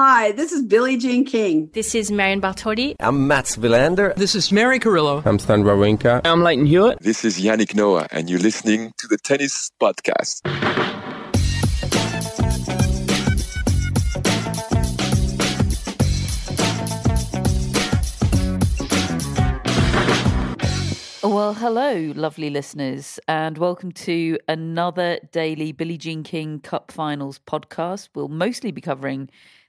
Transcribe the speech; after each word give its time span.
Hi, 0.00 0.30
this 0.30 0.52
is 0.52 0.62
Billie 0.62 0.96
Jean 0.96 1.24
King. 1.24 1.70
This 1.72 1.92
is 1.92 2.12
Marion 2.12 2.40
Bartoli. 2.40 2.94
I'm 3.00 3.26
Mats 3.26 3.56
Wilander. 3.56 4.14
This 4.14 4.36
is 4.36 4.52
Mary 4.52 4.78
Carillo. 4.78 5.24
I'm 5.26 5.40
Stan 5.40 5.64
Wawrinka. 5.64 6.20
I'm 6.24 6.40
Lleyton 6.44 6.66
Hewitt. 6.66 7.00
This 7.00 7.24
is 7.24 7.40
Yannick 7.40 7.74
Noah, 7.74 8.06
and 8.12 8.30
you're 8.30 8.38
listening 8.38 8.92
to 8.98 9.08
the 9.08 9.18
Tennis 9.18 9.72
Podcast. 9.82 10.42
Well, 21.24 21.54
hello, 21.54 22.12
lovely 22.14 22.50
listeners, 22.50 23.18
and 23.26 23.58
welcome 23.58 23.90
to 24.06 24.38
another 24.46 25.18
daily 25.32 25.72
Billie 25.72 25.98
Jean 25.98 26.22
King 26.22 26.60
Cup 26.60 26.92
Finals 26.92 27.40
podcast. 27.48 28.10
We'll 28.14 28.28
mostly 28.28 28.70
be 28.70 28.80
covering 28.80 29.28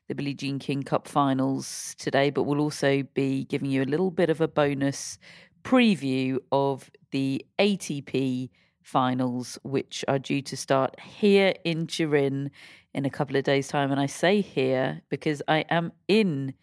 the 0.10 0.16
Billie 0.16 0.34
Jean 0.34 0.58
King 0.58 0.82
Cup 0.82 1.08
Finals 1.08 1.96
today, 2.00 2.32
but 2.32 2.44
we'll 2.44 2.60
also 2.60 3.04
be 3.14 3.46
giving 3.46 3.70
you 3.70 3.84
a 3.84 3.86
little 3.86 4.10
bit 4.10 4.32
of 4.32 4.42
a 4.42 4.48
bonus 4.48 5.20
preview 5.64 6.40
of 6.52 6.90
the 7.12 7.46
ATP 7.60 8.50
finals, 8.82 9.60
which 9.62 10.04
are 10.08 10.18
due 10.18 10.42
to 10.42 10.58
start 10.58 11.00
here 11.00 11.54
in 11.64 11.86
Turin 11.86 12.50
in 12.96 13.06
a 13.06 13.10
couple 13.12 13.36
of 13.36 13.44
days' 13.44 13.68
time. 13.68 13.92
And 13.92 14.02
I 14.02 14.08
say 14.08 14.42
here 14.42 15.02
because 15.10 15.44
I 15.48 15.60
am 15.70 15.92
in 16.08 16.56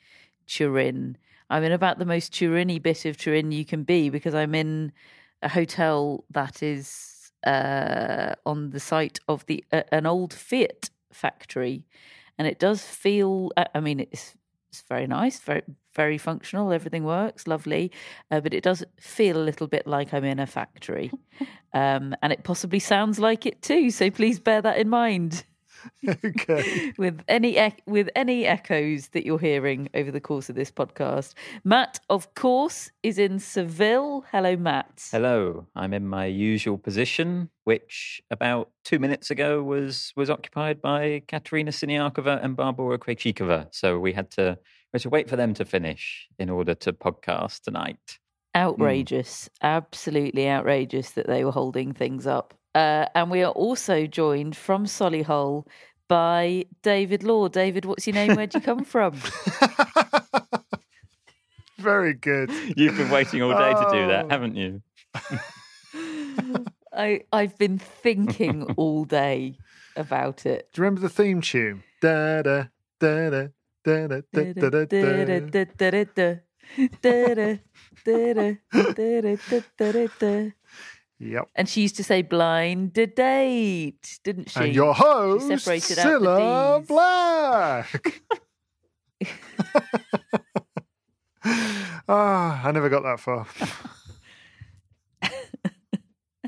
Turin. 0.48 1.16
I'm 1.48 1.62
in 1.62 1.70
about 1.70 2.00
the 2.00 2.04
most 2.04 2.32
Turini 2.32 2.82
bit 2.82 3.04
of 3.04 3.16
Turin 3.16 3.52
you 3.52 3.64
can 3.64 3.84
be 3.84 4.10
because 4.10 4.34
I'm 4.34 4.56
in 4.56 4.92
a 5.40 5.48
hotel 5.48 6.24
that 6.30 6.64
is 6.64 7.30
uh, 7.46 8.34
on 8.44 8.70
the 8.70 8.80
site 8.80 9.20
of 9.28 9.46
the 9.46 9.64
uh, 9.72 9.82
an 9.92 10.04
old 10.04 10.34
Fiat 10.34 10.90
factory, 11.12 11.86
and 12.38 12.46
it 12.46 12.58
does 12.58 12.82
feel. 12.82 13.50
I 13.74 13.80
mean, 13.80 14.00
it's 14.00 14.34
it's 14.68 14.82
very 14.88 15.06
nice, 15.06 15.40
very 15.40 15.62
very 15.94 16.18
functional. 16.18 16.72
Everything 16.72 17.04
works, 17.04 17.46
lovely, 17.46 17.90
uh, 18.30 18.40
but 18.40 18.52
it 18.52 18.62
does 18.62 18.84
feel 19.00 19.36
a 19.38 19.44
little 19.44 19.66
bit 19.66 19.86
like 19.86 20.12
I'm 20.12 20.24
in 20.24 20.38
a 20.38 20.46
factory, 20.46 21.10
um, 21.72 22.14
and 22.22 22.32
it 22.32 22.44
possibly 22.44 22.78
sounds 22.78 23.18
like 23.18 23.46
it 23.46 23.62
too. 23.62 23.90
So 23.90 24.10
please 24.10 24.38
bear 24.40 24.62
that 24.62 24.78
in 24.78 24.88
mind 24.88 25.44
okay. 26.24 26.92
with 26.98 27.22
any 27.28 27.56
ec- 27.56 27.82
with 27.86 28.08
any 28.14 28.46
echoes 28.46 29.08
that 29.08 29.24
you're 29.24 29.38
hearing 29.38 29.88
over 29.94 30.10
the 30.10 30.20
course 30.20 30.48
of 30.48 30.54
this 30.54 30.70
podcast. 30.70 31.34
Matt, 31.64 32.00
of 32.10 32.34
course, 32.34 32.90
is 33.02 33.18
in 33.18 33.38
Seville. 33.38 34.24
Hello, 34.30 34.56
Matt. 34.56 35.08
Hello, 35.10 35.66
I'm 35.74 35.92
in 35.92 36.06
my 36.06 36.26
usual 36.26 36.78
position, 36.78 37.50
which 37.64 38.20
about 38.30 38.70
two 38.84 38.98
minutes 38.98 39.30
ago 39.30 39.62
was 39.62 40.12
was 40.16 40.30
occupied 40.30 40.80
by 40.80 41.22
Katerina 41.28 41.70
Siniakova 41.70 42.42
and 42.42 42.56
Barbara 42.56 42.98
Krejcikova. 42.98 43.68
So 43.72 43.98
we 43.98 44.12
had 44.12 44.30
to 44.32 44.58
we 44.92 44.96
had 44.98 45.02
to 45.02 45.10
wait 45.10 45.28
for 45.28 45.36
them 45.36 45.54
to 45.54 45.64
finish 45.64 46.28
in 46.38 46.50
order 46.50 46.74
to 46.74 46.92
podcast 46.92 47.62
tonight. 47.62 48.18
Outrageous, 48.56 49.50
absolutely 49.62 50.48
outrageous 50.48 51.10
that 51.10 51.26
they 51.26 51.44
were 51.44 51.52
holding 51.52 51.92
things 51.92 52.26
up. 52.26 52.54
Uh, 52.76 53.06
and 53.14 53.30
we 53.30 53.42
are 53.42 53.52
also 53.52 54.06
joined 54.06 54.54
from 54.54 54.84
Solihull 54.84 55.66
by 56.08 56.66
David 56.82 57.22
Law. 57.22 57.48
David, 57.48 57.86
what's 57.86 58.06
your 58.06 58.12
name? 58.12 58.36
Where'd 58.36 58.52
you 58.52 58.60
come 58.60 58.84
from? 58.84 59.14
Very 61.78 62.12
good. 62.12 62.50
You've 62.76 62.98
been 62.98 63.08
waiting 63.08 63.40
all 63.42 63.52
day 63.56 63.72
to 63.72 63.88
do 63.92 64.06
that, 64.08 64.26
Oh. 64.26 64.28
haven't 64.28 64.56
you? 64.56 64.82
I 66.92 67.22
I've 67.32 67.56
been 67.56 67.78
thinking 67.78 68.64
all 68.76 69.06
day 69.06 69.56
about 69.96 70.44
it. 70.44 70.68
Do 70.74 70.80
you 70.80 70.84
remember 70.84 71.00
the 71.00 71.08
theme 71.08 71.40
tune? 71.40 71.82
Da 72.02 72.42
da 72.42 72.64
da 73.00 73.30
da 73.30 73.48
da 73.84 73.96
da 74.04 74.06
da 74.06 74.52
da 74.52 74.52
da 74.52 74.84
da 74.84 74.84
da 74.84 74.84
da 74.84 75.60
da 79.78 79.92
da 79.92 80.06
da. 80.18 80.50
Yep. 81.18 81.48
And 81.54 81.68
she 81.68 81.80
used 81.82 81.96
to 81.96 82.04
say 82.04 82.22
blind 82.22 82.92
date, 82.92 84.18
didn't 84.22 84.50
she? 84.50 84.60
And 84.60 84.74
your 84.74 84.94
host, 84.94 85.48
She 85.48 85.56
separated 85.56 85.98
out 85.98 86.20
Cilla 86.22 86.80
the 86.80 86.86
Black. 86.86 88.22
Ah, 92.08 92.62
I 92.64 92.70
never 92.72 92.88
got 92.88 93.02
that 93.02 93.18
far. 93.18 93.46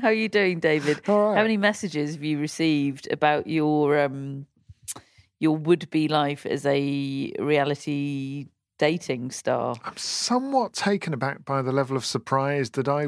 How 0.01 0.07
are 0.07 0.13
you 0.13 0.29
doing, 0.29 0.61
David? 0.61 1.05
Right. 1.07 1.35
How 1.35 1.41
many 1.41 1.57
messages 1.57 2.13
have 2.13 2.23
you 2.23 2.39
received 2.39 3.11
about 3.11 3.47
your 3.47 3.99
um 3.99 4.45
your 5.39 5.57
would 5.57 5.89
be 5.89 6.07
life 6.07 6.45
as 6.45 6.65
a 6.65 7.33
reality 7.39 8.45
dating 8.77 9.31
star? 9.31 9.75
I'm 9.83 9.97
somewhat 9.97 10.71
taken 10.73 11.13
aback 11.13 11.43
by 11.43 11.61
the 11.61 11.73
level 11.73 11.97
of 11.97 12.05
surprise 12.05 12.69
that 12.71 12.87
I 12.87 13.07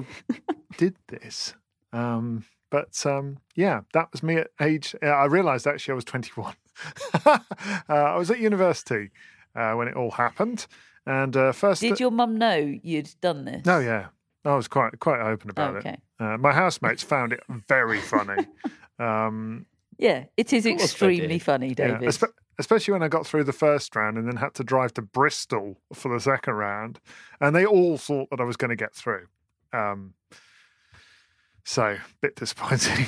did 0.77 0.95
this. 1.07 1.53
Um, 1.93 2.45
but 2.69 3.05
um, 3.05 3.37
yeah, 3.55 3.81
that 3.93 4.11
was 4.11 4.23
me 4.23 4.37
at 4.37 4.47
age. 4.61 4.95
uh, 5.03 5.07
I 5.07 5.25
realised 5.25 5.67
actually 5.67 5.91
I 5.93 5.95
was 5.95 6.05
21. 6.05 6.53
uh, 7.25 7.37
I 7.89 8.15
was 8.17 8.31
at 8.31 8.39
university 8.39 9.11
uh, 9.55 9.73
when 9.73 9.87
it 9.87 9.95
all 9.95 10.11
happened, 10.11 10.67
and 11.05 11.35
uh, 11.35 11.51
first. 11.51 11.81
Did 11.81 11.99
your 11.99 12.11
mum 12.11 12.37
know 12.37 12.55
you'd 12.55 13.09
done 13.21 13.45
this? 13.45 13.65
No, 13.65 13.79
yeah, 13.79 14.07
I 14.45 14.55
was 14.55 14.67
quite 14.67 14.99
quite 14.99 15.19
open 15.21 15.49
about 15.49 15.75
Okay. 15.77 15.89
it. 15.89 15.99
Uh, 16.19 16.37
my 16.37 16.53
housemates 16.53 17.03
found 17.13 17.33
it 17.33 17.41
very 17.67 17.99
funny. 17.99 18.45
Um, 18.99 19.65
Yeah, 19.97 20.25
it 20.37 20.53
is 20.53 20.65
extremely 20.65 21.27
did. 21.27 21.43
funny, 21.43 21.67
yeah, 21.69 21.73
David. 21.97 22.01
espe- 22.09 22.31
especially 22.59 22.93
when 22.93 23.03
I 23.03 23.07
got 23.07 23.25
through 23.25 23.43
the 23.45 23.53
first 23.53 23.95
round 23.95 24.17
and 24.17 24.27
then 24.27 24.37
had 24.37 24.53
to 24.55 24.63
drive 24.63 24.93
to 24.95 25.01
Bristol 25.01 25.77
for 25.93 26.13
the 26.13 26.19
second 26.21 26.53
round, 26.53 26.99
and 27.39 27.55
they 27.55 27.65
all 27.65 27.97
thought 27.97 28.29
that 28.29 28.39
I 28.39 28.43
was 28.43 28.55
going 28.57 28.69
to 28.69 28.75
get 28.75 28.95
through. 28.95 29.25
Um, 29.73 30.13
so, 31.63 31.97
bit 32.21 32.35
disappointing. 32.35 33.05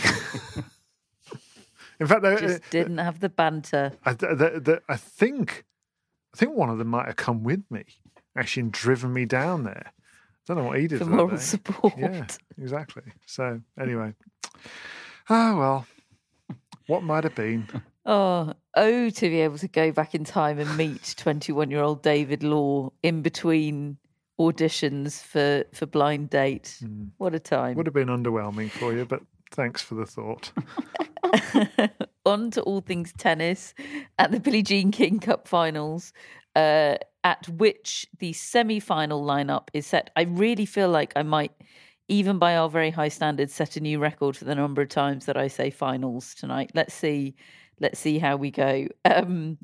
In 1.99 2.07
fact, 2.07 2.23
they, 2.23 2.35
Just 2.37 2.69
didn't 2.69 2.97
have 2.97 3.19
the 3.19 3.29
banter. 3.29 3.93
I, 4.05 4.13
th- 4.13 4.37
th- 4.37 4.63
th- 4.63 4.79
I 4.89 4.95
think, 4.97 5.63
I 6.33 6.37
think 6.37 6.55
one 6.55 6.69
of 6.69 6.77
them 6.77 6.87
might 6.87 7.05
have 7.05 7.15
come 7.15 7.43
with 7.43 7.63
me, 7.69 7.83
actually, 8.35 8.63
and 8.63 8.71
driven 8.71 9.13
me 9.13 9.25
down 9.25 9.63
there. 9.63 9.85
I 9.87 10.53
don't 10.53 10.57
know 10.57 10.63
what 10.69 10.79
he 10.79 10.87
did 10.87 10.99
For 10.99 11.05
moral 11.05 11.37
support. 11.37 11.93
Yeah, 11.97 12.25
exactly. 12.57 13.03
So, 13.25 13.61
anyway, 13.79 14.13
ah 15.29 15.55
well, 15.57 15.87
what 16.87 17.03
might 17.03 17.23
have 17.23 17.35
been. 17.35 17.67
Oh, 18.05 18.53
oh, 18.75 19.09
to 19.09 19.29
be 19.29 19.39
able 19.39 19.57
to 19.59 19.69
go 19.69 19.93
back 19.93 20.13
in 20.13 20.25
time 20.25 20.59
and 20.59 20.75
meet 20.75 21.15
21 21.15 21.71
year 21.71 21.81
old 21.81 22.03
David 22.03 22.43
Law 22.43 22.91
in 23.01 23.21
between 23.21 23.97
auditions 24.39 25.21
for, 25.21 25.63
for 25.73 25.85
Blind 25.85 26.29
Date. 26.29 26.79
What 27.17 27.35
a 27.35 27.39
time. 27.39 27.75
Would 27.75 27.85
have 27.85 27.93
been 27.93 28.07
underwhelming 28.07 28.69
for 28.69 28.93
you, 28.93 29.05
but 29.05 29.21
thanks 29.51 29.81
for 29.81 29.95
the 29.95 30.05
thought. 30.05 30.51
On 32.25 32.51
to 32.51 32.61
all 32.61 32.81
things 32.81 33.13
tennis 33.17 33.73
at 34.17 34.31
the 34.31 34.39
Billie 34.39 34.63
Jean 34.63 34.91
King 34.91 35.19
Cup 35.19 35.47
finals, 35.47 36.13
uh, 36.55 36.95
at 37.23 37.47
which 37.49 38.07
the 38.19 38.33
semi 38.33 38.79
final 38.79 39.23
lineup 39.23 39.67
is 39.73 39.85
set. 39.85 40.09
I 40.15 40.23
really 40.23 40.65
feel 40.65 40.89
like 40.89 41.13
I 41.15 41.23
might, 41.23 41.51
even 42.07 42.39
by 42.39 42.55
our 42.55 42.69
very 42.69 42.91
high 42.91 43.09
standards, 43.09 43.53
set 43.53 43.77
a 43.77 43.81
new 43.81 43.99
record 43.99 44.37
for 44.37 44.45
the 44.45 44.55
number 44.55 44.81
of 44.81 44.89
times 44.89 45.25
that 45.25 45.37
I 45.37 45.47
say 45.47 45.69
finals 45.69 46.33
tonight. 46.33 46.71
Let's 46.73 46.93
see. 46.93 47.35
let's 47.79 47.99
see 47.99 48.19
how 48.19 48.37
we 48.37 48.51
go. 48.51 48.87
Um, 49.05 49.57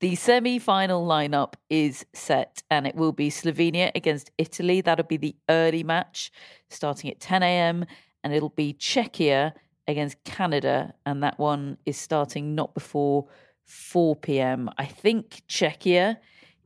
the 0.00 0.14
semi 0.14 0.58
final 0.58 1.06
lineup 1.06 1.54
is 1.70 2.04
set 2.12 2.62
and 2.70 2.86
it 2.86 2.94
will 2.94 3.12
be 3.12 3.30
Slovenia 3.30 3.90
against 3.94 4.30
Italy. 4.36 4.80
That'll 4.80 5.06
be 5.06 5.16
the 5.16 5.36
early 5.48 5.82
match 5.82 6.30
starting 6.68 7.10
at 7.10 7.20
10 7.20 7.42
a.m. 7.42 7.86
And 8.22 8.34
it'll 8.34 8.50
be 8.50 8.74
Czechia 8.74 9.52
against 9.88 10.22
Canada. 10.24 10.92
And 11.06 11.22
that 11.22 11.38
one 11.38 11.78
is 11.86 11.96
starting 11.96 12.54
not 12.54 12.74
before 12.74 13.26
4 13.64 14.16
p.m. 14.16 14.68
I 14.76 14.84
think 14.84 15.42
Czechia 15.48 16.18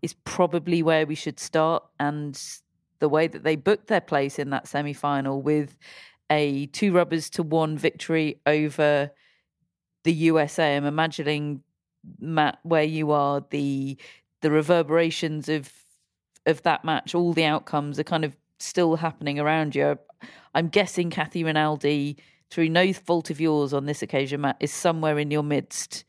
is 0.02 0.14
probably 0.24 0.82
where 0.82 1.06
we 1.06 1.14
should 1.14 1.38
start. 1.38 1.84
And 2.00 2.40
the 2.98 3.08
way 3.08 3.28
that 3.28 3.44
they 3.44 3.54
booked 3.54 3.86
their 3.86 4.00
place 4.00 4.38
in 4.38 4.50
that 4.50 4.66
semi 4.66 4.92
final 4.92 5.40
with 5.40 5.78
a 6.30 6.66
two 6.66 6.92
rubbers 6.92 7.30
to 7.30 7.42
one 7.42 7.78
victory 7.78 8.40
over 8.46 9.10
the 10.04 10.12
USA. 10.12 10.76
I'm 10.76 10.84
imagining 10.84 11.62
Matt 12.18 12.58
where 12.62 12.84
you 12.84 13.10
are 13.10 13.44
the 13.50 13.96
the 14.40 14.50
reverberations 14.50 15.48
of 15.48 15.72
of 16.46 16.62
that 16.62 16.84
match, 16.84 17.14
all 17.14 17.32
the 17.32 17.44
outcomes 17.44 17.98
are 17.98 18.04
kind 18.04 18.24
of 18.24 18.36
still 18.58 18.96
happening 18.96 19.38
around 19.38 19.74
you. 19.74 19.98
I'm 20.54 20.68
guessing 20.68 21.10
Kathy 21.10 21.44
Rinaldi, 21.44 22.16
through 22.50 22.68
no 22.68 22.92
fault 22.92 23.30
of 23.30 23.40
yours 23.40 23.72
on 23.72 23.86
this 23.86 24.02
occasion, 24.02 24.40
Matt, 24.40 24.56
is 24.60 24.72
somewhere 24.72 25.18
in 25.18 25.30
your 25.30 25.42
midst, 25.42 26.04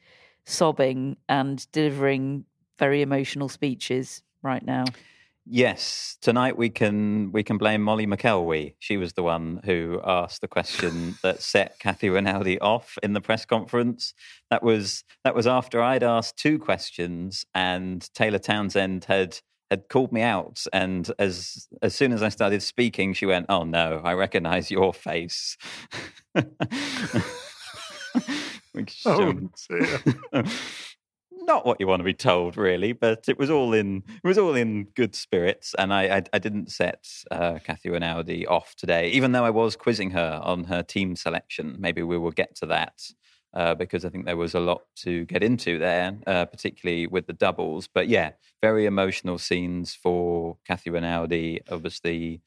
sobbing 0.45 1.17
and 1.29 1.69
delivering 1.71 2.45
very 2.79 3.01
emotional 3.01 3.49
speeches 3.49 4.23
right 4.41 4.65
now. 4.65 4.85
Yes, 5.53 6.15
tonight 6.21 6.55
we 6.55 6.69
can 6.69 7.33
we 7.33 7.43
can 7.43 7.57
blame 7.57 7.81
Molly 7.81 8.07
McElwee. 8.07 8.75
She 8.79 8.95
was 8.95 9.11
the 9.11 9.23
one 9.23 9.59
who 9.65 9.99
asked 10.01 10.39
the 10.39 10.47
question 10.47 11.15
that 11.23 11.41
set 11.41 11.77
Kathy 11.77 12.09
Rinaldi 12.09 12.57
off 12.61 12.97
in 13.03 13.11
the 13.11 13.19
press 13.19 13.43
conference. 13.43 14.13
That 14.49 14.63
was 14.63 15.03
that 15.25 15.35
was 15.35 15.47
after 15.47 15.81
I'd 15.81 16.03
asked 16.03 16.37
two 16.37 16.57
questions 16.57 17.45
and 17.53 18.09
Taylor 18.13 18.39
Townsend 18.39 19.03
had 19.03 19.39
had 19.69 19.89
called 19.89 20.13
me 20.13 20.21
out 20.21 20.63
and 20.71 21.11
as 21.19 21.67
as 21.81 21.95
soon 21.95 22.13
as 22.13 22.23
I 22.23 22.29
started 22.29 22.63
speaking 22.63 23.13
she 23.13 23.25
went, 23.25 23.47
"Oh 23.49 23.65
no, 23.65 23.99
I 24.05 24.13
recognize 24.13 24.71
your 24.71 24.93
face." 24.93 25.57
Which, 28.71 29.01
Oh, 29.05 29.49
um. 30.31 30.45
Not 31.41 31.65
what 31.65 31.79
you 31.79 31.87
want 31.87 31.99
to 31.99 32.05
be 32.05 32.13
told, 32.13 32.57
really, 32.57 32.93
but 32.93 33.27
it 33.27 33.37
was 33.37 33.49
all 33.49 33.73
in 33.73 34.03
it 34.23 34.27
was 34.27 34.37
all 34.37 34.55
in 34.55 34.85
good 34.95 35.15
spirits, 35.15 35.75
and 35.77 35.93
I 35.93 36.17
I, 36.17 36.23
I 36.33 36.39
didn't 36.39 36.71
set 36.71 37.07
uh, 37.31 37.59
Kathy 37.63 37.89
Rinaldi 37.89 38.47
off 38.47 38.75
today, 38.75 39.09
even 39.09 39.31
though 39.31 39.45
I 39.45 39.49
was 39.49 39.75
quizzing 39.75 40.11
her 40.11 40.39
on 40.43 40.65
her 40.65 40.83
team 40.83 41.15
selection. 41.15 41.75
Maybe 41.79 42.03
we 42.03 42.17
will 42.17 42.31
get 42.31 42.55
to 42.57 42.65
that 42.67 43.01
uh, 43.53 43.75
because 43.75 44.05
I 44.05 44.09
think 44.09 44.25
there 44.25 44.37
was 44.37 44.55
a 44.55 44.59
lot 44.59 44.81
to 44.97 45.25
get 45.25 45.43
into 45.43 45.77
there, 45.79 46.17
uh, 46.27 46.45
particularly 46.45 47.07
with 47.07 47.27
the 47.27 47.33
doubles. 47.33 47.87
But 47.93 48.07
yeah, 48.07 48.31
very 48.61 48.85
emotional 48.85 49.37
scenes 49.37 49.93
for 49.93 50.57
Kathy 50.65 50.89
Rinaldi, 50.89 51.61
obviously 51.69 52.41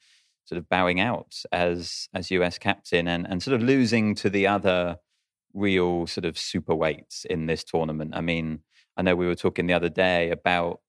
sort 0.45 0.59
of 0.59 0.69
bowing 0.69 0.99
out 0.99 1.35
as 1.51 2.07
as 2.13 2.31
US 2.31 2.57
captain 2.57 3.07
and 3.07 3.27
and 3.27 3.41
sort 3.41 3.55
of 3.55 3.63
losing 3.63 4.15
to 4.15 4.29
the 4.29 4.47
other 4.47 4.97
real 5.53 6.05
sort 6.05 6.25
of 6.25 6.37
super 6.37 6.75
weights 6.75 7.25
in 7.25 7.45
this 7.45 7.63
tournament. 7.63 8.13
I 8.15 8.21
mean, 8.21 8.59
I 8.97 9.01
know 9.01 9.15
we 9.15 9.27
were 9.27 9.35
talking 9.35 9.67
the 9.67 9.73
other 9.73 9.89
day 9.89 10.29
about, 10.29 10.79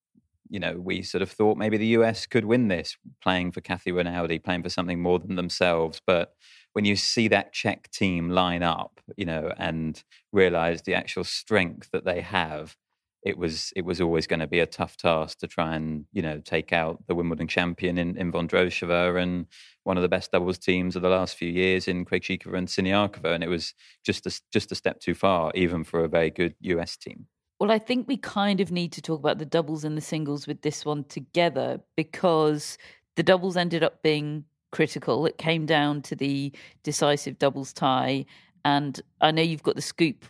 you 0.48 0.60
know, 0.60 0.74
we 0.74 1.02
sort 1.02 1.22
of 1.22 1.30
thought 1.30 1.58
maybe 1.58 1.76
the 1.76 1.98
US 1.98 2.26
could 2.26 2.44
win 2.44 2.68
this 2.68 2.96
playing 3.22 3.52
for 3.52 3.60
Kathy 3.60 3.92
Rinaldi, 3.92 4.38
playing 4.38 4.62
for 4.62 4.68
something 4.68 5.00
more 5.00 5.18
than 5.18 5.36
themselves. 5.36 6.00
But 6.06 6.34
when 6.72 6.84
you 6.84 6.96
see 6.96 7.28
that 7.28 7.52
Czech 7.52 7.90
team 7.90 8.30
line 8.30 8.62
up, 8.62 9.00
you 9.16 9.24
know, 9.24 9.52
and 9.56 10.02
realize 10.32 10.82
the 10.82 10.94
actual 10.94 11.24
strength 11.24 11.90
that 11.92 12.04
they 12.04 12.20
have, 12.20 12.76
it 13.24 13.36
was 13.36 13.72
it 13.74 13.84
was 13.84 14.00
always 14.00 14.28
going 14.28 14.40
to 14.40 14.46
be 14.46 14.60
a 14.60 14.66
tough 14.66 14.96
task 14.96 15.38
to 15.38 15.48
try 15.48 15.74
and 15.74 16.04
you 16.12 16.22
know 16.22 16.38
take 16.44 16.72
out 16.72 17.04
the 17.08 17.14
Wimbledon 17.14 17.48
champion 17.48 17.98
in, 17.98 18.16
in 18.16 18.30
Vondrousova 18.30 19.20
and 19.20 19.46
one 19.82 19.96
of 19.96 20.02
the 20.02 20.08
best 20.08 20.30
doubles 20.30 20.58
teams 20.58 20.94
of 20.94 21.02
the 21.02 21.08
last 21.08 21.36
few 21.36 21.48
years 21.48 21.88
in 21.88 22.04
Krejcikova 22.04 22.56
and 22.56 22.68
Siniakova, 22.68 23.34
and 23.34 23.42
it 23.42 23.48
was 23.48 23.74
just 24.04 24.26
a, 24.26 24.40
just 24.52 24.70
a 24.70 24.76
step 24.76 25.00
too 25.00 25.14
far, 25.14 25.50
even 25.54 25.82
for 25.82 26.04
a 26.04 26.08
very 26.08 26.30
good 26.30 26.54
US 26.60 26.96
team. 26.96 27.26
Well, 27.58 27.70
I 27.70 27.78
think 27.78 28.06
we 28.06 28.18
kind 28.18 28.60
of 28.60 28.70
need 28.70 28.92
to 28.92 29.02
talk 29.02 29.18
about 29.18 29.38
the 29.38 29.46
doubles 29.46 29.84
and 29.84 29.96
the 29.96 30.02
singles 30.02 30.46
with 30.46 30.60
this 30.60 30.84
one 30.84 31.04
together 31.04 31.80
because 31.96 32.76
the 33.16 33.22
doubles 33.22 33.56
ended 33.56 33.82
up 33.82 34.02
being 34.02 34.44
critical. 34.72 35.24
It 35.24 35.38
came 35.38 35.64
down 35.64 36.02
to 36.02 36.16
the 36.16 36.52
decisive 36.82 37.38
doubles 37.38 37.72
tie. 37.72 38.26
And 38.64 39.00
I 39.22 39.30
know 39.30 39.42
you've 39.42 39.62
got 39.62 39.76
the 39.76 39.82
scoop 39.82 40.26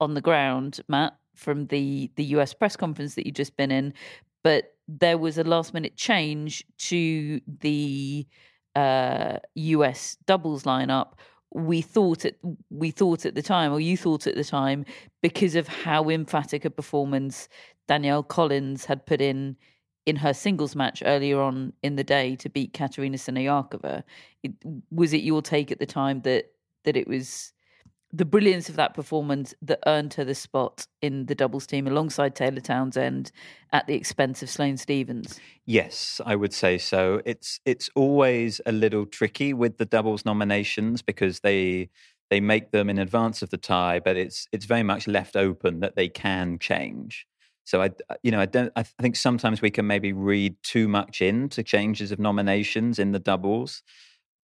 on 0.00 0.14
the 0.14 0.20
ground, 0.20 0.80
Matt, 0.88 1.16
from 1.36 1.66
the, 1.66 2.10
the 2.16 2.24
US 2.24 2.52
press 2.52 2.74
conference 2.74 3.14
that 3.14 3.26
you've 3.26 3.36
just 3.36 3.56
been 3.56 3.70
in. 3.70 3.94
But 4.42 4.74
there 4.88 5.18
was 5.18 5.38
a 5.38 5.44
last 5.44 5.72
minute 5.72 5.94
change 5.94 6.64
to 6.78 7.40
the 7.60 8.26
uh, 8.74 9.38
US 9.54 10.16
doubles 10.26 10.64
lineup 10.64 11.12
we 11.52 11.80
thought 11.80 12.24
at 12.24 12.36
we 12.70 12.90
thought 12.90 13.26
at 13.26 13.34
the 13.34 13.42
time, 13.42 13.72
or 13.72 13.80
you 13.80 13.96
thought 13.96 14.26
at 14.26 14.36
the 14.36 14.44
time, 14.44 14.84
because 15.20 15.54
of 15.54 15.66
how 15.68 16.08
emphatic 16.08 16.64
a 16.64 16.70
performance 16.70 17.48
Danielle 17.88 18.22
Collins 18.22 18.84
had 18.84 19.04
put 19.06 19.20
in 19.20 19.56
in 20.06 20.16
her 20.16 20.32
singles 20.32 20.74
match 20.74 21.02
earlier 21.04 21.40
on 21.40 21.72
in 21.82 21.96
the 21.96 22.04
day 22.04 22.36
to 22.36 22.48
beat 22.48 22.72
Katerina 22.72 23.16
Siniakova. 23.16 24.02
It, 24.42 24.52
was 24.90 25.12
it 25.12 25.22
your 25.22 25.42
take 25.42 25.70
at 25.70 25.78
the 25.78 25.86
time 25.86 26.22
that 26.22 26.52
that 26.84 26.96
it 26.96 27.08
was 27.08 27.52
the 28.12 28.24
brilliance 28.24 28.68
of 28.68 28.76
that 28.76 28.94
performance 28.94 29.54
that 29.62 29.78
earned 29.86 30.14
her 30.14 30.24
the 30.24 30.34
spot 30.34 30.86
in 31.00 31.26
the 31.26 31.34
doubles 31.34 31.66
team 31.66 31.86
alongside 31.86 32.34
Taylor 32.34 32.60
Townsend 32.60 33.30
at 33.72 33.86
the 33.86 33.94
expense 33.94 34.42
of 34.42 34.50
Sloane 34.50 34.76
Stevens. 34.76 35.38
Yes, 35.64 36.20
I 36.26 36.34
would 36.34 36.52
say 36.52 36.78
so. 36.78 37.22
It's 37.24 37.60
it's 37.64 37.88
always 37.94 38.60
a 38.66 38.72
little 38.72 39.06
tricky 39.06 39.52
with 39.52 39.78
the 39.78 39.84
doubles 39.84 40.24
nominations 40.24 41.02
because 41.02 41.40
they 41.40 41.90
they 42.30 42.40
make 42.40 42.70
them 42.70 42.90
in 42.90 42.98
advance 42.98 43.42
of 43.42 43.50
the 43.50 43.56
tie, 43.56 44.00
but 44.00 44.16
it's 44.16 44.46
it's 44.52 44.64
very 44.64 44.82
much 44.82 45.06
left 45.06 45.36
open 45.36 45.80
that 45.80 45.94
they 45.94 46.08
can 46.08 46.58
change. 46.58 47.26
So 47.64 47.82
I 47.82 47.90
you 48.24 48.32
know 48.32 48.40
I 48.40 48.46
don't 48.46 48.72
I 48.74 48.82
think 48.82 49.14
sometimes 49.14 49.62
we 49.62 49.70
can 49.70 49.86
maybe 49.86 50.12
read 50.12 50.56
too 50.64 50.88
much 50.88 51.20
into 51.20 51.62
changes 51.62 52.10
of 52.10 52.18
nominations 52.18 52.98
in 52.98 53.12
the 53.12 53.20
doubles 53.20 53.82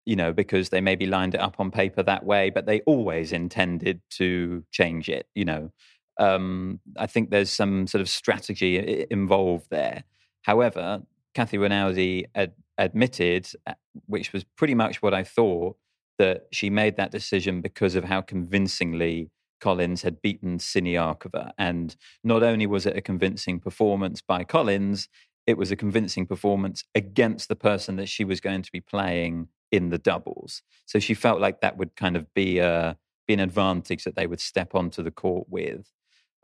you 0.05 0.15
know, 0.15 0.33
because 0.33 0.69
they 0.69 0.81
maybe 0.81 1.05
lined 1.05 1.35
it 1.35 1.41
up 1.41 1.59
on 1.59 1.71
paper 1.71 2.03
that 2.03 2.25
way, 2.25 2.49
but 2.49 2.65
they 2.65 2.81
always 2.81 3.31
intended 3.31 4.01
to 4.11 4.63
change 4.71 5.09
it, 5.09 5.27
you 5.35 5.45
know. 5.45 5.71
Um, 6.19 6.79
I 6.97 7.07
think 7.07 7.29
there's 7.29 7.51
some 7.51 7.87
sort 7.87 8.01
of 8.01 8.09
strategy 8.09 9.05
involved 9.09 9.67
there. 9.69 10.03
However, 10.43 11.01
Kathy 11.33 11.57
Rinaldi 11.57 12.25
ad- 12.35 12.53
admitted, 12.77 13.47
uh, 13.65 13.73
which 14.07 14.33
was 14.33 14.43
pretty 14.57 14.75
much 14.75 15.01
what 15.01 15.13
I 15.13 15.23
thought, 15.23 15.77
that 16.17 16.47
she 16.51 16.69
made 16.69 16.97
that 16.97 17.11
decision 17.11 17.61
because 17.61 17.95
of 17.95 18.03
how 18.03 18.21
convincingly 18.21 19.31
Collins 19.59 20.01
had 20.01 20.21
beaten 20.21 20.57
Siniakova. 20.57 21.51
And 21.57 21.95
not 22.23 22.43
only 22.43 22.65
was 22.65 22.85
it 22.85 22.97
a 22.97 23.01
convincing 23.01 23.59
performance 23.59 24.21
by 24.21 24.43
Collins, 24.43 25.07
it 25.47 25.57
was 25.57 25.71
a 25.71 25.75
convincing 25.75 26.25
performance 26.25 26.83
against 26.93 27.47
the 27.47 27.55
person 27.55 27.95
that 27.95 28.09
she 28.09 28.23
was 28.23 28.39
going 28.39 28.61
to 28.63 28.71
be 28.71 28.81
playing 28.81 29.47
in 29.71 29.89
the 29.89 29.97
doubles. 29.97 30.61
So 30.85 30.99
she 30.99 31.13
felt 31.13 31.39
like 31.39 31.61
that 31.61 31.77
would 31.77 31.95
kind 31.95 32.15
of 32.15 32.33
be 32.33 32.59
a 32.59 32.97
be 33.27 33.33
an 33.33 33.39
advantage 33.39 34.03
that 34.03 34.15
they 34.15 34.27
would 34.27 34.41
step 34.41 34.73
onto 34.75 35.03
the 35.03 35.11
court 35.11 35.47
with. 35.49 35.91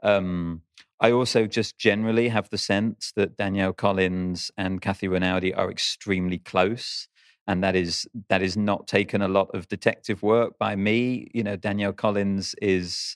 Um, 0.04 0.62
I 1.00 1.12
also 1.12 1.46
just 1.46 1.78
generally 1.78 2.30
have 2.30 2.50
the 2.50 2.58
sense 2.58 3.12
that 3.16 3.38
Danielle 3.38 3.74
Collins 3.74 4.52
and 4.58 4.82
Kathy 4.82 5.08
Rinaldi 5.08 5.54
are 5.54 5.70
extremely 5.70 6.40
close. 6.40 7.08
And 7.46 7.64
that 7.64 7.76
is 7.76 8.08
that 8.30 8.42
is 8.42 8.58
not 8.58 8.88
taken 8.88 9.22
a 9.22 9.28
lot 9.28 9.50
of 9.54 9.68
detective 9.68 10.22
work 10.22 10.58
by 10.60 10.76
me. 10.76 11.30
You 11.34 11.44
know, 11.44 11.56
Danielle 11.56 11.94
Collins 11.94 12.56
is 12.62 13.16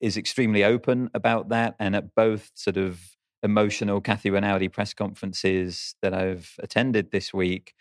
is 0.00 0.16
extremely 0.16 0.64
open 0.64 1.10
about 1.14 1.48
that. 1.50 1.74
And 1.78 1.96
at 1.96 2.14
both 2.14 2.50
sort 2.54 2.76
of 2.76 3.16
emotional 3.42 4.00
Kathy 4.00 4.30
Rinaldi 4.30 4.68
press 4.68 4.94
conferences 4.94 5.94
that 6.02 6.14
I've 6.14 6.54
attended 6.58 7.10
this 7.10 7.34
week, 7.34 7.74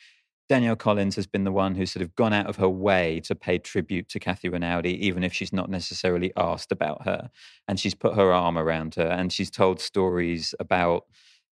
Danielle 0.47 0.75
Collins 0.75 1.15
has 1.15 1.25
been 1.25 1.43
the 1.43 1.51
one 1.51 1.75
who's 1.75 1.91
sort 1.91 2.03
of 2.03 2.15
gone 2.15 2.33
out 2.33 2.45
of 2.45 2.57
her 2.57 2.69
way 2.69 3.19
to 3.21 3.33
pay 3.33 3.57
tribute 3.57 4.07
to 4.09 4.19
Kathy 4.19 4.47
Rinaldi, 4.47 5.05
even 5.05 5.23
if 5.23 5.33
she's 5.33 5.51
not 5.51 5.69
necessarily 5.69 6.31
asked 6.37 6.71
about 6.71 7.05
her. 7.05 7.31
And 7.67 7.79
she's 7.79 7.95
put 7.95 8.15
her 8.15 8.31
arm 8.31 8.57
around 8.57 8.95
her 8.95 9.07
and 9.07 9.33
she's 9.33 9.49
told 9.49 9.79
stories 9.79 10.53
about 10.59 11.05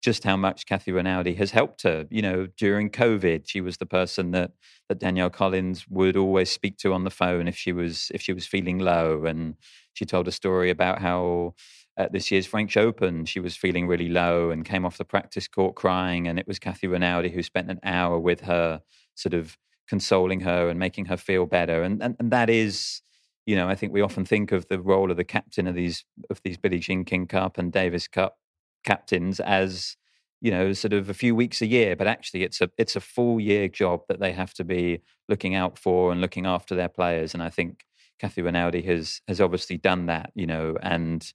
just 0.02 0.24
how 0.24 0.36
much 0.36 0.66
Kathy 0.66 0.92
Rinaldi 0.92 1.36
has 1.36 1.52
helped 1.52 1.84
her. 1.84 2.08
You 2.10 2.22
know, 2.22 2.48
during 2.58 2.90
COVID, 2.90 3.44
she 3.46 3.62
was 3.62 3.78
the 3.78 3.86
person 3.86 4.32
that 4.32 4.52
that 4.90 5.00
Danielle 5.00 5.30
Collins 5.30 5.86
would 5.88 6.18
always 6.18 6.52
speak 6.52 6.78
to 6.80 6.92
on 6.92 7.04
the 7.04 7.12
phone 7.12 7.48
if 7.48 7.56
she 7.56 7.72
was 7.72 8.12
if 8.14 8.22
she 8.22 8.34
was 8.34 8.46
feeling 8.46 8.80
low. 8.80 9.26
And 9.26 9.56
she 9.94 10.06
told 10.06 10.28
a 10.28 10.32
story 10.32 10.70
about 10.70 11.00
how 11.02 11.54
at 11.98 12.12
this 12.12 12.32
year's 12.32 12.48
French 12.48 12.78
Open, 12.78 13.26
she 13.26 13.40
was 13.40 13.56
feeling 13.56 13.88
really 13.88 14.10
low 14.10 14.50
and 14.50 14.66
came 14.66 14.86
off 14.86 14.98
the 14.98 15.06
practice 15.06 15.48
court 15.48 15.76
crying. 15.76 16.28
And 16.28 16.40
it 16.40 16.48
was 16.48 16.60
Kathy 16.60 16.88
Rinaldi 16.88 17.30
who 17.30 17.44
spent 17.44 17.70
an 17.70 17.80
hour 17.84 18.20
with 18.20 18.42
her, 18.42 18.82
sort 19.16 19.34
of 19.34 19.58
consoling 19.88 20.42
her 20.42 20.70
and 20.70 20.80
making 20.80 21.06
her 21.06 21.18
feel 21.18 21.46
better. 21.46 21.84
And 21.84 22.02
and, 22.02 22.16
and 22.20 22.32
that 22.32 22.50
is, 22.50 23.02
you 23.46 23.56
know, 23.56 23.68
I 23.68 23.76
think 23.76 23.94
we 23.94 24.02
often 24.02 24.26
think 24.26 24.52
of 24.52 24.68
the 24.68 24.80
role 24.80 25.12
of 25.12 25.18
the 25.18 25.24
captain 25.24 25.68
of 25.68 25.76
these 25.76 26.06
of 26.30 26.42
these 26.44 26.58
Billie 26.58 26.80
Jean 26.80 27.06
King 27.06 27.28
Cup 27.28 27.58
and 27.58 27.72
Davis 27.72 28.08
Cup 28.08 28.38
captains 28.84 29.40
as 29.40 29.96
you 30.42 30.50
know 30.50 30.74
sort 30.74 30.92
of 30.92 31.10
a 31.10 31.14
few 31.14 31.36
weeks 31.36 31.62
a 31.62 31.68
year 31.68 31.96
but 31.96 32.08
actually 32.08 32.44
it's 32.44 32.62
a 32.62 32.70
it's 32.78 32.96
a 32.96 33.00
full 33.00 33.40
year 33.40 33.68
job 33.68 34.02
that 34.10 34.20
they 34.20 34.32
have 34.32 34.54
to 34.54 34.64
be 34.64 35.00
looking 35.30 35.54
out 35.54 35.78
for 35.78 36.12
and 36.12 36.20
looking 36.20 36.48
after 36.48 36.76
their 36.76 36.90
players 36.90 37.34
and 37.34 37.44
i 37.44 37.50
think 37.50 37.86
Kathy 38.20 38.42
Rinaldi 38.42 38.82
has 38.84 39.22
has 39.28 39.40
obviously 39.40 39.78
done 39.78 40.08
that 40.08 40.32
you 40.36 40.48
know 40.48 40.78
and 40.82 41.32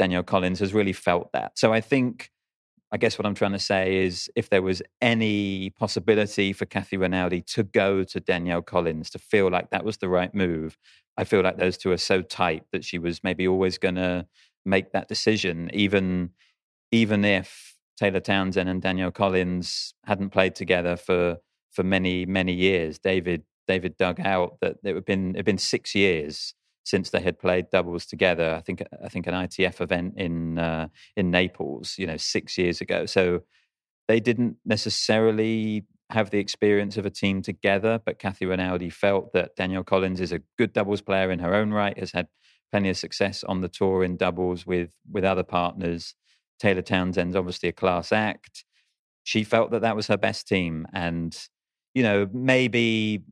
Danielle 0.00 0.22
Collins 0.22 0.60
has 0.60 0.72
really 0.72 0.94
felt 0.94 1.30
that 1.32 1.58
so 1.58 1.72
i 1.72 1.80
think 1.80 2.30
I 2.92 2.96
guess 2.96 3.18
what 3.18 3.26
I'm 3.26 3.34
trying 3.34 3.52
to 3.52 3.58
say 3.58 4.04
is 4.04 4.28
if 4.34 4.50
there 4.50 4.62
was 4.62 4.82
any 5.00 5.70
possibility 5.70 6.52
for 6.52 6.66
Kathy 6.66 6.96
Rinaldi 6.96 7.42
to 7.42 7.62
go 7.62 8.02
to 8.02 8.18
Danielle 8.18 8.62
Collins 8.62 9.10
to 9.10 9.18
feel 9.18 9.48
like 9.48 9.70
that 9.70 9.84
was 9.84 9.98
the 9.98 10.08
right 10.08 10.34
move, 10.34 10.76
I 11.16 11.22
feel 11.24 11.42
like 11.42 11.56
those 11.56 11.78
two 11.78 11.92
are 11.92 11.96
so 11.96 12.20
tight 12.20 12.64
that 12.72 12.84
she 12.84 12.98
was 12.98 13.22
maybe 13.22 13.46
always 13.46 13.78
going 13.78 13.94
to 13.94 14.26
make 14.64 14.92
that 14.92 15.08
decision, 15.08 15.70
even 15.72 16.30
even 16.90 17.24
if 17.24 17.76
Taylor 17.96 18.18
Townsend 18.18 18.68
and 18.68 18.82
Danielle 18.82 19.12
Collins 19.12 19.94
hadn't 20.06 20.30
played 20.30 20.56
together 20.56 20.96
for 20.96 21.38
for 21.70 21.84
many 21.84 22.26
many 22.26 22.52
years. 22.52 22.98
David 22.98 23.44
David 23.68 23.96
dug 23.98 24.18
out 24.18 24.58
that 24.62 24.78
it 24.82 24.94
had 24.96 25.04
been 25.04 25.30
it 25.30 25.36
had 25.36 25.44
been 25.44 25.58
six 25.58 25.94
years 25.94 26.54
since 26.90 27.10
they 27.10 27.20
had 27.20 27.38
played 27.38 27.70
doubles 27.70 28.04
together. 28.04 28.54
I 28.54 28.60
think 28.60 28.82
I 29.02 29.08
think 29.08 29.26
an 29.26 29.34
ITF 29.34 29.80
event 29.80 30.14
in 30.16 30.58
uh, 30.58 30.88
in 31.16 31.30
Naples, 31.30 31.94
you 31.96 32.06
know, 32.06 32.16
six 32.16 32.58
years 32.58 32.80
ago. 32.80 33.06
So 33.06 33.42
they 34.08 34.20
didn't 34.20 34.56
necessarily 34.64 35.84
have 36.10 36.30
the 36.30 36.38
experience 36.38 36.96
of 36.96 37.06
a 37.06 37.10
team 37.10 37.40
together, 37.40 38.00
but 38.04 38.18
Kathy 38.18 38.44
Rinaldi 38.44 38.90
felt 38.90 39.32
that 39.32 39.54
Danielle 39.54 39.84
Collins 39.84 40.20
is 40.20 40.32
a 40.32 40.42
good 40.58 40.72
doubles 40.72 41.00
player 41.00 41.30
in 41.30 41.38
her 41.38 41.54
own 41.54 41.70
right, 41.70 41.96
has 41.96 42.10
had 42.10 42.26
plenty 42.72 42.90
of 42.90 42.96
success 42.96 43.44
on 43.44 43.60
the 43.60 43.68
tour 43.68 44.02
in 44.02 44.16
doubles 44.16 44.66
with 44.66 44.92
with 45.10 45.24
other 45.24 45.44
partners. 45.44 46.14
Taylor 46.58 46.82
Townsend's 46.82 47.36
obviously 47.36 47.68
a 47.68 47.72
class 47.72 48.12
act. 48.12 48.64
She 49.22 49.44
felt 49.44 49.70
that 49.70 49.82
that 49.82 49.96
was 49.96 50.08
her 50.08 50.16
best 50.16 50.48
team, 50.48 50.86
and 50.92 51.36
you 51.94 52.02
know 52.02 52.28
maybe 52.32 53.22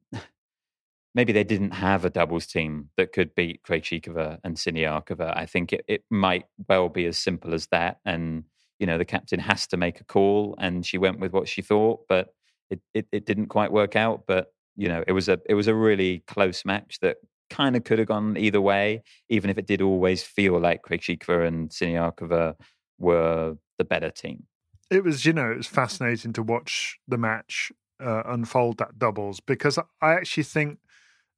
maybe 1.15 1.33
they 1.33 1.45
didn't 1.45 1.73
have 1.73 2.05
a 2.05 2.11
doubles 2.11 2.47
team 2.47 2.91
that 2.97 3.13
could 3.13 3.35
beat 3.35 3.63
Krejcikova 3.63 4.39
and 4.45 4.57
Siniakova. 4.57 5.37
I 5.37 5.47
think 5.47 5.73
it, 5.73 5.85
it 5.89 6.05
might 6.11 6.47
well 6.69 6.89
be 6.89 7.07
as 7.07 7.17
simple 7.17 7.55
as 7.55 7.67
that. 7.69 7.99
And, 8.05 8.45
you 8.79 8.87
know, 8.87 8.99
the 8.99 9.05
captain 9.05 9.41
has 9.41 9.67
to 9.69 9.77
make 9.77 10.01
a 10.01 10.05
call 10.05 10.55
and 10.59 10.85
she 10.85 10.99
went 10.99 11.19
with 11.19 11.33
what 11.33 11.49
she 11.49 11.63
thought, 11.63 12.01
but 12.09 12.29
it, 12.71 12.81
it, 12.95 13.07
it 13.13 13.27
didn't 13.27 13.47
quite 13.47 13.73
work 13.73 13.97
out. 13.97 14.25
But, 14.27 14.53
you 14.77 14.89
know, 14.89 15.03
it 15.07 15.13
was 15.13 15.29
a 15.29 15.41
it 15.47 15.55
was 15.55 15.67
a 15.67 15.75
really 15.75 16.23
close 16.27 16.65
match 16.65 16.99
that 17.01 17.17
kind 17.51 17.77
of 17.77 17.85
could 17.85 17.99
have 17.99 18.09
gone 18.09 18.37
either 18.37 18.61
way, 18.61 19.03
even 19.29 19.51
if 19.51 19.59
it 19.59 19.67
did 19.67 19.81
always 19.81 20.23
feel 20.23 20.61
like 20.61 20.83
Krejcikova 20.83 21.47
and 21.47 21.71
Siniakova 21.71 22.55
were 22.99 23.57
the 23.79 23.85
better 23.85 24.11
team. 24.11 24.45
It 24.91 25.05
was, 25.05 25.25
you 25.25 25.33
know, 25.33 25.51
it 25.51 25.57
was 25.57 25.67
fascinating 25.67 26.33
to 26.35 26.43
watch 26.43 26.99
the 27.07 27.19
match 27.19 27.73
uh, 28.01 28.23
unfold 28.27 28.79
that 28.79 28.99
doubles 28.99 29.41
because 29.41 29.79
I 30.01 30.13
actually 30.13 30.45
think 30.45 30.79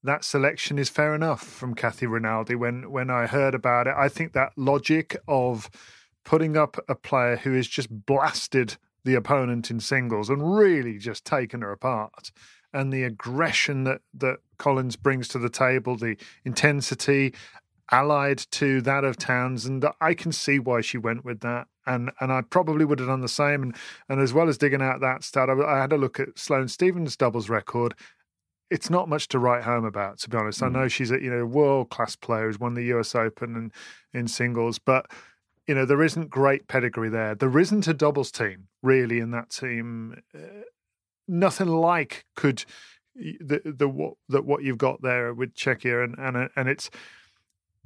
that 0.03 0.25
selection 0.25 0.79
is 0.79 0.89
fair 0.89 1.15
enough 1.15 1.43
from 1.43 1.75
Kathy 1.75 2.07
Rinaldi. 2.07 2.55
When 2.55 2.91
when 2.91 3.11
I 3.11 3.27
heard 3.27 3.55
about 3.55 3.87
it, 3.87 3.95
I 3.97 4.09
think 4.09 4.33
that 4.33 4.53
logic 4.57 5.17
of 5.29 5.71
putting 6.25 6.57
up 6.57 6.77
a 6.89 6.95
player 6.95 7.37
who 7.37 7.55
has 7.55 7.67
just 7.67 7.89
blasted 8.07 8.77
the 9.05 9.15
opponent 9.15 9.71
in 9.71 9.81
singles 9.81 10.29
and 10.29 10.57
really 10.57 10.99
just 10.99 11.25
taken 11.25 11.63
her 11.63 11.73
apart, 11.73 12.31
and 12.73 12.93
the 12.93 13.05
aggression 13.05 13.85
that 13.85 14.01
that 14.15 14.39
Collins 14.59 14.97
brings 14.97 15.29
to 15.29 15.39
the 15.39 15.51
table, 15.51 15.97
the 15.97 16.17
intensity, 16.45 17.35
allied 17.91 18.39
to 18.53 18.81
that 18.83 19.05
of 19.05 19.17
Townsend, 19.17 19.85
I 20.01 20.15
can 20.15 20.33
see 20.33 20.59
why 20.59 20.81
she 20.81 20.99
went 20.99 21.25
with 21.25 21.41
that. 21.41 21.67
And 21.87 22.11
and 22.21 22.33
I 22.33 22.43
probably 22.43 22.85
would 22.85 23.01
have 23.01 23.09
done 23.09 23.23
the 23.23 23.29
same. 23.29 23.63
And 23.63 23.77
and 24.09 24.21
as 24.21 24.33
well 24.33 24.49
as 24.49 24.59
digging 24.59 24.83
out 24.83 25.01
that 25.01 25.25
stat, 25.25 25.51
I, 25.51 25.55
I 25.55 25.81
had 25.81 25.93
a 25.93 25.99
look 25.99 26.21
at 26.21 26.39
Sloane 26.39 26.69
Stevens' 26.69 27.17
doubles 27.17 27.49
record, 27.49 27.95
it's 28.71 28.89
not 28.89 29.09
much 29.09 29.29
to 29.29 29.39
write 29.39 29.65
home 29.65 29.85
about, 29.85 30.19
to 30.21 30.31
be 30.31 30.37
honest. 30.37 30.61
Mm. 30.61 30.67
I 30.67 30.69
know 30.71 30.89
she's 30.89 31.11
a 31.11 31.21
you 31.21 31.31
know 31.31 31.45
world 31.45 31.91
class 31.91 32.17
player 32.17 32.47
who's 32.47 32.61
won 32.61 32.75
the 32.75 32.85
U.S. 32.85 33.15
Open 33.15 33.57
and 33.57 33.73
in 34.13 34.29
singles, 34.29 34.79
but 34.79 35.07
you 35.67 35.75
know 35.75 35.85
there 35.85 36.03
isn't 36.03 36.31
great 36.31 36.69
pedigree 36.69 37.11
there. 37.11 37.35
There 37.35 37.59
isn't 37.59 37.87
a 37.89 37.95
doubles 37.95 38.31
team 38.31 38.69
really 38.83 39.19
in 39.19 39.31
that 39.33 39.51
team. 39.51 40.23
Uh, 40.35 40.63
nothing 41.29 41.69
like 41.69 42.25
could 42.37 42.65
the 43.15 43.61
the 43.65 43.89
what 43.89 44.15
that 44.29 44.45
what 44.45 44.63
you've 44.63 44.79
got 44.79 45.03
there 45.03 45.35
with 45.35 45.55
Czechia 45.55 46.05
and 46.05 46.17
and 46.19 46.49
and 46.55 46.69
it's 46.69 46.91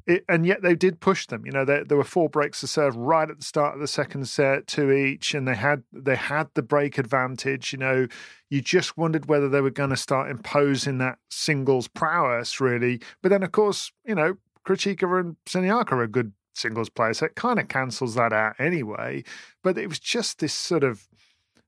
it, 0.06 0.24
and 0.28 0.44
yet 0.46 0.62
they 0.62 0.74
did 0.74 1.00
push 1.00 1.26
them. 1.26 1.46
You 1.46 1.52
know, 1.52 1.64
there, 1.64 1.84
there 1.84 1.96
were 1.96 2.04
four 2.04 2.28
breaks 2.28 2.60
to 2.60 2.66
serve 2.66 2.96
right 2.96 3.28
at 3.28 3.38
the 3.38 3.44
start 3.44 3.74
of 3.74 3.80
the 3.80 3.86
second 3.86 4.28
set, 4.28 4.66
two 4.66 4.90
each, 4.92 5.34
and 5.34 5.48
they 5.48 5.54
had 5.54 5.82
they 5.92 6.16
had 6.16 6.48
the 6.54 6.62
break 6.62 6.98
advantage. 6.98 7.72
You 7.72 7.78
know, 7.78 8.06
you 8.50 8.60
just 8.60 8.96
wondered 8.96 9.26
whether 9.26 9.48
they 9.48 9.60
were 9.60 9.70
going 9.70 9.90
to 9.90 9.96
start 9.96 10.30
imposing 10.30 10.98
that 10.98 11.18
singles 11.30 11.88
prowess, 11.88 12.60
really. 12.60 13.00
But 13.22 13.30
then, 13.30 13.42
of 13.42 13.52
course, 13.52 13.92
you 14.04 14.14
know, 14.14 14.36
Krejcikova 14.66 15.20
and 15.20 15.36
Siniaka 15.46 15.92
are 15.92 16.06
good 16.06 16.32
singles 16.54 16.88
players, 16.90 17.18
so 17.18 17.26
it 17.26 17.34
kind 17.34 17.58
of 17.58 17.68
cancels 17.68 18.14
that 18.14 18.32
out 18.32 18.54
anyway. 18.58 19.24
But 19.62 19.78
it 19.78 19.88
was 19.88 19.98
just 19.98 20.38
this 20.38 20.54
sort 20.54 20.84
of 20.84 21.08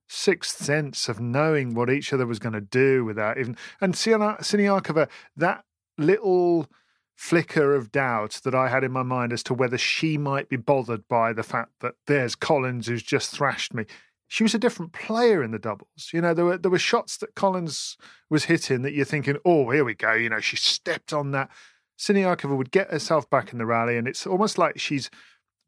sixth 0.09 0.63
sense 0.63 1.09
of 1.09 1.21
knowing 1.21 1.75
what 1.75 1.91
each 1.91 2.13
other 2.13 2.27
was 2.27 2.39
going 2.39 2.53
to 2.53 2.61
do 2.61 3.05
without 3.05 3.39
even. 3.39 3.57
And 3.81 3.95
Siniakova, 3.95 5.09
that 5.37 5.65
little 5.99 6.69
flicker 7.17 7.75
of 7.75 7.91
doubt 7.91 8.41
that 8.45 8.55
I 8.55 8.69
had 8.69 8.85
in 8.85 8.93
my 8.93 9.03
mind 9.03 9.33
as 9.33 9.43
to 9.45 9.55
whether 9.55 9.79
she 9.79 10.19
might 10.19 10.49
be 10.49 10.57
bothered 10.57 11.09
by 11.09 11.33
the 11.33 11.43
fact 11.43 11.73
that 11.81 11.95
there's 12.07 12.35
Collins 12.35 12.87
who's 12.87 13.03
just 13.03 13.31
thrashed 13.31 13.75
me. 13.75 13.87
She 14.29 14.43
was 14.43 14.55
a 14.55 14.59
different 14.59 14.93
player 14.93 15.43
in 15.43 15.51
the 15.51 15.59
doubles. 15.59 16.11
You 16.13 16.21
know, 16.21 16.35
there 16.35 16.45
were 16.45 16.59
there 16.59 16.71
were 16.71 16.79
shots 16.79 17.17
that 17.19 17.35
Collins 17.35 17.97
was 18.29 18.45
hitting 18.45 18.83
that 18.83 18.93
you're 18.93 19.05
thinking, 19.05 19.39
oh, 19.45 19.71
here 19.71 19.85
we 19.85 19.95
go. 19.95 20.13
You 20.13 20.29
know, 20.29 20.41
she 20.41 20.57
stepped 20.57 21.13
on 21.13 21.31
that. 21.31 21.51
Siniakova 21.99 22.57
would 22.57 22.71
get 22.71 22.91
herself 22.91 23.29
back 23.31 23.53
in 23.53 23.59
the 23.59 23.67
rally, 23.67 23.97
and 23.97 24.07
it's 24.07 24.27
almost 24.27 24.59
like 24.59 24.79
she's 24.79 25.11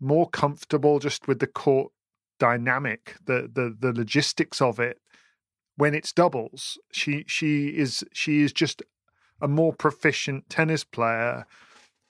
more 0.01 0.29
comfortable 0.29 0.99
just 0.99 1.27
with 1.27 1.39
the 1.39 1.47
court 1.47 1.93
dynamic, 2.39 3.17
the 3.25 3.51
the 3.53 3.75
the 3.79 3.93
logistics 3.93 4.61
of 4.61 4.79
it. 4.79 4.99
When 5.77 5.95
it's 5.95 6.13
doubles, 6.13 6.79
she 6.93 7.25
she 7.27 7.69
is 7.69 8.05
she 8.13 8.43
is 8.43 8.53
just 8.53 8.83
a 9.41 9.49
more 9.49 9.73
proficient 9.73 10.49
tennis 10.49 10.85
player. 10.85 11.47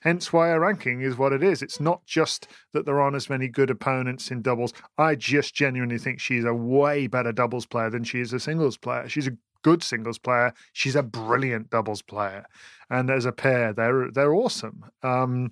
Hence 0.01 0.33
why 0.33 0.51
our 0.51 0.61
ranking 0.61 1.01
is 1.01 1.19
what 1.19 1.33
it 1.33 1.43
is. 1.43 1.61
It's 1.61 1.81
not 1.81 2.07
just 2.07 2.47
that 2.73 2.87
there 2.87 3.01
aren't 3.01 3.17
as 3.17 3.29
many 3.29 3.49
good 3.49 3.69
opponents 3.69 4.31
in 4.31 4.43
doubles. 4.43 4.73
I 4.97 5.17
just 5.17 5.55
genuinely 5.55 5.99
think 5.99 6.21
she's 6.21 6.45
a 6.45 6.55
way 6.55 7.09
better 7.09 7.33
doubles 7.33 7.67
player 7.67 7.91
than 7.91 8.05
she 8.05 8.21
is 8.21 8.33
a 8.33 8.39
singles 8.39 8.77
player. 8.77 9.09
She's 9.09 9.27
a 9.27 9.37
good 9.63 9.83
singles 9.83 10.19
player. 10.19 10.53
She's 10.73 10.97
a 10.97 11.03
brilliant 11.03 11.71
doubles 11.71 12.03
player, 12.03 12.47
and 12.91 13.11
as 13.11 13.25
a 13.25 13.33
pair, 13.33 13.73
they're 13.73 14.11
they're 14.11 14.35
awesome. 14.35 14.85
Um, 15.03 15.51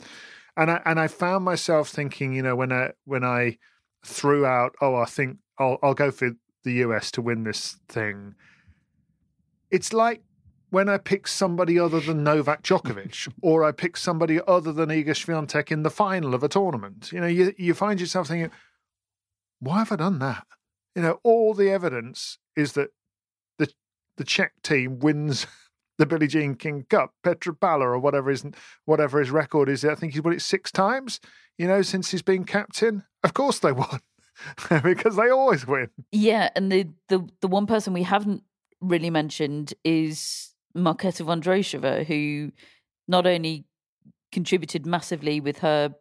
and 0.56 0.70
I 0.70 0.80
and 0.84 1.00
I 1.00 1.08
found 1.08 1.44
myself 1.44 1.88
thinking, 1.88 2.32
you 2.32 2.42
know, 2.42 2.56
when 2.56 2.72
I 2.72 2.92
when 3.04 3.24
I 3.24 3.58
threw 4.04 4.46
out, 4.46 4.74
oh, 4.80 4.94
I 4.94 5.06
think 5.06 5.38
I'll 5.58 5.78
I'll 5.82 5.94
go 5.94 6.10
for 6.10 6.30
the 6.64 6.72
US 6.84 7.10
to 7.12 7.22
win 7.22 7.44
this 7.44 7.78
thing. 7.88 8.34
It's 9.70 9.92
like 9.92 10.22
when 10.76 10.90
I 10.90 10.98
pick 10.98 11.26
somebody 11.26 11.78
other 11.78 12.00
than 12.00 12.22
Novak 12.22 12.62
Djokovic, 12.62 13.32
or 13.42 13.64
I 13.64 13.72
pick 13.72 13.96
somebody 13.96 14.40
other 14.46 14.74
than 14.74 14.90
Iga 14.90 15.14
Swiatek 15.14 15.72
in 15.72 15.84
the 15.84 15.88
final 15.88 16.34
of 16.34 16.42
a 16.42 16.48
tournament, 16.48 17.10
you 17.12 17.18
know, 17.18 17.26
you, 17.26 17.54
you 17.56 17.72
find 17.72 17.98
yourself 17.98 18.28
thinking, 18.28 18.50
why 19.58 19.78
have 19.78 19.90
I 19.90 19.96
done 19.96 20.18
that? 20.18 20.46
You 20.94 21.00
know, 21.00 21.18
all 21.22 21.54
the 21.54 21.70
evidence 21.70 22.36
is 22.56 22.74
that 22.74 22.90
the 23.58 23.72
the 24.18 24.24
Czech 24.24 24.52
team 24.62 24.98
wins 24.98 25.46
the 25.98 26.04
Billie 26.04 26.26
Jean 26.26 26.56
King 26.56 26.84
Cup, 26.90 27.14
Petr 27.24 27.56
Pála 27.58 27.84
or 27.84 27.98
whatever 27.98 28.28
his 28.28 28.44
whatever 28.84 29.18
his 29.18 29.30
record 29.30 29.70
is. 29.70 29.82
I 29.82 29.94
think 29.94 30.12
he's 30.12 30.22
won 30.22 30.34
it 30.34 30.42
six 30.42 30.70
times. 30.70 31.20
You 31.56 31.68
know, 31.68 31.80
since 31.80 32.10
he's 32.10 32.20
been 32.20 32.44
captain. 32.44 33.04
Of 33.24 33.32
course 33.32 33.60
they 33.60 33.72
won. 33.72 34.00
because 34.82 35.16
they 35.16 35.30
always 35.30 35.66
win. 35.66 35.88
Yeah, 36.12 36.50
and 36.54 36.70
the, 36.70 36.88
the 37.08 37.26
the 37.40 37.48
one 37.48 37.66
person 37.66 37.94
we 37.94 38.02
haven't 38.02 38.42
really 38.82 39.08
mentioned 39.08 39.72
is 39.82 40.52
Marketa 40.76 41.24
Vondrousova, 41.24 42.04
who 42.04 42.52
not 43.08 43.26
only 43.26 43.64
contributed 44.32 44.86
massively 44.86 45.40
with 45.40 45.58
her 45.58 45.94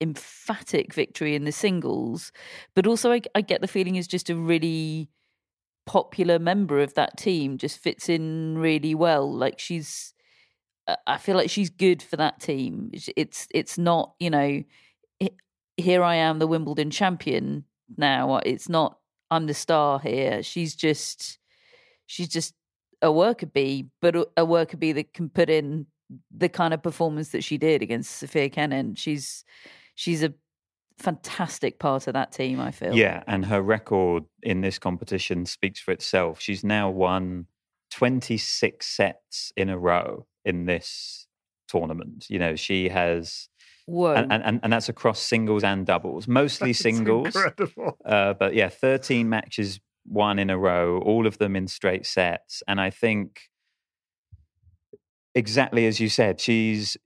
emphatic 0.00 0.94
victory 0.94 1.34
in 1.34 1.44
the 1.44 1.52
singles, 1.52 2.32
but 2.74 2.86
also 2.86 3.12
I, 3.12 3.20
I, 3.34 3.40
get 3.40 3.60
the 3.60 3.68
feeling 3.68 3.96
is 3.96 4.06
just 4.06 4.30
a 4.30 4.36
really 4.36 5.08
popular 5.86 6.38
member 6.38 6.80
of 6.80 6.94
that 6.94 7.16
team. 7.16 7.58
Just 7.58 7.78
fits 7.78 8.08
in 8.08 8.58
really 8.58 8.94
well. 8.94 9.32
Like 9.32 9.58
she's, 9.58 10.14
I 11.06 11.18
feel 11.18 11.36
like 11.36 11.50
she's 11.50 11.70
good 11.70 12.02
for 12.02 12.16
that 12.16 12.40
team. 12.40 12.90
It's 13.16 13.48
it's 13.52 13.78
not 13.78 14.14
you 14.20 14.30
know, 14.30 14.62
here 15.76 16.02
I 16.02 16.16
am 16.16 16.38
the 16.38 16.46
Wimbledon 16.46 16.90
champion 16.90 17.64
now. 17.96 18.36
It's 18.38 18.68
not 18.68 18.98
I'm 19.30 19.46
the 19.46 19.54
star 19.54 19.98
here. 19.98 20.42
She's 20.42 20.74
just 20.74 21.38
she's 22.06 22.28
just 22.28 22.54
a 23.02 23.12
worker 23.12 23.46
bee, 23.46 23.86
but 24.00 24.16
a 24.36 24.44
worker 24.44 24.76
bee 24.76 24.92
that 24.92 25.12
can 25.12 25.28
put 25.28 25.50
in 25.50 25.86
the 26.30 26.48
kind 26.48 26.72
of 26.72 26.82
performance 26.82 27.30
that 27.30 27.42
she 27.42 27.58
did 27.58 27.82
against 27.82 28.12
Sophia 28.12 28.48
Kenin. 28.48 28.94
She's 28.94 29.44
she's 29.94 30.22
a 30.22 30.32
fantastic 30.98 31.78
part 31.78 32.06
of 32.06 32.14
that 32.14 32.32
team. 32.32 32.60
I 32.60 32.70
feel. 32.70 32.94
Yeah, 32.94 33.22
and 33.26 33.46
her 33.46 33.60
record 33.60 34.24
in 34.42 34.60
this 34.60 34.78
competition 34.78 35.46
speaks 35.46 35.80
for 35.80 35.92
itself. 35.92 36.40
She's 36.40 36.64
now 36.64 36.90
won 36.90 37.46
26 37.90 38.86
sets 38.86 39.52
in 39.56 39.68
a 39.68 39.78
row 39.78 40.26
in 40.44 40.66
this 40.66 41.26
tournament. 41.68 42.26
You 42.28 42.38
know, 42.38 42.56
she 42.56 42.88
has. 42.88 43.48
Whoa. 43.88 44.14
And, 44.14 44.32
and, 44.32 44.58
and 44.64 44.72
that's 44.72 44.88
across 44.88 45.20
singles 45.20 45.62
and 45.62 45.86
doubles, 45.86 46.26
mostly 46.26 46.70
That's 46.70 46.80
singles. 46.80 47.26
incredible. 47.26 47.96
Uh, 48.04 48.34
but 48.34 48.52
yeah, 48.54 48.68
13 48.68 49.28
matches 49.28 49.78
won 50.08 50.38
in 50.38 50.50
a 50.50 50.58
row, 50.58 50.98
all 50.98 51.26
of 51.26 51.38
them 51.38 51.56
in 51.56 51.68
straight 51.68 52.06
sets. 52.06 52.62
And 52.68 52.80
I 52.80 52.90
think 52.90 53.42
exactly 55.34 55.86
as 55.86 56.00
you 56.00 56.08
said, 56.08 56.40
she's 56.40 56.96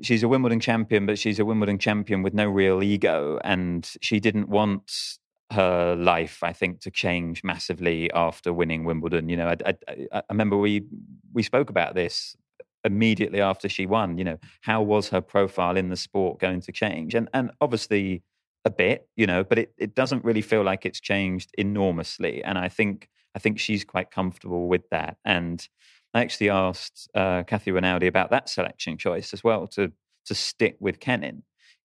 she's 0.00 0.22
a 0.22 0.28
Wimbledon 0.28 0.60
champion, 0.60 1.06
but 1.06 1.18
she's 1.18 1.38
a 1.38 1.44
Wimbledon 1.44 1.78
champion 1.78 2.22
with 2.22 2.34
no 2.34 2.48
real 2.48 2.82
ego. 2.82 3.38
And 3.44 3.90
she 4.00 4.20
didn't 4.20 4.48
want 4.48 5.18
her 5.52 5.94
life, 5.96 6.42
I 6.42 6.52
think, 6.52 6.80
to 6.80 6.90
change 6.90 7.44
massively 7.44 8.10
after 8.12 8.52
winning 8.52 8.84
Wimbledon. 8.84 9.28
You 9.28 9.36
know, 9.36 9.48
I, 9.48 9.74
I 9.88 10.06
I 10.12 10.22
remember 10.30 10.56
we 10.56 10.84
we 11.32 11.42
spoke 11.42 11.70
about 11.70 11.94
this 11.94 12.36
immediately 12.84 13.40
after 13.40 13.68
she 13.68 13.86
won. 13.86 14.18
You 14.18 14.24
know, 14.24 14.38
how 14.60 14.82
was 14.82 15.08
her 15.08 15.20
profile 15.20 15.76
in 15.76 15.88
the 15.88 15.96
sport 15.96 16.38
going 16.38 16.60
to 16.62 16.72
change? 16.72 17.14
And 17.14 17.28
and 17.34 17.50
obviously 17.60 18.22
a 18.64 18.70
bit, 18.70 19.08
you 19.16 19.26
know, 19.26 19.44
but 19.44 19.58
it, 19.58 19.74
it 19.78 19.94
doesn't 19.94 20.24
really 20.24 20.42
feel 20.42 20.62
like 20.62 20.86
it's 20.86 21.00
changed 21.00 21.50
enormously. 21.58 22.42
And 22.42 22.58
I 22.58 22.68
think 22.68 23.08
I 23.34 23.38
think 23.38 23.58
she's 23.58 23.84
quite 23.84 24.10
comfortable 24.10 24.68
with 24.68 24.88
that. 24.90 25.16
And 25.24 25.66
I 26.14 26.20
actually 26.20 26.50
asked 26.50 27.08
uh, 27.14 27.42
Kathy 27.42 27.72
Rinaldi 27.72 28.06
about 28.06 28.30
that 28.30 28.48
selection 28.48 28.96
choice 28.96 29.32
as 29.32 29.42
well 29.42 29.66
to 29.68 29.92
to 30.26 30.34
stick 30.34 30.76
with 30.80 31.00
Kenin, 31.00 31.42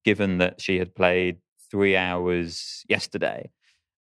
given 0.06 0.38
that 0.38 0.62
she 0.62 0.78
had 0.78 0.94
played 0.94 1.38
three 1.72 1.96
hours 1.96 2.86
yesterday. 2.88 3.50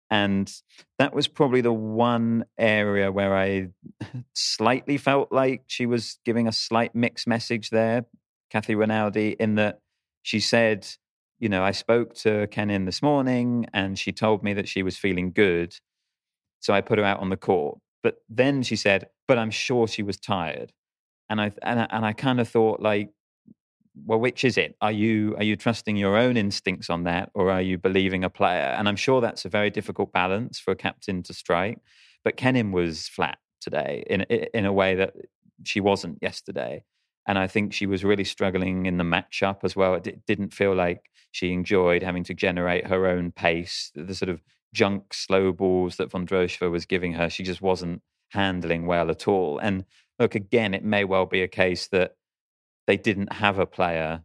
And 0.10 0.52
that 1.00 1.14
was 1.14 1.28
probably 1.28 1.62
the 1.62 1.74
one 1.74 2.46
area 2.58 3.12
where 3.12 3.36
I 3.36 3.70
slightly 4.34 4.98
felt 4.98 5.32
like 5.32 5.64
she 5.68 5.86
was 5.86 6.20
giving 6.24 6.48
a 6.48 6.52
slight 6.52 6.94
mixed 6.94 7.28
message 7.28 7.70
there, 7.70 8.06
Kathy 8.52 8.76
Rinaldi, 8.76 9.36
in 9.40 9.56
that 9.56 9.80
she 10.22 10.40
said, 10.40 10.88
you 11.44 11.50
know, 11.50 11.62
I 11.62 11.72
spoke 11.72 12.14
to 12.20 12.48
Kenin 12.48 12.86
this 12.86 13.02
morning 13.02 13.66
and 13.74 14.00
she 14.00 14.14
told 14.14 14.46
me 14.46 14.54
that 14.54 14.70
she 14.70 14.82
was 14.82 14.96
feeling 14.96 15.34
good. 15.34 15.76
So 16.62 16.74
I 16.74 16.80
put 16.80 16.98
her 17.00 17.04
out 17.04 17.20
on 17.20 17.28
the 17.28 17.36
court. 17.36 17.80
But 18.02 18.20
then 18.30 18.64
she 18.64 18.78
said, 18.78 19.10
but 19.28 19.38
I'm 19.38 19.52
sure 19.52 19.86
she 19.86 20.04
was 20.04 20.18
tired. 20.18 20.72
And 21.30 21.42
I 21.42 21.52
and 21.62 21.82
I, 21.82 21.88
and 21.90 22.06
I 22.06 22.14
kind 22.14 22.40
of 22.40 22.48
thought 22.48 22.80
like, 22.80 23.10
well, 24.06 24.22
which 24.22 24.46
is 24.46 24.58
it? 24.58 24.78
Are 24.80 24.92
you 24.92 25.36
are 25.36 25.44
you 25.44 25.58
trusting 25.58 25.98
your 25.98 26.16
own 26.16 26.38
instincts 26.38 26.90
on 26.90 27.04
that, 27.04 27.30
or 27.34 27.52
are 27.52 27.62
you 27.62 27.78
believing 27.78 28.24
a 28.24 28.30
player? 28.30 28.74
And 28.78 28.88
I'm 28.88 28.96
sure 28.96 29.20
that's 29.20 29.44
a 29.44 29.50
very 29.50 29.70
difficult 29.70 30.14
balance 30.14 30.60
for 30.60 30.72
a 30.72 30.78
captain 30.78 31.24
to 31.24 31.34
strike. 31.34 31.80
But 32.24 32.38
Kenin 32.38 32.72
was 32.72 33.10
flat 33.10 33.38
today 33.60 34.06
in 34.10 34.22
in 34.22 34.66
a 34.66 34.72
way 34.72 34.96
that 34.96 35.14
she 35.66 35.82
wasn't 35.82 36.20
yesterday. 36.22 36.86
And 37.26 37.38
I 37.38 37.48
think 37.48 37.74
she 37.74 37.86
was 37.86 38.04
really 38.04 38.24
struggling 38.24 38.86
in 38.86 38.98
the 38.98 39.04
matchup 39.04 39.64
as 39.64 39.76
well. 39.76 39.96
It 39.96 40.04
di- 40.04 40.18
didn't 40.28 40.54
feel 40.54 40.76
like 40.76 41.10
she 41.32 41.54
enjoyed 41.54 42.04
having 42.04 42.24
to 42.26 42.34
generate 42.34 42.88
her 42.88 43.08
own 43.08 43.32
pace. 43.32 43.92
The, 43.96 44.04
the 44.04 44.16
sort 44.16 44.30
of 44.30 44.42
junk 44.74 45.14
slow 45.14 45.52
balls 45.52 45.96
that 45.98 46.10
Vondrousova 46.10 46.70
was 46.70 46.86
giving 46.86 47.14
her, 47.14 47.30
she 47.30 47.44
just 47.44 47.62
wasn't 47.62 48.02
handling 48.30 48.86
well 48.86 49.10
at 49.10 49.28
all. 49.28 49.60
And 49.60 49.86
look, 50.20 50.36
again, 50.36 50.74
it 50.74 50.84
may 50.84 51.04
well 51.06 51.26
be 51.26 51.42
a 51.42 51.48
case 51.48 51.88
that 51.90 52.16
they 52.88 52.98
didn't 52.98 53.34
have 53.34 53.60
a 53.60 53.66
player, 53.66 54.24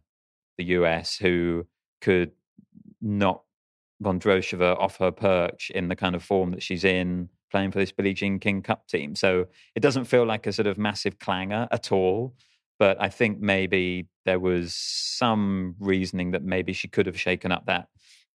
the 0.57 0.65
US, 0.65 1.17
who 1.17 1.67
could 2.01 2.31
knock 3.01 3.45
Vondrousova 4.03 4.77
off 4.77 4.97
her 4.97 5.11
perch 5.11 5.71
in 5.73 5.87
the 5.87 5.95
kind 5.95 6.15
of 6.15 6.23
form 6.23 6.51
that 6.51 6.63
she's 6.63 6.83
in, 6.83 7.29
playing 7.51 7.71
for 7.71 7.79
this 7.79 7.91
Billie 7.91 8.13
Jean 8.13 8.39
King 8.39 8.61
Cup 8.61 8.87
team. 8.87 9.15
So 9.15 9.47
it 9.75 9.81
doesn't 9.81 10.05
feel 10.05 10.25
like 10.25 10.47
a 10.47 10.53
sort 10.53 10.67
of 10.67 10.77
massive 10.77 11.19
clangor 11.19 11.67
at 11.71 11.91
all. 11.91 12.35
But 12.79 12.99
I 13.01 13.09
think 13.09 13.39
maybe 13.39 14.07
there 14.25 14.39
was 14.39 14.73
some 14.73 15.75
reasoning 15.79 16.31
that 16.31 16.43
maybe 16.43 16.73
she 16.73 16.87
could 16.87 17.05
have 17.05 17.19
shaken 17.19 17.51
up 17.51 17.65
that 17.65 17.89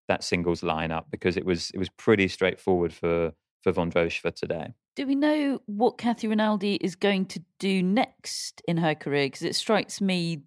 that 0.06 0.22
singles 0.22 0.60
lineup 0.60 1.04
because 1.10 1.36
it 1.36 1.46
was 1.46 1.70
it 1.70 1.78
was 1.78 1.88
pretty 1.88 2.28
straightforward 2.28 2.92
for 2.92 3.32
for 3.62 3.72
Vondrousova 3.72 4.34
today. 4.34 4.74
Do 4.94 5.06
we 5.06 5.14
know 5.14 5.60
what 5.66 5.98
Kathy 5.98 6.28
Rinaldi 6.28 6.74
is 6.76 6.94
going 6.94 7.26
to 7.26 7.42
do 7.58 7.82
next 7.82 8.62
in 8.68 8.76
her 8.76 8.94
career? 8.94 9.26
Because 9.26 9.42
it 9.42 9.56
strikes 9.56 10.00
me 10.00 10.42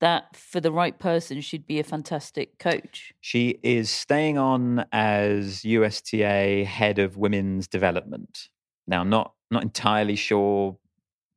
that 0.00 0.34
for 0.34 0.60
the 0.60 0.72
right 0.72 0.98
person, 0.98 1.40
she'd 1.40 1.66
be 1.66 1.78
a 1.78 1.84
fantastic 1.84 2.58
coach. 2.58 3.12
She 3.20 3.58
is 3.62 3.90
staying 3.90 4.38
on 4.38 4.84
as 4.92 5.62
USTA 5.64 6.64
head 6.64 6.98
of 6.98 7.16
women's 7.16 7.68
development. 7.68 8.48
Now, 8.86 9.04
not 9.04 9.34
not 9.50 9.62
entirely 9.62 10.16
sure 10.16 10.78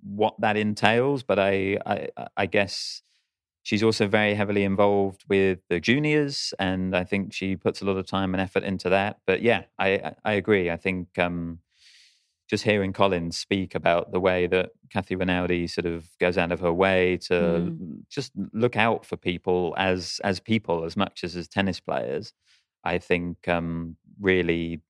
what 0.01 0.35
that 0.41 0.57
entails, 0.57 1.23
but 1.23 1.39
I 1.39 1.77
I, 1.85 2.09
I 2.37 2.45
guess 2.45 3.01
she's 3.63 3.83
also 3.83 4.07
very 4.07 4.33
heavily 4.35 4.63
involved 4.63 5.25
with 5.29 5.59
the 5.69 5.79
juniors, 5.79 6.53
and 6.59 6.95
I 6.95 7.03
think 7.03 7.33
she 7.33 7.55
puts 7.55 7.81
a 7.81 7.85
lot 7.85 7.97
of 7.97 8.05
time 8.07 8.33
and 8.33 8.41
effort 8.41 8.63
into 8.63 8.89
that. 8.89 9.19
But 9.27 9.41
yeah, 9.41 9.63
I 9.79 10.13
I- 10.25 10.33
agree. 10.33 10.69
I 10.71 10.77
think 10.77 11.17
um, 11.19 11.59
just 12.49 12.63
hearing 12.63 12.93
Collins 12.93 13.37
speak 13.37 13.75
about 13.75 14.11
the 14.11 14.19
way 14.19 14.47
that 14.47 14.71
Kathy 14.89 15.15
Rinaldi 15.15 15.67
sort 15.67 15.85
of 15.85 16.07
goes 16.19 16.37
out 16.37 16.51
of 16.51 16.59
her 16.61 16.73
way 16.73 17.17
to 17.17 17.73
Mm. 17.79 18.03
just 18.09 18.31
look 18.53 18.75
out 18.75 19.05
for 19.05 19.17
people 19.17 19.73
as 19.77 20.19
as 20.23 20.39
people 20.39 20.83
as 20.83 20.97
much 20.97 21.23
as 21.23 21.35
as 21.35 21.47
tennis 21.47 21.79
players, 21.79 22.33
I 22.83 22.97
think 22.97 23.47
um, 23.47 23.97
really 24.19 24.81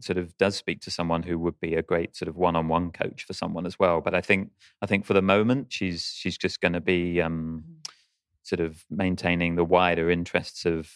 sort 0.00 0.18
of 0.18 0.36
does 0.38 0.56
speak 0.56 0.80
to 0.82 0.90
someone 0.90 1.22
who 1.22 1.38
would 1.38 1.58
be 1.60 1.74
a 1.74 1.82
great 1.82 2.16
sort 2.16 2.28
of 2.28 2.36
one-on-one 2.36 2.92
coach 2.92 3.24
for 3.24 3.32
someone 3.32 3.66
as 3.66 3.78
well. 3.78 4.00
But 4.00 4.14
I 4.14 4.20
think 4.20 4.50
I 4.82 4.86
think 4.86 5.04
for 5.04 5.14
the 5.14 5.22
moment 5.22 5.72
she's 5.72 6.12
she's 6.14 6.38
just 6.38 6.60
going 6.60 6.74
to 6.74 6.80
be 6.80 7.20
um, 7.20 7.64
sort 8.42 8.60
of 8.60 8.84
maintaining 8.90 9.56
the 9.56 9.64
wider 9.64 10.10
interests 10.10 10.64
of 10.64 10.90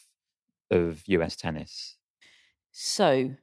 of 0.71 1.03
US 1.07 1.37
tennis. 1.37 1.97
So, 2.71 3.37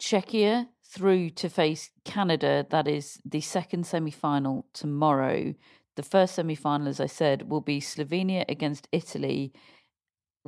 Czechia 0.00 0.68
through 0.88 1.30
to 1.30 1.48
face 1.48 1.90
Canada. 2.04 2.66
That 2.70 2.88
is 2.88 3.20
the 3.24 3.40
second 3.40 3.86
semi 3.86 4.10
final 4.10 4.66
tomorrow. 4.72 5.54
The 5.96 6.02
first 6.02 6.36
semi 6.36 6.54
final, 6.54 6.88
as 6.88 7.00
I 7.00 7.06
said, 7.06 7.50
will 7.50 7.60
be 7.60 7.80
Slovenia 7.80 8.44
against 8.48 8.88
Italy. 8.92 9.52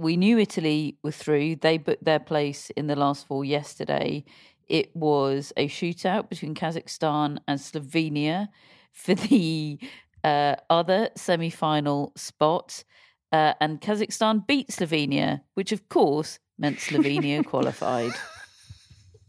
We 0.01 0.17
knew 0.17 0.39
Italy 0.39 0.97
were 1.03 1.11
through. 1.13 1.57
They 1.57 1.77
booked 1.77 2.07
their 2.07 2.19
place 2.19 2.71
in 2.71 2.87
the 2.87 2.97
last 2.97 3.27
four 3.27 3.45
yesterday. 3.45 4.25
It 4.67 4.97
was 4.97 5.53
a 5.59 5.69
shootout 5.69 6.31
between 6.31 6.55
Kazakhstan 6.55 7.37
and 7.47 7.61
Slovenia 7.61 8.49
for 8.93 9.15
the 9.15 9.79
uh, 10.25 10.57
other 10.71 11.11
semi 11.17 11.51
final 11.51 12.13
spot. 12.17 12.83
Uh, 13.31 13.53
and 13.61 13.83
Kazakhstan 13.83 14.47
beat 14.47 14.69
Slovenia, 14.69 15.43
which 15.53 15.71
of 15.71 15.87
course 15.91 16.39
meant 16.59 16.79
Slovenia 16.79 17.45
qualified. 17.53 18.13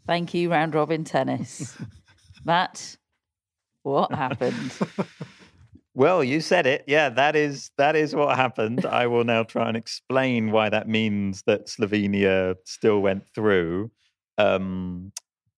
Thank 0.08 0.34
you, 0.34 0.50
round 0.50 0.74
robin 0.74 1.04
tennis. 1.04 1.78
Matt, 2.46 2.96
what 3.84 4.14
happened? 4.14 4.72
Well, 5.94 6.24
you 6.24 6.40
said 6.40 6.68
it. 6.68 6.86
Yeah, 6.88 7.10
that 7.10 7.36
is 7.36 7.72
that 7.78 7.96
is 7.96 8.16
what 8.16 8.38
happened. 8.38 8.86
I 8.86 9.08
will 9.08 9.26
now 9.26 9.44
try 9.44 9.68
and 9.68 9.76
explain 9.76 10.52
why 10.52 10.70
that 10.70 10.88
means 10.88 11.44
that 11.48 11.68
Slovenia 11.68 12.56
still 12.66 13.02
went 13.02 13.28
through. 13.36 13.92
Um, 14.38 15.12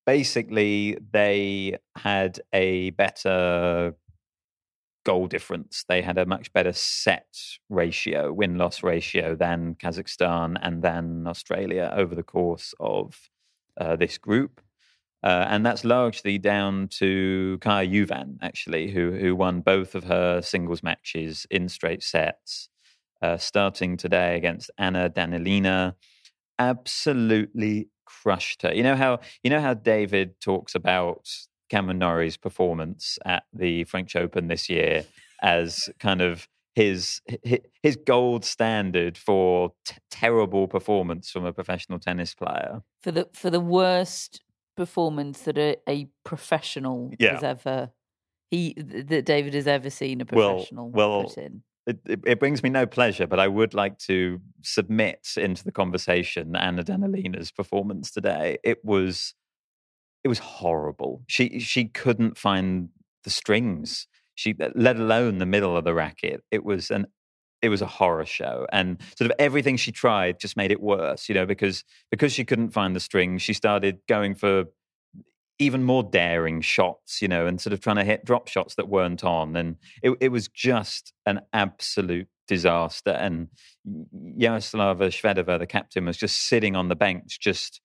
basically, 0.08 0.98
they 1.12 1.78
had 1.96 2.40
a 2.52 2.90
better 2.92 3.94
goal 5.06 5.28
difference. 5.28 5.86
They 5.88 6.02
had 6.02 6.18
a 6.18 6.26
much 6.26 6.52
better 6.52 6.74
set 6.74 7.28
ratio, 7.70 8.34
win 8.34 8.58
loss 8.58 8.82
ratio 8.82 9.36
than 9.36 9.76
Kazakhstan 9.76 10.58
and 10.62 10.82
than 10.82 11.28
Australia 11.28 11.94
over 11.96 12.16
the 12.16 12.24
course 12.24 12.74
of 12.80 13.30
uh, 13.80 13.98
this 13.98 14.18
group. 14.18 14.62
Uh, 15.24 15.46
and 15.50 15.66
that's 15.66 15.86
largely 15.86 16.38
down 16.38 16.90
to 16.90 17.58
Kaja 17.62 17.90
Juvan, 17.90 18.38
actually, 18.42 18.92
who 18.92 19.12
who 19.12 19.36
won 19.36 19.62
both 19.62 19.96
of 19.96 20.04
her 20.04 20.42
singles 20.42 20.84
matches 20.84 21.48
in 21.50 21.70
straight 21.70 22.04
sets, 22.04 22.68
uh, 23.22 23.38
starting 23.38 23.96
today 23.96 24.36
against 24.36 24.70
Anna 24.78 25.10
Danilina. 25.10 25.96
Absolutely 26.60 27.88
crushed 28.06 28.64
her. 28.64 28.74
You 28.74 28.84
know 28.84 28.96
how 28.96 29.20
you 29.44 29.50
know 29.50 29.62
how 29.62 29.74
David 29.74 30.40
talks 30.42 30.76
about 30.76 31.30
Cameron 31.70 32.00
Norrie's 32.00 32.38
performance 32.38 33.18
at 33.26 33.44
the 33.54 33.86
French 33.86 34.16
Open 34.16 34.48
this 34.48 34.70
year 34.70 35.06
as 35.42 35.90
kind 36.00 36.22
of 36.22 36.48
his 36.76 37.22
his, 37.44 37.60
his 37.82 37.96
gold 37.96 38.44
standard 38.44 39.18
for 39.18 39.74
t- 39.86 39.96
terrible 40.12 40.68
performance 40.68 41.32
from 41.32 41.46
a 41.46 41.54
professional 41.54 41.98
tennis 41.98 42.34
player. 42.36 42.82
For 43.02 43.12
the 43.12 43.30
for 43.34 43.50
the 43.50 43.60
worst 43.60 44.43
performance 44.76 45.42
that 45.42 45.58
a, 45.58 45.78
a 45.88 46.08
professional 46.24 47.12
Yeah. 47.20 47.34
has 47.34 47.44
ever 47.44 47.92
he 48.52 48.74
that 48.78 49.26
David 49.26 49.54
has 49.56 49.68
ever 49.68 49.90
seen 49.90 50.22
a 50.22 50.26
professional 50.26 50.92
well, 50.92 51.24
put 51.24 51.38
in. 51.38 51.64
It, 51.88 52.00
it, 52.06 52.20
it 52.26 52.40
brings 52.40 52.62
me 52.64 52.70
no 52.70 52.86
pleasure, 52.86 53.28
but 53.28 53.40
I 53.40 53.48
would 53.48 53.74
like 53.74 53.98
to 54.00 54.40
submit 54.62 55.28
into 55.36 55.64
the 55.64 55.72
conversation 55.72 56.56
Anna 56.56 56.84
Danilina's 56.84 57.52
performance 57.52 58.12
today. 58.12 58.58
It 58.64 58.86
was, 58.86 59.34
it 60.24 60.28
was 60.28 60.40
horrible. 60.40 61.24
She 61.28 61.60
she 61.60 61.86
couldn't 61.86 62.38
find 62.38 62.90
the 63.24 63.30
strings. 63.30 64.08
She 64.36 64.56
let 64.76 64.98
alone 64.98 65.40
the 65.40 65.46
middle 65.46 65.76
of 65.76 65.84
the 65.84 65.94
racket. 65.94 66.44
It 66.52 66.64
was 66.64 66.90
an 66.90 67.08
it 67.64 67.70
was 67.70 67.82
a 67.82 67.88
horror 67.88 68.26
show 68.26 68.68
and 68.72 69.02
sort 69.18 69.32
of 69.32 69.36
everything 69.40 69.78
she 69.78 69.92
tried 69.92 70.40
just 70.40 70.58
made 70.58 70.72
it 70.72 70.82
worse 70.82 71.30
you 71.30 71.34
know 71.34 71.46
because 71.46 71.84
because 72.12 72.32
she 72.32 72.46
couldn't 72.46 72.72
find 72.72 72.96
the 72.96 73.00
string 73.00 73.38
she 73.38 73.54
started 73.54 74.00
going 74.08 74.36
for 74.36 74.66
even 75.60 75.84
more 75.84 76.04
daring 76.04 76.62
shots 76.62 77.22
you 77.22 77.28
know 77.28 77.48
and 77.48 77.62
sort 77.62 77.74
of 77.74 77.80
trying 77.80 77.96
to 77.96 78.04
hit 78.04 78.26
drop 78.26 78.48
shots 78.48 78.76
that 78.76 78.90
weren't 78.90 79.24
on 79.24 79.56
and 79.56 79.78
it, 80.04 80.16
it 80.20 80.30
was 80.30 80.48
just 80.50 81.14
an 81.26 81.40
absolute 81.54 82.28
disaster 82.48 83.12
and 83.12 83.48
Yaroslava 84.38 85.08
Shvedova 85.08 85.58
the 85.58 85.66
captain 85.66 86.06
was 86.06 86.18
just 86.18 86.50
sitting 86.50 86.76
on 86.76 86.90
the 86.90 86.96
bench 86.96 87.40
just 87.40 87.80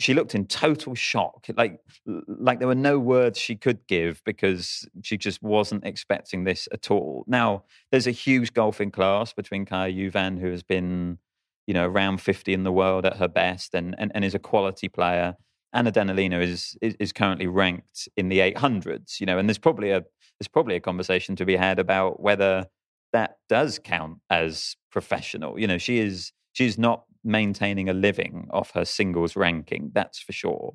she 0.00 0.14
looked 0.14 0.34
in 0.34 0.46
total 0.46 0.94
shock 0.94 1.46
like 1.56 1.78
like 2.06 2.58
there 2.58 2.68
were 2.68 2.74
no 2.74 2.98
words 2.98 3.38
she 3.38 3.54
could 3.54 3.86
give 3.86 4.22
because 4.24 4.86
she 5.02 5.16
just 5.16 5.42
wasn't 5.42 5.84
expecting 5.84 6.44
this 6.44 6.68
at 6.72 6.90
all. 6.90 7.24
Now 7.26 7.64
there's 7.90 8.06
a 8.06 8.12
huge 8.12 8.52
golfing 8.52 8.90
class 8.90 9.32
between 9.32 9.66
Kaja 9.66 9.94
Juvan 9.94 10.40
who 10.40 10.50
has 10.50 10.62
been 10.62 11.18
you 11.66 11.74
know 11.74 11.86
around 11.86 12.20
50 12.20 12.52
in 12.52 12.64
the 12.64 12.72
world 12.72 13.06
at 13.06 13.16
her 13.16 13.28
best 13.28 13.74
and 13.74 13.94
and, 13.98 14.10
and 14.14 14.24
is 14.24 14.34
a 14.34 14.38
quality 14.38 14.88
player 14.88 15.36
Anna 15.72 15.90
Danilina 15.90 16.40
is, 16.42 16.76
is 16.82 16.94
is 16.98 17.12
currently 17.12 17.46
ranked 17.46 18.08
in 18.16 18.28
the 18.28 18.40
800s 18.40 19.20
you 19.20 19.26
know 19.26 19.38
and 19.38 19.48
there's 19.48 19.58
probably 19.58 19.90
a 19.90 20.02
there's 20.38 20.48
probably 20.48 20.74
a 20.74 20.80
conversation 20.80 21.36
to 21.36 21.44
be 21.44 21.56
had 21.56 21.78
about 21.78 22.20
whether 22.20 22.66
that 23.12 23.36
does 23.48 23.78
count 23.78 24.18
as 24.28 24.76
professional. 24.90 25.58
You 25.58 25.66
know 25.66 25.78
she 25.78 25.98
is 25.98 26.32
she's 26.52 26.76
not 26.76 27.04
maintaining 27.24 27.88
a 27.88 27.94
living 27.94 28.48
off 28.50 28.72
her 28.72 28.84
singles 28.84 29.36
ranking, 29.36 29.90
that's 29.94 30.20
for 30.20 30.32
sure. 30.32 30.74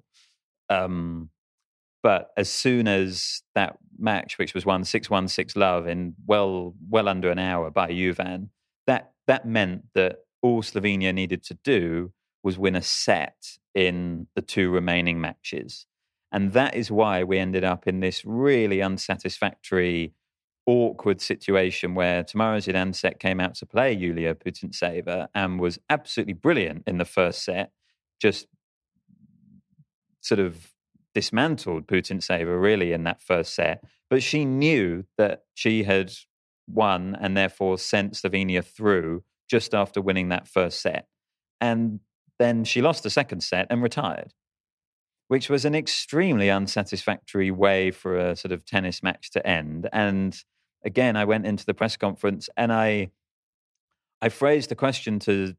Um, 0.69 1.29
but 2.01 2.31
as 2.37 2.49
soon 2.49 2.87
as 2.87 3.41
that 3.55 3.77
match, 3.97 4.37
which 4.37 4.53
was 4.53 4.65
won 4.65 4.83
six 4.83 5.09
one 5.09 5.27
six 5.27 5.55
love 5.55 5.87
in 5.87 6.15
well 6.25 6.73
well 6.89 7.07
under 7.07 7.29
an 7.29 7.39
hour 7.39 7.69
by 7.69 7.89
Juvan, 7.91 8.49
that 8.87 9.11
that 9.27 9.45
meant 9.45 9.83
that 9.95 10.19
all 10.41 10.61
Slovenia 10.61 11.13
needed 11.13 11.43
to 11.43 11.53
do 11.63 12.13
was 12.43 12.57
win 12.57 12.75
a 12.75 12.81
set 12.81 13.57
in 13.75 14.27
the 14.35 14.41
two 14.41 14.69
remaining 14.69 15.19
matches. 15.19 15.85
And 16.31 16.53
that 16.53 16.75
is 16.75 16.91
why 16.91 17.23
we 17.23 17.37
ended 17.39 17.63
up 17.63 17.87
in 17.87 17.99
this 17.99 18.23
really 18.23 18.81
unsatisfactory 18.81 20.13
awkward 20.69 21.19
situation 21.19 21.95
where 21.95 22.23
Tamara 22.23 22.59
Zidansek 22.59 23.17
came 23.17 23.39
out 23.39 23.55
to 23.55 23.65
play 23.65 23.91
Yulia 23.91 24.35
Putintseva 24.35 25.27
and 25.33 25.59
was 25.59 25.79
absolutely 25.89 26.33
brilliant 26.33 26.83
in 26.85 26.99
the 26.99 27.05
first 27.05 27.43
set, 27.43 27.71
just 28.21 28.45
sort 30.21 30.39
of 30.39 30.71
dismantled 31.15 31.87
Putintseva 31.87 32.61
really 32.61 32.93
in 32.93 33.03
that 33.05 33.19
first 33.19 33.55
set. 33.55 33.83
But 34.11 34.21
she 34.21 34.45
knew 34.45 35.05
that 35.17 35.45
she 35.55 35.83
had 35.83 36.13
won 36.67 37.17
and 37.19 37.35
therefore 37.35 37.79
sent 37.79 38.13
Slovenia 38.13 38.63
through 38.63 39.23
just 39.49 39.73
after 39.73 40.01
winning 40.01 40.29
that 40.29 40.47
first 40.47 40.81
set. 40.81 41.07
And 41.59 41.99
then 42.37 42.63
she 42.63 42.83
lost 42.83 43.01
the 43.01 43.09
second 43.09 43.41
set 43.41 43.65
and 43.71 43.81
retired, 43.81 44.35
which 45.29 45.49
was 45.49 45.65
an 45.65 45.73
extremely 45.73 46.51
unsatisfactory 46.51 47.49
way 47.49 47.89
for 47.89 48.19
a 48.19 48.35
sort 48.35 48.51
of 48.51 48.65
tennis 48.65 49.01
match 49.01 49.31
to 49.31 49.47
end. 49.47 49.89
And 49.91 50.39
again, 50.83 51.15
I 51.15 51.25
went 51.25 51.45
into 51.45 51.65
the 51.65 51.73
press 51.73 51.97
conference 51.97 52.49
and 52.57 52.71
I 52.71 53.11
I 54.21 54.29
phrased 54.29 54.69
the 54.69 54.75
question 54.75 55.19
to 55.19 55.55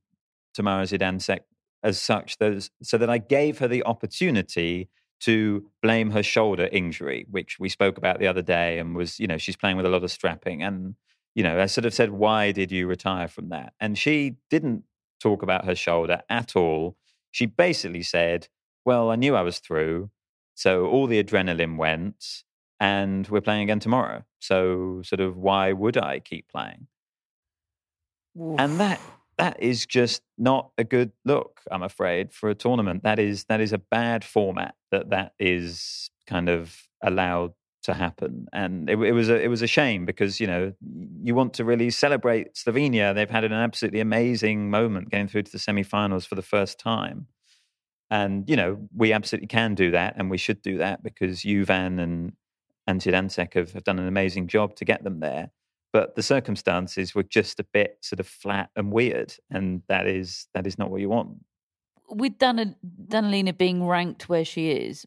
Tamara 0.55 0.85
Zidansek 0.85 1.41
as 1.83 2.01
such 2.01 2.37
that, 2.39 2.69
so 2.83 2.99
that 2.99 3.09
I 3.09 3.19
gave 3.19 3.59
her 3.59 3.69
the 3.69 3.85
opportunity 3.85 4.91
to 5.21 5.67
blame 5.83 6.11
her 6.11 6.23
shoulder 6.23 6.69
injury, 6.71 7.27
which 7.31 7.59
we 7.59 7.69
spoke 7.69 7.99
about 7.99 8.19
the 8.19 8.27
other 8.27 8.43
day, 8.43 8.79
and 8.79 8.95
was 8.95 9.19
you 9.19 9.27
know 9.27 9.39
she's 9.39 9.57
playing 9.57 9.77
with 9.77 9.87
a 9.87 9.91
lot 9.91 10.05
of 10.05 10.11
strapping, 10.11 10.63
and 10.63 10.95
you 11.35 11.43
know 11.43 11.61
I 11.61 11.67
sort 11.67 11.85
of 11.85 11.95
said, 11.95 12.11
why 12.11 12.53
did 12.53 12.73
you 12.73 12.87
retire 12.87 13.29
from 13.29 13.49
that? 13.51 13.75
And 13.81 13.97
she 13.97 14.37
didn't 14.51 14.85
talk 15.21 15.43
about 15.43 15.67
her 15.67 15.75
shoulder 15.75 16.23
at 16.29 16.57
all. 16.57 16.97
She 17.31 17.47
basically 17.47 18.03
said, 18.03 18.49
well, 18.85 19.11
I 19.11 19.17
knew 19.17 19.37
I 19.37 19.43
was 19.43 19.59
through, 19.59 20.11
so 20.55 20.87
all 20.87 21.07
the 21.07 21.23
adrenaline 21.23 21.77
went 21.77 22.45
and 22.81 23.29
we're 23.29 23.43
playing 23.43 23.63
again 23.63 23.81
tomorrow. 23.81 24.25
So, 24.41 25.03
sort 25.05 25.21
of, 25.21 25.37
why 25.37 25.73
would 25.73 25.97
I 25.99 26.19
keep 26.19 26.49
playing? 26.49 26.87
And 28.59 28.81
that 28.81 29.01
that 29.41 29.63
is 29.63 29.87
just 29.87 30.23
not 30.37 30.71
a 30.77 30.85
good 30.85 31.13
look, 31.25 31.61
I'm 31.71 31.83
afraid, 31.83 32.33
for 32.33 32.51
a 32.51 32.55
tournament. 32.55 33.03
That 33.05 33.19
is 33.19 33.45
that 33.45 33.61
is 33.61 33.73
a 33.73 33.79
bad 33.79 34.25
format 34.25 34.75
that 34.91 35.11
that 35.11 35.33
is 35.39 36.11
kind 36.27 36.49
of 36.49 36.77
allowed 37.03 37.55
to 37.85 37.95
happen, 37.95 38.47
and 38.53 38.91
it, 38.91 38.99
it 38.99 39.13
was 39.13 39.31
a 39.31 39.43
it 39.43 39.49
was 39.49 39.63
a 39.63 39.67
shame 39.67 40.05
because 40.05 40.41
you 40.41 40.47
know 40.47 40.75
you 41.23 41.35
want 41.35 41.55
to 41.55 41.65
really 41.65 41.91
celebrate 41.91 42.55
Slovenia. 42.55 43.15
They've 43.15 43.31
had 43.31 43.45
an 43.45 43.53
absolutely 43.53 44.01
amazing 44.01 44.71
moment 44.71 45.11
getting 45.11 45.29
through 45.29 45.45
to 45.45 45.53
the 45.53 45.59
semi-finals 45.59 46.27
for 46.27 46.35
the 46.35 46.43
first 46.43 46.79
time. 46.79 47.27
And 48.11 48.49
you 48.49 48.57
know 48.57 48.89
we 48.95 49.13
absolutely 49.13 49.49
can 49.49 49.75
do 49.75 49.93
that, 49.93 50.15
and 50.17 50.31
we 50.31 50.39
should 50.39 50.61
do 50.61 50.79
that 50.79 51.03
because 51.03 51.43
Juvan 51.43 51.99
and 51.99 52.33
and 52.91 53.01
Zidansek 53.01 53.55
have, 53.55 53.73
have 53.73 53.85
done 53.85 53.99
an 53.99 54.09
amazing 54.09 54.49
job 54.49 54.75
to 54.77 54.85
get 54.85 55.05
them 55.05 55.21
there. 55.21 55.51
But 55.93 56.17
the 56.17 56.23
circumstances 56.23 57.15
were 57.15 57.23
just 57.23 57.61
a 57.61 57.65
bit 57.65 57.99
sort 58.01 58.21
of 58.21 58.27
flat 58.27 58.71
and 58.77 58.93
weird, 58.93 59.35
and 59.51 59.83
that 59.89 60.07
is 60.07 60.47
that 60.55 60.67
is 60.67 60.79
not 60.79 60.91
what 60.91 61.01
you 61.01 61.09
want. 61.09 61.45
With 62.09 62.39
Dana, 62.39 62.77
Danilina 63.09 63.57
being 63.57 63.85
ranked 63.87 64.29
where 64.29 64.45
she 64.45 64.71
is, 64.71 65.05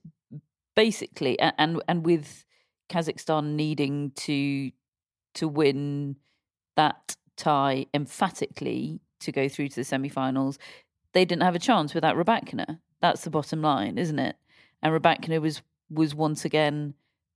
basically, 0.76 1.40
and 1.40 1.82
and 1.88 2.06
with 2.06 2.44
Kazakhstan 2.90 3.56
needing 3.56 4.12
to 4.12 4.72
to 5.36 5.48
win 5.48 6.18
that 6.76 7.16
tie 7.38 7.86
emphatically 7.94 9.00
to 9.22 9.32
go 9.32 9.48
through 9.48 9.70
to 9.70 9.76
the 9.76 9.84
semi-finals, 9.86 10.60
they 11.14 11.24
didn't 11.24 11.44
have 11.44 11.56
a 11.56 11.60
chance 11.60 11.94
without 11.94 12.18
Rybakina. 12.18 12.80
That's 13.02 13.24
the 13.24 13.30
bottom 13.30 13.62
line, 13.62 13.98
isn't 13.98 14.20
it? 14.20 14.36
And 14.82 14.94
Rybakina 14.94 15.40
was 15.40 15.62
was 15.90 16.14
once 16.14 16.44
again 16.44 16.94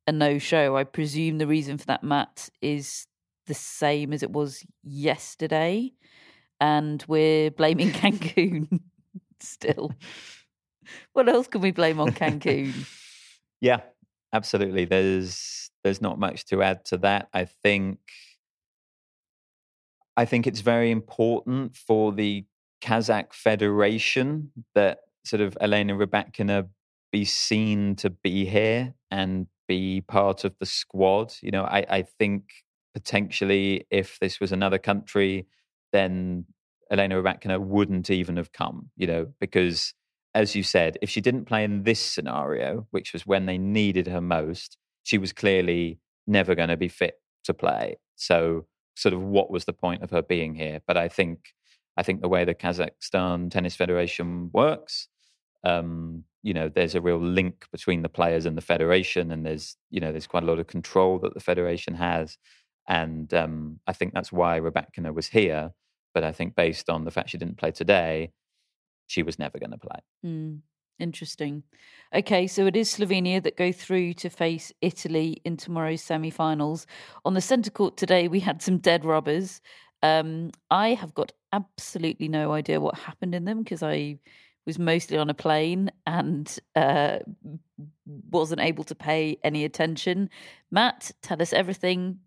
a 0.08 0.12
no-show. 0.12 0.76
I 0.78 0.84
presume 0.86 1.38
the 1.38 1.48
reason 1.48 1.78
for 1.78 1.86
that, 1.88 2.04
Matt, 2.04 2.50
is 2.62 3.06
the 3.46 3.54
same 3.54 4.14
as 4.14 4.24
it 4.24 4.32
was 4.32 4.66
yesterday, 4.84 5.94
and 6.60 7.04
we're 7.08 7.52
blaming 7.52 7.90
Cancun 7.92 8.80
still. 9.40 9.92
What 11.14 11.28
else 11.28 11.48
can 11.48 11.62
we 11.62 11.72
blame 11.72 12.00
on 12.00 12.12
Cancun? 12.12 12.74
Yeah, 13.60 13.82
absolutely. 14.34 14.86
There's 14.86 15.70
there's 15.84 16.02
not 16.02 16.20
much 16.20 16.46
to 16.46 16.62
add 16.62 16.86
to 16.86 16.98
that. 16.98 17.30
I 17.34 17.46
think 17.46 18.00
I 20.16 20.26
think 20.26 20.48
it's 20.48 20.62
very 20.62 20.92
important 20.92 21.76
for 21.76 22.12
the 22.12 22.46
Kazakh 22.82 23.34
Federation 23.34 24.52
that 24.76 25.00
sort 25.26 25.42
of 25.42 25.58
Elena 25.60 25.94
Rybakina 25.94 26.68
be 27.12 27.26
seen 27.26 27.96
to 27.98 28.10
be 28.10 28.46
here 28.46 28.94
and 29.12 29.48
be 29.68 30.02
part 30.02 30.44
of 30.44 30.56
the 30.60 30.66
squad. 30.66 31.34
You 31.42 31.52
know, 31.52 31.64
I, 31.64 31.86
I 31.90 32.02
think 32.02 32.44
potentially 32.94 33.86
if 33.92 34.18
this 34.20 34.40
was 34.40 34.52
another 34.52 34.78
country, 34.78 35.46
then 35.92 36.46
Elena 36.90 37.16
Rybakina 37.16 37.60
wouldn't 37.60 38.10
even 38.10 38.38
have 38.38 38.52
come, 38.52 38.90
you 38.96 39.08
know, 39.08 39.28
because 39.40 39.94
as 40.34 40.56
you 40.56 40.64
said, 40.64 40.98
if 41.02 41.10
she 41.10 41.22
didn't 41.22 41.46
play 41.46 41.64
in 41.64 41.84
this 41.84 42.00
scenario, 42.00 42.88
which 42.92 43.14
was 43.14 43.26
when 43.26 43.46
they 43.46 43.58
needed 43.58 44.08
her 44.08 44.22
most, 44.22 44.78
she 45.04 45.18
was 45.18 45.34
clearly 45.34 46.00
never 46.28 46.54
going 46.56 46.70
to 46.70 46.78
be 46.78 46.88
fit 46.88 47.16
to 47.46 47.54
play. 47.54 47.98
So, 48.16 48.66
sort 48.96 49.14
of, 49.14 49.22
what 49.22 49.50
was 49.50 49.66
the 49.66 49.74
point 49.74 50.04
of 50.04 50.12
her 50.12 50.22
being 50.22 50.56
here? 50.56 50.82
But 50.86 50.98
I 50.98 51.08
think, 51.08 51.54
I 51.96 52.04
think 52.04 52.22
the 52.22 52.28
way 52.28 52.46
the 52.46 52.54
Kazakhstan 52.54 53.50
Tennis 53.50 53.76
Federation 53.76 54.50
works, 54.54 55.08
um, 55.64 56.24
you 56.48 56.54
know, 56.54 56.70
there's 56.70 56.96
a 56.96 57.02
real 57.02 57.20
link 57.20 57.66
between 57.74 58.04
the 58.04 58.10
players 58.10 58.46
and 58.46 58.56
the 58.56 58.62
federation, 58.62 59.32
and 59.32 59.46
there's, 59.46 59.76
you 59.90 60.00
know, 60.00 60.14
there's 60.14 60.28
quite 60.28 60.44
a 60.44 60.46
lot 60.46 60.60
of 60.60 60.68
control 60.68 61.20
that 61.20 61.34
the 61.34 61.42
federation 61.42 61.94
has, 61.96 62.38
and 62.88 63.34
um, 63.34 63.82
I 63.86 63.92
think 63.92 64.14
that's 64.14 64.32
why 64.32 64.56
Rebecca 64.56 65.12
was 65.12 65.28
here. 65.28 65.74
But 66.14 66.24
I 66.24 66.32
think 66.32 66.56
based 66.56 66.90
on 66.90 67.04
the 67.04 67.12
fact 67.12 67.32
she 67.32 67.38
didn't 67.38 67.58
play 67.58 67.72
today, 67.72 68.32
she 69.08 69.24
was 69.24 69.38
never 69.38 69.60
going 69.60 69.72
to 69.72 69.78
play. 69.78 70.00
Mm, 70.26 70.60
interesting. 71.00 71.64
Okay, 72.16 72.48
so 72.48 72.66
it 72.66 72.78
is 72.78 72.96
Slovenia 72.96 73.44
that 73.44 73.58
go 73.58 73.74
through 73.74 74.14
to 74.14 74.30
face 74.30 74.72
Italy 74.82 75.42
in 75.44 75.58
tomorrow's 75.58 76.02
semi-finals. 76.02 76.88
On 77.26 77.34
the 77.34 77.42
centre 77.42 77.72
court 77.72 77.98
today, 77.98 78.30
we 78.30 78.40
had 78.40 78.62
some 78.62 78.78
dead 78.78 79.04
rubbers. 79.04 79.60
Um, 80.02 80.52
I 80.72 80.94
have 80.94 81.14
got 81.14 81.34
absolutely 81.52 82.30
no 82.30 82.54
idea 82.54 82.80
what 82.80 82.98
happened 82.98 83.36
in 83.36 83.44
them 83.44 83.64
because 83.64 83.84
I 83.84 84.20
was 84.68 84.78
mostly 84.78 85.18
on 85.18 85.30
a 85.32 85.34
plane 85.34 85.90
and 86.06 86.60
uh, 86.76 87.18
wasn't 88.30 88.62
able 88.62 88.84
to 88.84 88.94
pay 88.94 89.38
any 89.44 89.64
attention. 89.64 90.30
Matt, 90.70 91.10
tell 91.24 91.42
us 91.42 91.54
everything. 91.54 92.20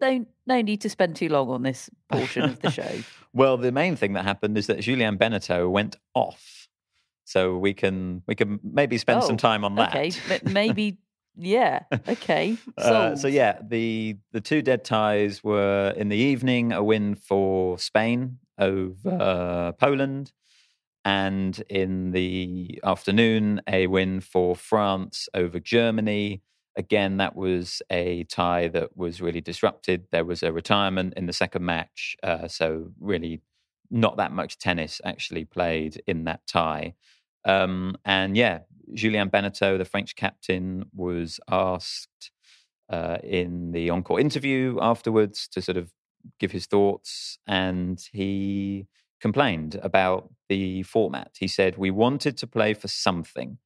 No, 0.00 0.24
no 0.46 0.60
need 0.62 0.80
to 0.82 0.88
spend 0.88 1.16
too 1.16 1.28
long 1.28 1.50
on 1.50 1.62
this 1.62 1.90
portion 2.10 2.42
of 2.44 2.60
the 2.60 2.70
show. 2.78 3.00
well, 3.32 3.56
the 3.56 3.72
main 3.72 3.96
thing 3.96 4.12
that 4.14 4.24
happened 4.24 4.56
is 4.56 4.66
that 4.68 4.80
Julien 4.80 5.16
Benneteau 5.18 5.68
went 5.70 5.96
off, 6.14 6.68
so 7.24 7.56
we 7.58 7.74
can 7.74 8.22
we 8.26 8.34
can 8.34 8.60
maybe 8.62 8.96
spend 8.98 9.22
Oh, 9.22 9.26
some 9.26 9.36
time 9.36 9.64
on 9.64 9.74
that. 9.76 9.90
Okay, 9.90 10.12
but 10.28 10.44
maybe, 10.44 10.98
yeah, 11.36 11.80
okay. 12.08 12.56
Uh, 12.78 13.16
so 13.16 13.28
yeah, 13.28 13.58
the 13.66 14.16
the 14.32 14.40
two 14.40 14.62
dead 14.62 14.84
ties 14.84 15.42
were 15.42 15.92
in 15.96 16.08
the 16.08 16.16
evening 16.16 16.72
a 16.72 16.82
win 16.82 17.14
for 17.14 17.78
Spain 17.78 18.38
over 18.58 19.72
Poland, 19.78 20.32
and 21.04 21.62
in 21.68 22.12
the 22.12 22.80
afternoon 22.82 23.60
a 23.68 23.86
win 23.86 24.20
for 24.20 24.56
France 24.56 25.28
over 25.34 25.60
Germany. 25.60 26.42
Again, 26.76 27.18
that 27.18 27.36
was 27.36 27.82
a 27.90 28.24
tie 28.24 28.68
that 28.68 28.96
was 28.96 29.20
really 29.20 29.40
disrupted. 29.40 30.06
There 30.10 30.24
was 30.24 30.42
a 30.42 30.52
retirement 30.52 31.14
in 31.16 31.26
the 31.26 31.32
second 31.32 31.64
match, 31.64 32.16
uh, 32.22 32.48
so 32.48 32.90
really 32.98 33.42
not 33.90 34.16
that 34.16 34.32
much 34.32 34.58
tennis 34.58 35.00
actually 35.04 35.44
played 35.44 36.02
in 36.06 36.24
that 36.24 36.46
tie. 36.46 36.94
Um, 37.44 37.96
and 38.04 38.36
yeah, 38.36 38.60
Julien 38.92 39.28
Benneteau, 39.28 39.78
the 39.78 39.84
French 39.84 40.16
captain, 40.16 40.86
was 40.94 41.38
asked 41.48 42.30
uh, 42.90 43.18
in 43.22 43.72
the 43.72 43.90
encore 43.90 44.18
interview 44.18 44.78
afterwards 44.80 45.46
to 45.48 45.62
sort 45.62 45.76
of 45.76 45.92
give 46.40 46.52
his 46.52 46.66
thoughts, 46.66 47.38
and 47.46 48.02
he 48.12 48.86
complained 49.24 49.80
about 49.82 50.28
the 50.50 50.82
format. 50.82 51.30
He 51.38 51.48
said, 51.48 51.78
We 51.78 51.90
wanted 51.90 52.36
to 52.36 52.46
play 52.46 52.74
for 52.74 52.88
something, 52.88 53.56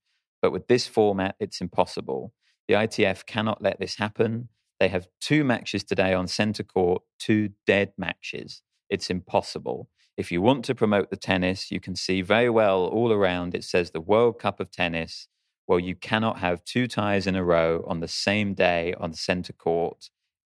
but 0.41 0.53
with 0.53 0.69
this 0.69 0.87
format, 0.87 1.35
it's 1.41 1.61
impossible. 1.61 2.33
The 2.69 2.75
ITF 2.75 3.27
cannot 3.27 3.61
let 3.61 3.81
this 3.81 3.97
happen. 3.97 4.51
They 4.79 4.87
have 4.87 5.09
two 5.21 5.43
matches 5.43 5.83
today 5.83 6.15
on 6.15 6.29
centre 6.29 6.63
court, 6.63 7.03
two 7.19 7.51
dead 7.67 7.91
matches. 7.99 8.63
It's 8.89 9.11
impossible. 9.11 9.89
If 10.17 10.31
you 10.31 10.41
want 10.41 10.65
to 10.67 10.77
promote 10.77 11.11
the 11.11 11.17
tennis, 11.17 11.73
you 11.73 11.81
can 11.81 11.97
see 11.97 12.23
very 12.23 12.51
well 12.51 12.85
all 12.85 13.13
around 13.13 13.57
it 13.57 13.65
says 13.65 13.91
the 13.91 14.01
World 14.01 14.39
Cup 14.39 14.61
of 14.61 14.71
Tennis. 14.71 15.27
Well, 15.67 15.81
you 15.81 15.97
cannot 15.97 16.39
have 16.39 16.63
two 16.63 16.87
ties 16.87 17.27
in 17.27 17.35
a 17.35 17.43
row 17.43 17.85
on 17.89 17.99
the 17.99 18.07
same 18.07 18.55
day 18.55 18.95
on 19.01 19.13
centre 19.13 19.53
court. 19.53 20.11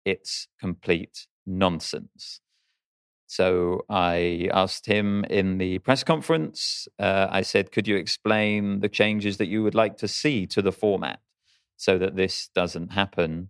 It's 0.06 0.48
complete 0.62 1.28
nonsense. 1.46 2.40
So 3.36 3.84
I 3.90 4.48
asked 4.54 4.86
him 4.86 5.26
in 5.28 5.58
the 5.58 5.80
press 5.80 6.04
conference, 6.04 6.88
uh, 7.00 7.30
I 7.32 7.42
said, 7.42 7.72
could 7.72 7.88
you 7.88 7.96
explain 7.96 8.82
the 8.82 8.90
changes 8.90 9.38
that 9.38 9.48
you 9.48 9.64
would 9.64 9.74
like 9.74 9.98
to 9.98 10.08
see 10.08 10.46
to 10.46 10.62
the 10.62 10.72
format 10.72 11.20
so 11.76 11.98
that 11.98 12.16
this 12.16 12.50
doesn't 12.54 12.92
happen? 12.92 13.50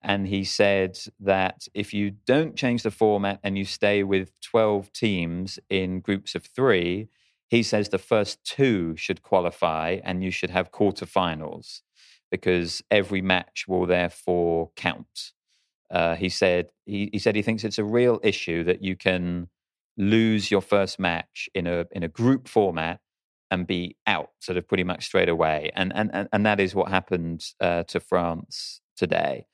And 0.00 0.26
he 0.26 0.42
said 0.42 0.98
that 1.20 1.68
if 1.74 1.92
you 1.92 2.12
don't 2.24 2.56
change 2.56 2.82
the 2.82 2.90
format 2.90 3.40
and 3.44 3.58
you 3.58 3.66
stay 3.66 4.02
with 4.02 4.32
12 4.40 4.90
teams 4.94 5.58
in 5.68 6.00
groups 6.00 6.34
of 6.34 6.46
three, 6.46 7.08
he 7.46 7.62
says 7.62 7.90
the 7.90 7.98
first 7.98 8.42
two 8.42 8.96
should 8.96 9.20
qualify 9.20 9.98
and 10.02 10.24
you 10.24 10.30
should 10.30 10.48
have 10.48 10.72
quarterfinals 10.72 11.82
because 12.30 12.82
every 12.90 13.20
match 13.20 13.66
will 13.68 13.84
therefore 13.84 14.70
count. 14.76 15.32
Uh, 15.90 16.14
he 16.14 16.28
said 16.28 16.66
he, 16.86 17.10
he 17.12 17.18
said 17.18 17.34
he 17.34 17.42
thinks 17.42 17.64
it's 17.64 17.78
a 17.78 17.84
real 17.84 18.20
issue 18.22 18.64
that 18.64 18.82
you 18.82 18.96
can 18.96 19.48
lose 19.96 20.50
your 20.50 20.60
first 20.60 20.98
match 20.98 21.48
in 21.54 21.66
a 21.66 21.86
in 21.92 22.02
a 22.02 22.08
group 22.08 22.48
format 22.48 23.00
and 23.50 23.66
be 23.66 23.96
out 24.06 24.30
sort 24.40 24.56
of 24.56 24.66
pretty 24.68 24.84
much 24.84 25.04
straight 25.04 25.28
away, 25.28 25.70
and 25.74 25.92
and 25.94 26.28
and, 26.32 26.46
that 26.46 26.60
is 26.60 26.74
what 26.74 26.88
happened 26.88 27.44
uh, 27.60 27.82
to 27.84 27.98
France 27.98 28.80
today. 28.96 29.46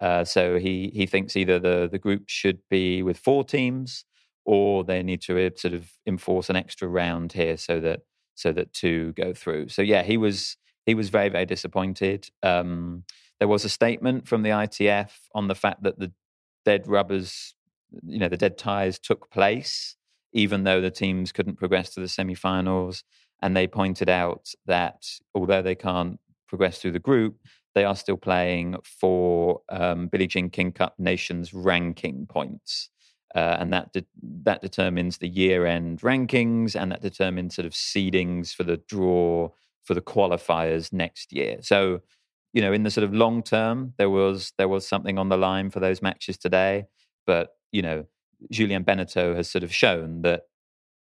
Uh, 0.00 0.24
so 0.24 0.58
he 0.58 0.90
he 0.94 1.06
thinks 1.06 1.36
either 1.36 1.58
the 1.58 1.88
the 1.90 1.98
group 1.98 2.24
should 2.26 2.60
be 2.70 3.02
with 3.02 3.18
four 3.18 3.44
teams, 3.44 4.04
or 4.44 4.84
they 4.84 5.02
need 5.02 5.20
to 5.22 5.46
uh, 5.46 5.50
sort 5.56 5.74
of 5.74 5.90
enforce 6.06 6.48
an 6.48 6.56
extra 6.56 6.88
round 6.88 7.32
here 7.32 7.56
so 7.56 7.80
that 7.80 8.00
so 8.34 8.52
that 8.52 8.72
two 8.72 9.12
go 9.12 9.34
through. 9.34 9.68
So 9.68 9.82
yeah, 9.82 10.02
he 10.02 10.16
was 10.16 10.56
he 10.86 10.94
was 10.94 11.10
very 11.10 11.28
very 11.28 11.46
disappointed. 11.46 12.30
Um, 12.42 13.04
there 13.42 13.48
was 13.48 13.64
a 13.64 13.68
statement 13.68 14.28
from 14.28 14.44
the 14.44 14.50
ITF 14.50 15.10
on 15.34 15.48
the 15.48 15.56
fact 15.56 15.82
that 15.82 15.98
the 15.98 16.12
dead 16.64 16.86
rubbers, 16.86 17.56
you 18.06 18.20
know, 18.20 18.28
the 18.28 18.36
dead 18.36 18.56
ties 18.56 19.00
took 19.00 19.32
place, 19.32 19.96
even 20.32 20.62
though 20.62 20.80
the 20.80 20.92
teams 20.92 21.32
couldn't 21.32 21.56
progress 21.56 21.90
to 21.90 21.98
the 21.98 22.06
semi-finals. 22.06 23.02
And 23.42 23.56
they 23.56 23.66
pointed 23.66 24.08
out 24.08 24.52
that 24.66 25.02
although 25.34 25.60
they 25.60 25.74
can't 25.74 26.20
progress 26.46 26.78
through 26.78 26.92
the 26.92 27.00
group, 27.00 27.34
they 27.74 27.82
are 27.82 27.96
still 27.96 28.16
playing 28.16 28.76
for 28.84 29.62
um, 29.70 30.06
Billie 30.06 30.28
Jean 30.28 30.48
King 30.48 30.70
Cup 30.70 30.94
Nations 31.00 31.52
ranking 31.52 32.26
points. 32.26 32.90
Uh, 33.34 33.56
and 33.58 33.72
that 33.72 33.92
de- 33.92 34.06
that 34.44 34.62
determines 34.62 35.18
the 35.18 35.26
year-end 35.26 36.00
rankings, 36.02 36.80
and 36.80 36.92
that 36.92 37.02
determines 37.02 37.56
sort 37.56 37.66
of 37.66 37.72
seedings 37.72 38.54
for 38.54 38.62
the 38.62 38.76
draw 38.76 39.48
for 39.82 39.94
the 39.94 40.00
qualifiers 40.00 40.92
next 40.92 41.32
year. 41.32 41.56
So, 41.60 42.02
you 42.52 42.60
know, 42.60 42.72
in 42.72 42.82
the 42.82 42.90
sort 42.90 43.04
of 43.04 43.14
long 43.14 43.42
term, 43.42 43.94
there 43.98 44.10
was 44.10 44.52
there 44.58 44.68
was 44.68 44.86
something 44.86 45.18
on 45.18 45.28
the 45.28 45.36
line 45.36 45.70
for 45.70 45.80
those 45.80 46.02
matches 46.02 46.38
today. 46.38 46.86
But 47.26 47.50
you 47.70 47.82
know, 47.82 48.06
Julien 48.50 48.84
Benneteau 48.84 49.34
has 49.34 49.50
sort 49.50 49.64
of 49.64 49.74
shown 49.74 50.22
that 50.22 50.42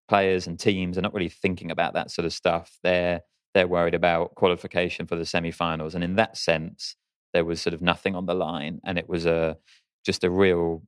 players 0.08 0.46
and 0.46 0.58
teams 0.58 0.98
are 0.98 1.02
not 1.02 1.14
really 1.14 1.28
thinking 1.28 1.70
about 1.70 1.94
that 1.94 2.10
sort 2.10 2.26
of 2.26 2.32
stuff. 2.32 2.78
They're 2.82 3.22
they're 3.54 3.68
worried 3.68 3.94
about 3.94 4.34
qualification 4.34 5.06
for 5.06 5.16
the 5.16 5.24
semi-finals, 5.24 5.94
and 5.94 6.04
in 6.04 6.16
that 6.16 6.36
sense, 6.36 6.96
there 7.32 7.44
was 7.44 7.60
sort 7.60 7.74
of 7.74 7.82
nothing 7.82 8.14
on 8.14 8.26
the 8.26 8.34
line, 8.34 8.80
and 8.84 8.98
it 8.98 9.08
was 9.08 9.26
a 9.26 9.56
just 10.04 10.24
a 10.24 10.30
real, 10.30 10.82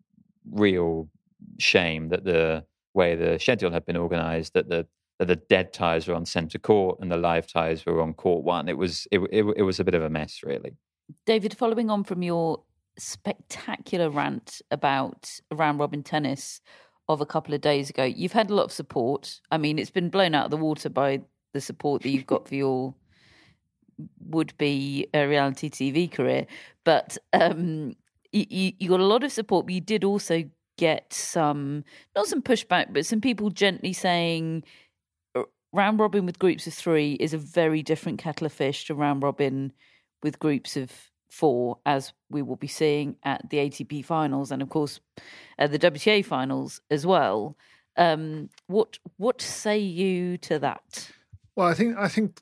real 0.51 1.09
shame 1.59 2.09
that 2.09 2.25
the 2.25 2.65
way 2.95 3.15
the 3.15 3.39
schedule 3.39 3.71
had 3.71 3.85
been 3.85 3.97
organised, 3.97 4.55
that 4.55 4.69
the 4.69 4.87
that 5.21 5.27
the 5.27 5.37
dead 5.37 5.71
ties 5.75 6.09
were 6.09 6.15
on 6.15 6.25
centre 6.25 6.59
court 6.59 6.99
and 6.99 7.13
the 7.13 7.17
live 7.19 7.47
ties 7.47 7.85
were 7.85 8.01
on 8.01 8.15
court 8.15 8.43
one. 8.43 8.71
It 8.71 8.79
was 8.79 9.07
it, 9.13 9.21
it, 9.31 9.45
it 9.59 9.63
was 9.63 9.79
a 9.79 9.85
bit 9.85 9.93
of 9.93 10.03
a 10.03 10.09
mess, 10.09 10.41
really. 10.43 10.79
David, 11.27 11.55
following 11.55 11.91
on 11.91 12.05
from 12.05 12.23
your 12.23 12.63
spectacular 12.99 14.09
rant 14.09 14.63
about 14.71 15.31
round 15.53 15.79
robin 15.79 16.03
tennis 16.03 16.63
of 17.07 17.21
a 17.21 17.27
couple 17.27 17.53
of 17.53 17.61
days 17.61 17.91
ago, 17.91 18.03
you've 18.03 18.33
had 18.33 18.49
a 18.49 18.55
lot 18.55 18.65
of 18.65 18.73
support. 18.73 19.43
I 19.51 19.59
mean, 19.59 19.79
it's 19.79 19.91
been 19.91 20.09
blown 20.09 20.35
out 20.35 20.47
of 20.47 20.51
the 20.51 20.57
water 20.57 20.89
by 20.89 21.21
the 21.53 21.61
support 21.61 22.01
that 22.03 22.09
you've 22.09 22.27
got 22.27 22.49
for 22.49 22.55
your 22.55 22.95
would 24.21 24.57
be 24.57 25.07
a 25.13 25.27
reality 25.27 25.69
TV 25.69 26.11
career, 26.11 26.47
but 26.83 27.19
um, 27.35 27.95
you, 28.33 28.73
you, 28.79 28.89
got 28.89 29.01
a 29.01 29.05
lot 29.05 29.23
of 29.23 29.33
support. 29.33 29.67
But 29.67 29.75
you 29.75 29.83
did 29.83 30.03
also 30.03 30.45
get 30.79 31.13
some, 31.13 31.85
not 32.17 32.27
some 32.27 32.41
pushback, 32.41 32.95
but 32.95 33.05
some 33.05 33.21
people 33.21 33.51
gently 33.51 33.93
saying 33.93 34.65
round 35.73 35.99
robin 35.99 36.27
with 36.27 36.39
groups 36.39 36.67
of 36.67 36.75
three 36.75 37.15
is 37.15 37.33
a 37.33 37.39
very 37.39 37.83
different 37.83 38.19
kettle 38.19 38.47
of 38.47 38.53
fish 38.53 38.87
to 38.87 38.95
round 38.95 39.23
robin 39.23 39.73
with 40.23 40.39
groups 40.39 40.77
of 40.77 41.11
four, 41.31 41.79
as 41.87 42.13
we 42.29 42.43
will 42.43 42.57
be 42.57 42.67
seeing 42.67 43.17
at 43.23 43.49
the 43.51 43.59
ATP 43.59 44.05
finals 44.05 44.51
and, 44.51 44.63
of 44.63 44.69
course, 44.69 45.01
at 45.59 45.71
the 45.71 45.79
WTA 45.79 46.25
finals 46.25 46.81
as 46.91 47.07
well. 47.07 47.57
Um, 47.97 48.51
what 48.67 48.99
what 49.17 49.43
say 49.43 49.79
you 49.79 50.39
to 50.39 50.59
that? 50.61 51.11
Well, 51.57 51.67
I 51.67 51.75
think 51.75 51.97
I 51.99 52.09
think 52.09 52.41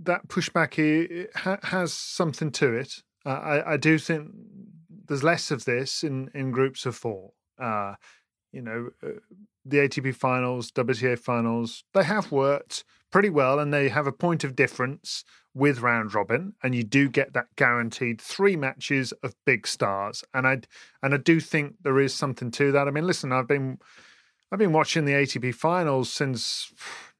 that 0.00 0.28
pushback 0.28 1.28
ha- 1.34 1.58
has 1.62 1.92
something 1.92 2.50
to 2.52 2.74
it. 2.74 3.02
Uh, 3.24 3.30
I, 3.30 3.72
I 3.74 3.76
do 3.76 3.98
think 3.98 4.30
there's 5.06 5.22
less 5.22 5.50
of 5.50 5.64
this 5.64 6.02
in, 6.02 6.30
in 6.34 6.50
groups 6.50 6.86
of 6.86 6.96
four. 6.96 7.32
Uh, 7.60 7.94
you 8.52 8.62
know, 8.62 8.90
uh, 9.02 9.18
the 9.64 9.78
ATP 9.78 10.14
finals, 10.14 10.70
WTA 10.70 11.18
finals, 11.18 11.84
they 11.94 12.04
have 12.04 12.30
worked 12.30 12.84
pretty 13.10 13.30
well 13.30 13.58
and 13.58 13.72
they 13.72 13.88
have 13.88 14.06
a 14.06 14.12
point 14.12 14.42
of 14.42 14.56
difference 14.56 15.24
with 15.54 15.80
round 15.80 16.14
robin 16.14 16.54
and 16.62 16.74
you 16.74 16.82
do 16.82 17.10
get 17.10 17.34
that 17.34 17.44
guaranteed 17.56 18.18
three 18.18 18.56
matches 18.56 19.12
of 19.22 19.34
big 19.44 19.66
stars 19.66 20.24
and 20.32 20.46
I 20.46 20.60
and 21.02 21.12
I 21.12 21.18
do 21.18 21.40
think 21.40 21.74
there 21.82 22.00
is 22.00 22.14
something 22.14 22.50
to 22.52 22.72
that. 22.72 22.88
I 22.88 22.90
mean, 22.90 23.06
listen, 23.06 23.32
I've 23.32 23.48
been 23.48 23.78
I've 24.50 24.58
been 24.58 24.72
watching 24.72 25.04
the 25.04 25.12
ATP 25.12 25.54
finals 25.54 26.10
since 26.10 26.72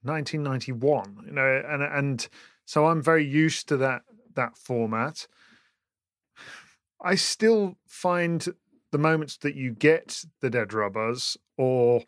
1991, 0.03 1.25
you 1.27 1.33
know, 1.33 1.63
and 1.67 1.83
and 1.83 2.29
so 2.65 2.87
I'm 2.87 3.03
very 3.03 3.27
used 3.27 3.69
to 3.69 3.77
that 3.79 4.03
that 4.35 4.57
format. 4.57 5.27
I 7.05 7.17
still 7.17 7.77
find 7.87 8.47
the 8.93 8.99
moments 8.99 9.39
that 9.39 9.57
you 9.57 9.73
get 9.73 10.25
the 10.41 10.51
dead 10.51 10.73
rubbers 10.73 11.37
or 11.57 12.05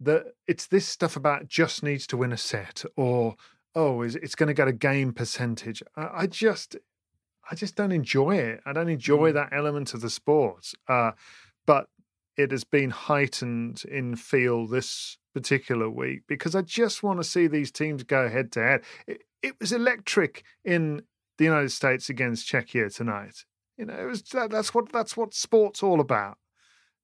that 0.00 0.34
it's 0.46 0.66
this 0.66 0.86
stuff 0.86 1.16
about 1.16 1.48
just 1.48 1.82
needs 1.82 2.06
to 2.06 2.16
win 2.16 2.32
a 2.32 2.36
set 2.36 2.84
or 2.96 3.34
oh 3.74 4.02
is 4.02 4.16
it's 4.16 4.34
going 4.34 4.46
to 4.46 4.54
get 4.54 4.68
a 4.68 4.72
game 4.72 5.12
percentage. 5.12 5.82
I, 5.96 6.08
I 6.14 6.26
just 6.26 6.76
I 7.50 7.54
just 7.54 7.76
don't 7.76 7.92
enjoy 7.92 8.36
it. 8.36 8.60
I 8.64 8.72
don't 8.72 8.88
enjoy 8.88 9.32
that 9.32 9.50
element 9.52 9.94
of 9.94 10.00
the 10.00 10.10
sport. 10.10 10.72
Uh, 10.88 11.12
but 11.64 11.88
it 12.36 12.50
has 12.50 12.64
been 12.64 12.90
heightened 12.90 13.82
in 13.84 14.16
feel 14.16 14.66
this 14.66 15.18
particular 15.34 15.88
week 15.88 16.22
because 16.26 16.54
I 16.54 16.62
just 16.62 17.02
want 17.02 17.20
to 17.20 17.24
see 17.24 17.46
these 17.46 17.70
teams 17.70 18.02
go 18.02 18.28
head 18.28 18.52
to 18.52 18.62
head. 18.62 18.80
It, 19.06 19.22
it 19.42 19.54
was 19.60 19.72
electric 19.72 20.44
in 20.64 21.02
the 21.38 21.44
United 21.44 21.70
States 21.70 22.08
against 22.08 22.48
Czechia 22.48 22.94
tonight. 22.94 23.44
You 23.76 23.86
know, 23.86 23.94
it 23.94 24.04
was 24.04 24.22
that, 24.22 24.50
that's 24.50 24.74
what 24.74 24.90
that's 24.92 25.16
what 25.16 25.34
sport's 25.34 25.82
all 25.82 26.00
about. 26.00 26.38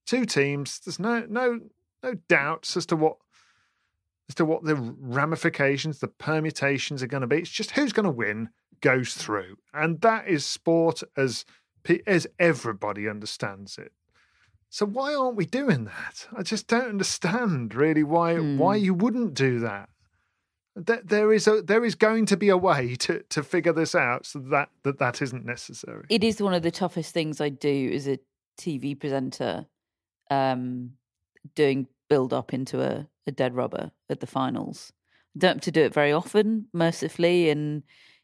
Two 0.07 0.25
teams. 0.25 0.81
There's 0.81 0.99
no 0.99 1.27
no 1.29 1.61
no 2.03 2.15
doubts 2.29 2.77
as 2.77 2.87
to 2.87 2.97
what 2.97 3.17
as 4.29 4.35
to 4.37 4.45
what 4.45 4.65
the 4.65 4.77
ramifications, 4.77 5.99
the 5.99 6.09
permutations 6.09 7.03
are 7.03 7.09
going 7.09 7.21
to 7.21 7.27
be. 7.27 7.39
It's 7.39 7.51
just 7.51 7.73
who's 7.73 7.93
going 7.93 8.05
to 8.05 8.11
win 8.11 8.51
goes 8.81 9.15
through, 9.15 9.57
and 9.73 10.01
that 10.01 10.29
is 10.29 10.45
sport 10.45 11.03
as 11.17 11.45
as 12.07 12.27
everybody 12.39 13.09
understands 13.09 13.79
it. 13.79 13.93
So 14.71 14.87
why 14.87 15.15
aren't 15.15 15.37
we 15.37 15.45
doing 15.45 15.85
that? 15.85 16.27
I 16.35 16.43
just 16.43 16.67
don't 16.67 16.89
understand 16.89 17.75
really 17.75 18.03
why 18.03 18.35
mm. 18.35 18.57
why 18.57 18.77
you 18.77 18.95
wouldn't 18.95 19.35
do 19.35 19.61
that. 19.61 19.91
There 20.75 21.33
is 21.33 21.47
a 21.47 21.61
there 21.63 21.85
is 21.85 21.95
going 21.95 22.27
to 22.27 22.37
be 22.37 22.49
a 22.49 22.57
way 22.57 22.95
to 23.01 23.23
to 23.31 23.43
figure 23.43 23.73
this 23.73 23.95
out 23.95 24.27
so 24.27 24.39
that 24.51 24.71
that 24.85 24.99
that 24.99 25.23
isn't 25.23 25.45
necessary. 25.45 26.07
It 26.09 26.25
is 26.25 26.41
one 26.41 26.55
of 26.55 26.63
the 26.63 26.71
toughest 26.71 27.13
things 27.13 27.41
I 27.41 27.51
do 27.51 27.91
as 27.93 28.09
a 28.09 28.19
TV 28.59 28.99
presenter, 28.99 29.67
um, 30.31 30.93
doing 31.55 31.89
build 32.09 32.33
up 32.33 32.53
into 32.53 32.83
a, 32.83 33.07
a 33.27 33.33
dead 33.33 33.55
rubber 33.55 33.91
at 34.11 34.21
the 34.21 34.27
finals. 34.27 34.93
I 35.37 35.39
don't 35.39 35.57
have 35.57 35.63
to 35.63 35.71
do 35.71 35.83
it 35.83 35.95
very 35.95 36.13
often, 36.13 36.67
mercifully, 36.73 37.51
and 37.51 37.83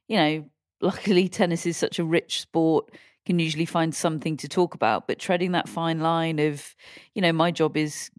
you 0.09 0.17
know, 0.17 0.45
luckily 0.81 1.29
tennis 1.29 1.67
is 1.67 1.77
such 1.77 1.99
a 1.99 2.05
rich 2.05 2.41
sport 2.41 2.91
can 3.29 3.39
usually 3.39 3.67
find 3.67 3.95
something 3.95 4.39
to 4.39 4.49
talk 4.49 4.75
about. 4.75 5.07
But 5.07 5.19
treading 5.19 5.53
that 5.53 5.69
fine 5.69 6.01
line 6.01 6.39
of, 6.39 6.75
you 7.15 7.21
know, 7.21 7.31
my 7.31 7.51
job 7.51 7.77
is 7.77 8.11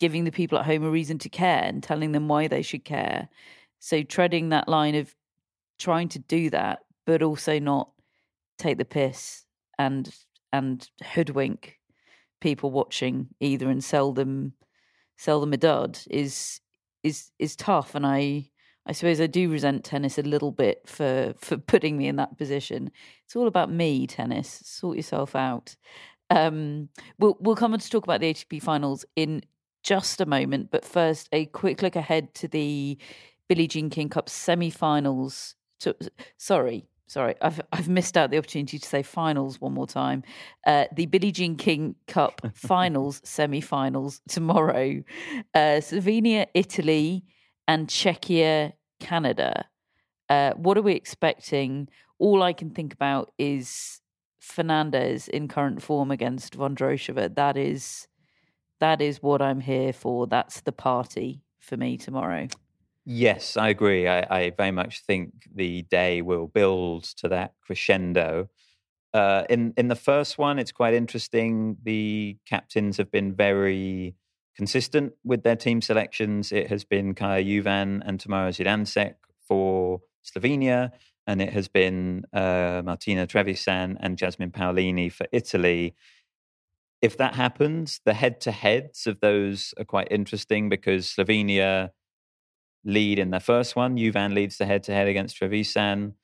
giving 0.00 0.24
the 0.24 0.32
people 0.32 0.58
at 0.58 0.64
home 0.64 0.82
a 0.84 0.90
reason 0.90 1.18
to 1.18 1.28
care 1.28 1.62
and 1.62 1.82
telling 1.82 2.12
them 2.12 2.28
why 2.28 2.48
they 2.48 2.62
should 2.62 2.82
care. 2.82 3.28
So 3.84 4.02
treading 4.02 4.48
that 4.48 4.66
line 4.66 4.94
of 4.94 5.14
trying 5.78 6.08
to 6.08 6.18
do 6.18 6.48
that, 6.48 6.78
but 7.04 7.22
also 7.22 7.58
not 7.58 7.90
take 8.56 8.78
the 8.78 8.86
piss 8.86 9.44
and 9.78 10.08
and 10.54 10.88
hoodwink 11.02 11.78
people 12.40 12.70
watching 12.70 13.28
either 13.40 13.68
and 13.68 13.84
sell 13.84 14.14
them 14.14 14.54
sell 15.18 15.38
them 15.38 15.52
a 15.52 15.58
dud 15.58 15.98
is 16.10 16.62
is 17.02 17.30
is 17.38 17.56
tough 17.56 17.94
and 17.94 18.06
I 18.06 18.48
I 18.86 18.92
suppose 18.92 19.20
I 19.20 19.26
do 19.26 19.50
resent 19.50 19.84
tennis 19.84 20.16
a 20.16 20.22
little 20.22 20.50
bit 20.50 20.88
for 20.88 21.34
for 21.36 21.58
putting 21.58 21.98
me 21.98 22.08
in 22.08 22.16
that 22.16 22.38
position. 22.38 22.90
It's 23.26 23.36
all 23.36 23.46
about 23.46 23.70
me, 23.70 24.06
tennis. 24.06 24.62
Sort 24.64 24.96
yourself 24.96 25.36
out. 25.36 25.76
Um, 26.30 26.88
we'll 27.18 27.36
we'll 27.38 27.54
come 27.54 27.74
on 27.74 27.80
to 27.80 27.90
talk 27.90 28.04
about 28.04 28.22
the 28.22 28.32
ATP 28.32 28.62
finals 28.62 29.04
in 29.14 29.42
just 29.82 30.22
a 30.22 30.26
moment, 30.26 30.70
but 30.70 30.86
first 30.86 31.28
a 31.32 31.44
quick 31.44 31.82
look 31.82 31.96
ahead 31.96 32.34
to 32.36 32.48
the 32.48 32.96
Billie 33.48 33.66
Jean 33.68 33.90
King 33.90 34.08
Cup 34.08 34.28
semi-finals. 34.28 35.54
To, 35.80 35.96
sorry, 36.36 36.88
sorry, 37.06 37.34
I've 37.40 37.60
I've 37.72 37.88
missed 37.88 38.16
out 38.16 38.30
the 38.30 38.38
opportunity 38.38 38.78
to 38.78 38.88
say 38.88 39.02
finals 39.02 39.60
one 39.60 39.74
more 39.74 39.86
time. 39.86 40.22
Uh, 40.66 40.86
the 40.94 41.06
Billie 41.06 41.32
Jean 41.32 41.56
King 41.56 41.96
Cup 42.06 42.40
finals, 42.54 43.20
semi-finals 43.24 44.20
tomorrow. 44.28 45.02
Uh, 45.54 45.80
Slovenia, 45.80 46.46
Italy 46.54 47.24
and 47.68 47.88
Czechia, 47.88 48.72
Canada. 49.00 49.66
Uh, 50.28 50.52
what 50.52 50.78
are 50.78 50.82
we 50.82 50.94
expecting? 50.94 51.88
All 52.18 52.42
I 52.42 52.52
can 52.52 52.70
think 52.70 52.94
about 52.94 53.32
is 53.38 54.00
Fernandez 54.40 55.28
in 55.28 55.48
current 55.48 55.82
form 55.82 56.10
against 56.10 56.56
Vondrousova. 56.56 57.34
That 57.34 57.56
is 57.56 58.08
that 58.80 59.00
is 59.00 59.22
what 59.22 59.40
I'm 59.40 59.60
here 59.60 59.92
for. 59.92 60.26
That's 60.26 60.60
the 60.60 60.72
party 60.72 61.42
for 61.60 61.76
me 61.76 61.96
tomorrow. 61.96 62.48
Yes, 63.06 63.56
I 63.56 63.68
agree. 63.68 64.08
I, 64.08 64.20
I 64.30 64.50
very 64.56 64.70
much 64.70 65.00
think 65.00 65.46
the 65.54 65.82
day 65.82 66.22
will 66.22 66.46
build 66.46 67.04
to 67.18 67.28
that 67.28 67.54
crescendo. 67.60 68.48
Uh, 69.14 69.44
in 69.50 69.74
in 69.76 69.88
the 69.88 69.96
first 69.96 70.38
one, 70.38 70.58
it's 70.58 70.72
quite 70.72 70.94
interesting. 70.94 71.76
The 71.84 72.38
captains 72.46 72.96
have 72.98 73.10
been 73.10 73.34
very 73.34 74.14
consistent 74.56 75.12
with 75.24 75.42
their 75.44 75.56
team 75.56 75.82
selections. 75.82 76.52
It 76.52 76.68
has 76.68 76.84
been 76.84 77.14
Kaja 77.14 77.44
Juvan 77.46 78.02
and 78.06 78.20
Tamara 78.20 78.50
Zidansek 78.52 79.14
for 79.46 80.00
Slovenia, 80.24 80.92
and 81.26 81.42
it 81.42 81.52
has 81.52 81.68
been 81.68 82.24
uh, 82.32 82.82
Martina 82.84 83.26
Trevisan 83.26 83.96
and 84.00 84.18
Jasmine 84.18 84.50
Paolini 84.52 85.12
for 85.12 85.26
Italy. 85.32 85.94
If 87.02 87.16
that 87.18 87.34
happens, 87.34 88.00
the 88.04 88.14
head 88.14 88.40
to 88.42 88.50
heads 88.50 89.06
of 89.06 89.20
those 89.20 89.74
are 89.78 89.84
quite 89.84 90.08
interesting 90.10 90.68
because 90.68 91.06
Slovenia 91.06 91.90
lead 92.84 93.18
in 93.18 93.30
the 93.30 93.40
first 93.40 93.76
one. 93.76 93.96
Juvan 93.96 94.34
leads 94.34 94.58
the 94.58 94.66
head 94.66 94.82
to 94.84 94.92
head 94.92 95.08
against 95.08 95.40
Trevisan. 95.40 96.14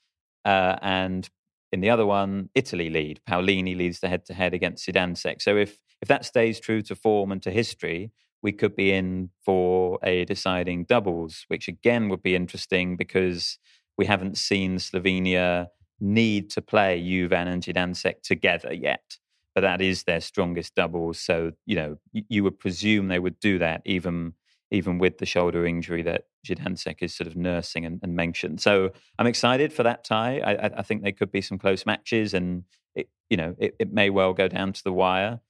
Uh, 0.44 0.76
and 0.82 1.28
in 1.72 1.80
the 1.80 1.90
other 1.90 2.06
one, 2.06 2.50
Italy 2.54 2.90
lead. 2.90 3.20
Paolini 3.28 3.76
leads 3.76 4.00
the 4.00 4.08
head 4.08 4.24
to 4.26 4.34
head 4.34 4.54
against 4.54 4.86
Zidansek. 4.86 5.40
So 5.40 5.56
if 5.56 5.78
if 6.02 6.08
that 6.08 6.24
stays 6.24 6.58
true 6.58 6.80
to 6.82 6.96
form 6.96 7.30
and 7.30 7.42
to 7.42 7.50
history, 7.50 8.10
we 8.42 8.52
could 8.52 8.74
be 8.74 8.90
in 8.92 9.30
for 9.44 9.98
a 10.02 10.24
deciding 10.24 10.84
doubles, 10.84 11.44
which 11.48 11.68
again 11.68 12.08
would 12.08 12.22
be 12.22 12.34
interesting 12.34 12.96
because 12.96 13.58
we 13.98 14.06
haven't 14.06 14.38
seen 14.38 14.78
Slovenia 14.78 15.68
need 16.00 16.48
to 16.50 16.62
play 16.62 16.98
Juvan 17.00 17.46
and 17.46 17.62
Zidansek 17.62 18.22
together 18.22 18.72
yet. 18.72 19.18
But 19.54 19.62
that 19.62 19.82
is 19.82 20.04
their 20.04 20.20
strongest 20.20 20.74
doubles. 20.74 21.20
So, 21.20 21.52
you 21.66 21.76
know, 21.76 21.96
you 22.12 22.44
would 22.44 22.58
presume 22.58 23.08
they 23.08 23.18
would 23.18 23.38
do 23.40 23.58
that 23.58 23.82
even 23.84 24.34
even 24.70 24.98
with 24.98 25.18
the 25.18 25.26
shoulder 25.26 25.66
injury 25.66 26.02
that 26.02 26.26
Zidansek 26.46 26.96
is 27.00 27.14
sort 27.14 27.26
of 27.26 27.36
nursing 27.36 27.84
and, 27.84 28.00
and, 28.02 28.14
mentioned. 28.14 28.60
So 28.60 28.90
I'm 29.18 29.26
excited 29.26 29.72
for 29.72 29.82
that 29.82 30.04
tie. 30.04 30.38
I, 30.38 30.78
I, 30.78 30.82
think 30.82 31.02
there 31.02 31.12
could 31.12 31.32
be 31.32 31.40
some 31.40 31.58
close 31.58 31.84
matches 31.84 32.34
and, 32.34 32.64
it, 32.94 33.08
you 33.28 33.36
know, 33.36 33.56
it, 33.58 33.74
it 33.80 33.92
may 33.92 34.10
well 34.10 34.32
go 34.32 34.48
down 34.48 34.72
to 34.72 34.84
the 34.84 34.92
wire. 34.92 35.40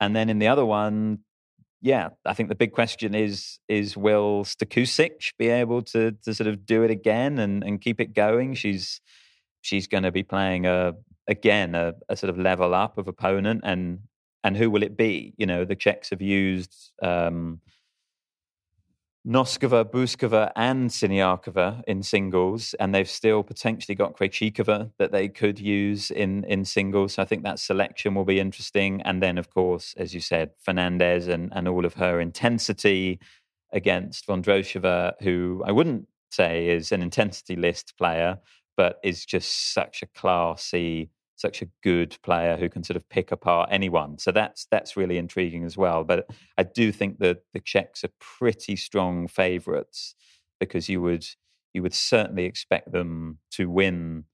And 0.00 0.16
then 0.16 0.28
in 0.28 0.40
the 0.40 0.48
other 0.48 0.64
one, 0.64 1.20
yeah, 1.80 2.10
I 2.24 2.34
think 2.34 2.48
the 2.48 2.54
big 2.54 2.72
question 2.72 3.14
is 3.14 3.58
is 3.68 3.96
will 3.96 4.44
Stakusic 4.44 5.32
be 5.38 5.48
able 5.48 5.82
to 5.82 6.12
to 6.24 6.34
sort 6.34 6.48
of 6.48 6.66
do 6.66 6.82
it 6.82 6.90
again 6.90 7.38
and, 7.38 7.62
and 7.62 7.80
keep 7.80 8.00
it 8.00 8.12
going? 8.12 8.54
She's 8.54 9.00
she's 9.60 9.86
going 9.86 10.02
to 10.02 10.10
be 10.10 10.22
playing 10.22 10.66
a 10.66 10.94
again 11.28 11.74
a, 11.74 11.94
a, 12.08 12.16
sort 12.16 12.30
of 12.30 12.38
level 12.38 12.74
up 12.74 12.98
of 12.98 13.08
opponent 13.08 13.60
and 13.64 14.00
and 14.42 14.56
who 14.56 14.70
will 14.70 14.82
it 14.82 14.96
be? 14.96 15.34
You 15.36 15.46
know, 15.46 15.64
the 15.64 15.74
Czechs 15.74 16.10
have 16.10 16.22
used 16.22 16.92
um, 17.02 17.60
Noskova, 19.26 19.84
Bouzkova, 19.84 20.52
and 20.54 20.88
Siniakova 20.88 21.82
in 21.88 22.04
singles, 22.04 22.74
and 22.78 22.94
they've 22.94 23.10
still 23.10 23.42
potentially 23.42 23.96
got 23.96 24.16
Krejcikova 24.16 24.92
that 24.98 25.10
they 25.10 25.28
could 25.28 25.58
use 25.58 26.12
in 26.12 26.44
in 26.44 26.64
singles. 26.64 27.14
So 27.14 27.22
I 27.22 27.24
think 27.24 27.42
that 27.42 27.58
selection 27.58 28.14
will 28.14 28.24
be 28.24 28.38
interesting. 28.38 29.02
And 29.02 29.20
then, 29.20 29.36
of 29.36 29.50
course, 29.50 29.94
as 29.96 30.14
you 30.14 30.20
said, 30.20 30.50
Fernandez 30.60 31.26
and, 31.26 31.52
and 31.56 31.66
all 31.66 31.84
of 31.84 31.94
her 31.94 32.20
intensity 32.20 33.18
against 33.72 34.28
Vondrousova, 34.28 35.14
who 35.20 35.60
I 35.66 35.72
wouldn't 35.72 36.06
say 36.30 36.68
is 36.68 36.92
an 36.92 37.02
intensity 37.02 37.56
list 37.56 37.94
player, 37.98 38.38
but 38.76 39.00
is 39.02 39.26
just 39.26 39.72
such 39.74 40.02
a 40.02 40.06
classy 40.06 41.10
such 41.36 41.62
a 41.62 41.68
good 41.82 42.16
player 42.22 42.56
who 42.56 42.68
can 42.68 42.82
sort 42.82 42.96
of 42.96 43.08
pick 43.08 43.30
apart 43.30 43.68
anyone. 43.70 44.18
So 44.18 44.32
that's 44.32 44.66
that's 44.70 44.96
really 44.96 45.18
intriguing 45.18 45.64
as 45.64 45.76
well. 45.76 46.02
But 46.02 46.28
I 46.58 46.64
do 46.64 46.90
think 46.92 47.18
that 47.18 47.42
the 47.52 47.60
Czechs 47.60 48.04
are 48.04 48.10
pretty 48.18 48.76
strong 48.76 49.28
favourites 49.28 50.14
because 50.58 50.88
you 50.88 51.00
would 51.02 51.26
you 51.74 51.82
would 51.82 51.94
certainly 51.94 52.44
expect 52.44 52.90
them 52.90 53.38
to 53.52 53.68
win 53.68 54.24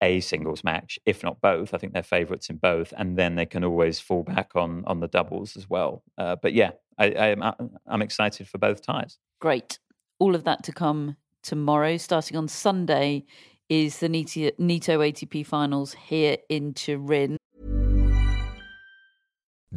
a 0.00 0.20
singles 0.20 0.62
match, 0.62 0.98
if 1.06 1.24
not 1.24 1.40
both. 1.40 1.74
I 1.74 1.78
think 1.78 1.92
they're 1.92 2.02
favourites 2.04 2.48
in 2.50 2.56
both, 2.56 2.94
and 2.96 3.18
then 3.18 3.34
they 3.34 3.46
can 3.46 3.64
always 3.64 3.98
fall 3.98 4.22
back 4.22 4.52
on 4.54 4.84
on 4.86 5.00
the 5.00 5.08
doubles 5.08 5.56
as 5.56 5.68
well. 5.68 6.04
Uh, 6.16 6.36
but 6.40 6.52
yeah, 6.52 6.70
I, 6.98 7.06
I, 7.12 7.32
uh, 7.32 7.52
I'm 7.86 8.02
excited 8.02 8.48
for 8.48 8.58
both 8.58 8.82
ties. 8.82 9.18
Great, 9.40 9.78
all 10.18 10.34
of 10.34 10.44
that 10.44 10.62
to 10.64 10.72
come 10.72 11.16
tomorrow, 11.42 11.96
starting 11.96 12.36
on 12.36 12.46
Sunday 12.46 13.24
is 13.68 13.98
the 13.98 14.08
Nitto, 14.08 14.52
ATP 14.58 15.46
finals 15.46 15.94
here 15.94 16.38
in 16.48 16.74
Turin. 16.74 17.36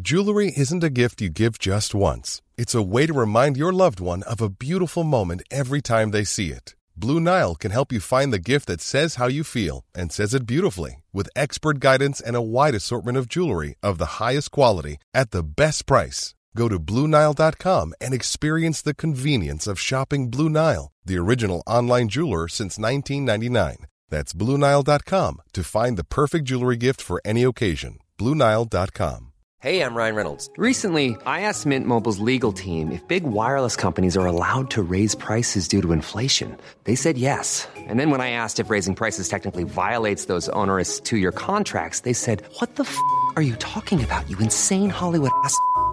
Jewelry 0.01 0.53
isn't 0.55 0.83
a 0.83 0.89
gift 0.89 1.21
you 1.21 1.29
give 1.29 1.59
just 1.59 1.93
once, 1.93 2.41
it's 2.57 2.73
a 2.73 2.81
way 2.81 3.05
to 3.05 3.13
remind 3.13 3.57
your 3.57 3.73
loved 3.73 3.99
one 3.99 4.23
of 4.23 4.39
a 4.39 4.49
beautiful 4.49 5.03
moment 5.03 5.43
every 5.51 5.81
time 5.81 6.11
they 6.11 6.23
see 6.23 6.49
it. 6.49 6.75
Blue 6.95 7.19
Nile 7.19 7.55
can 7.55 7.71
help 7.71 7.91
you 7.91 7.99
find 7.99 8.31
the 8.31 8.39
gift 8.39 8.67
that 8.67 8.79
says 8.79 9.15
how 9.15 9.27
you 9.27 9.43
feel 9.43 9.83
and 9.93 10.11
says 10.11 10.33
it 10.33 10.45
beautifully 10.45 11.03
with 11.11 11.29
expert 11.35 11.79
guidance 11.79 12.21
and 12.21 12.35
a 12.35 12.41
wide 12.41 12.75
assortment 12.75 13.17
of 13.17 13.27
jewelry 13.27 13.75
of 13.83 13.97
the 13.97 14.21
highest 14.21 14.51
quality 14.51 14.97
at 15.13 15.31
the 15.31 15.43
best 15.43 15.85
price. 15.85 16.33
Go 16.55 16.67
to 16.67 16.79
BlueNile.com 16.79 17.93
and 18.01 18.13
experience 18.13 18.81
the 18.81 18.93
convenience 18.93 19.67
of 19.67 19.79
shopping 19.79 20.29
Blue 20.29 20.49
Nile, 20.49 20.91
the 21.05 21.17
original 21.17 21.63
online 21.65 22.09
jeweler 22.09 22.47
since 22.47 22.77
1999. 22.77 23.87
That's 24.09 24.33
BlueNile.com 24.33 25.41
to 25.53 25.63
find 25.63 25.97
the 25.97 26.03
perfect 26.03 26.45
jewelry 26.45 26.77
gift 26.77 27.01
for 27.01 27.21
any 27.23 27.43
occasion. 27.43 27.99
BlueNile.com. 28.17 29.27
Hey, 29.61 29.83
I'm 29.83 29.93
Ryan 29.93 30.15
Reynolds. 30.15 30.49
Recently, 30.57 31.15
I 31.23 31.41
asked 31.41 31.67
Mint 31.67 31.85
Mobile's 31.85 32.17
legal 32.17 32.51
team 32.51 32.91
if 32.91 33.07
big 33.07 33.23
wireless 33.23 33.75
companies 33.75 34.17
are 34.17 34.25
allowed 34.25 34.71
to 34.71 34.81
raise 34.81 35.13
prices 35.13 35.67
due 35.67 35.83
to 35.83 35.91
inflation. 35.91 36.57
They 36.85 36.95
said 36.95 37.15
yes. 37.15 37.67
And 37.77 37.99
then 37.99 38.09
when 38.09 38.21
I 38.21 38.31
asked 38.31 38.59
if 38.59 38.71
raising 38.71 38.95
prices 38.95 39.29
technically 39.29 39.63
violates 39.63 40.25
those 40.25 40.49
onerous 40.49 40.99
two 40.99 41.17
year 41.17 41.31
contracts, 41.31 41.99
they 41.99 42.13
said, 42.13 42.41
What 42.57 42.75
the 42.75 42.85
f 42.85 42.97
are 43.35 43.43
you 43.43 43.55
talking 43.57 44.03
about, 44.03 44.27
you 44.31 44.37
insane 44.39 44.89
Hollywood 44.89 45.31
ass? 45.43 45.55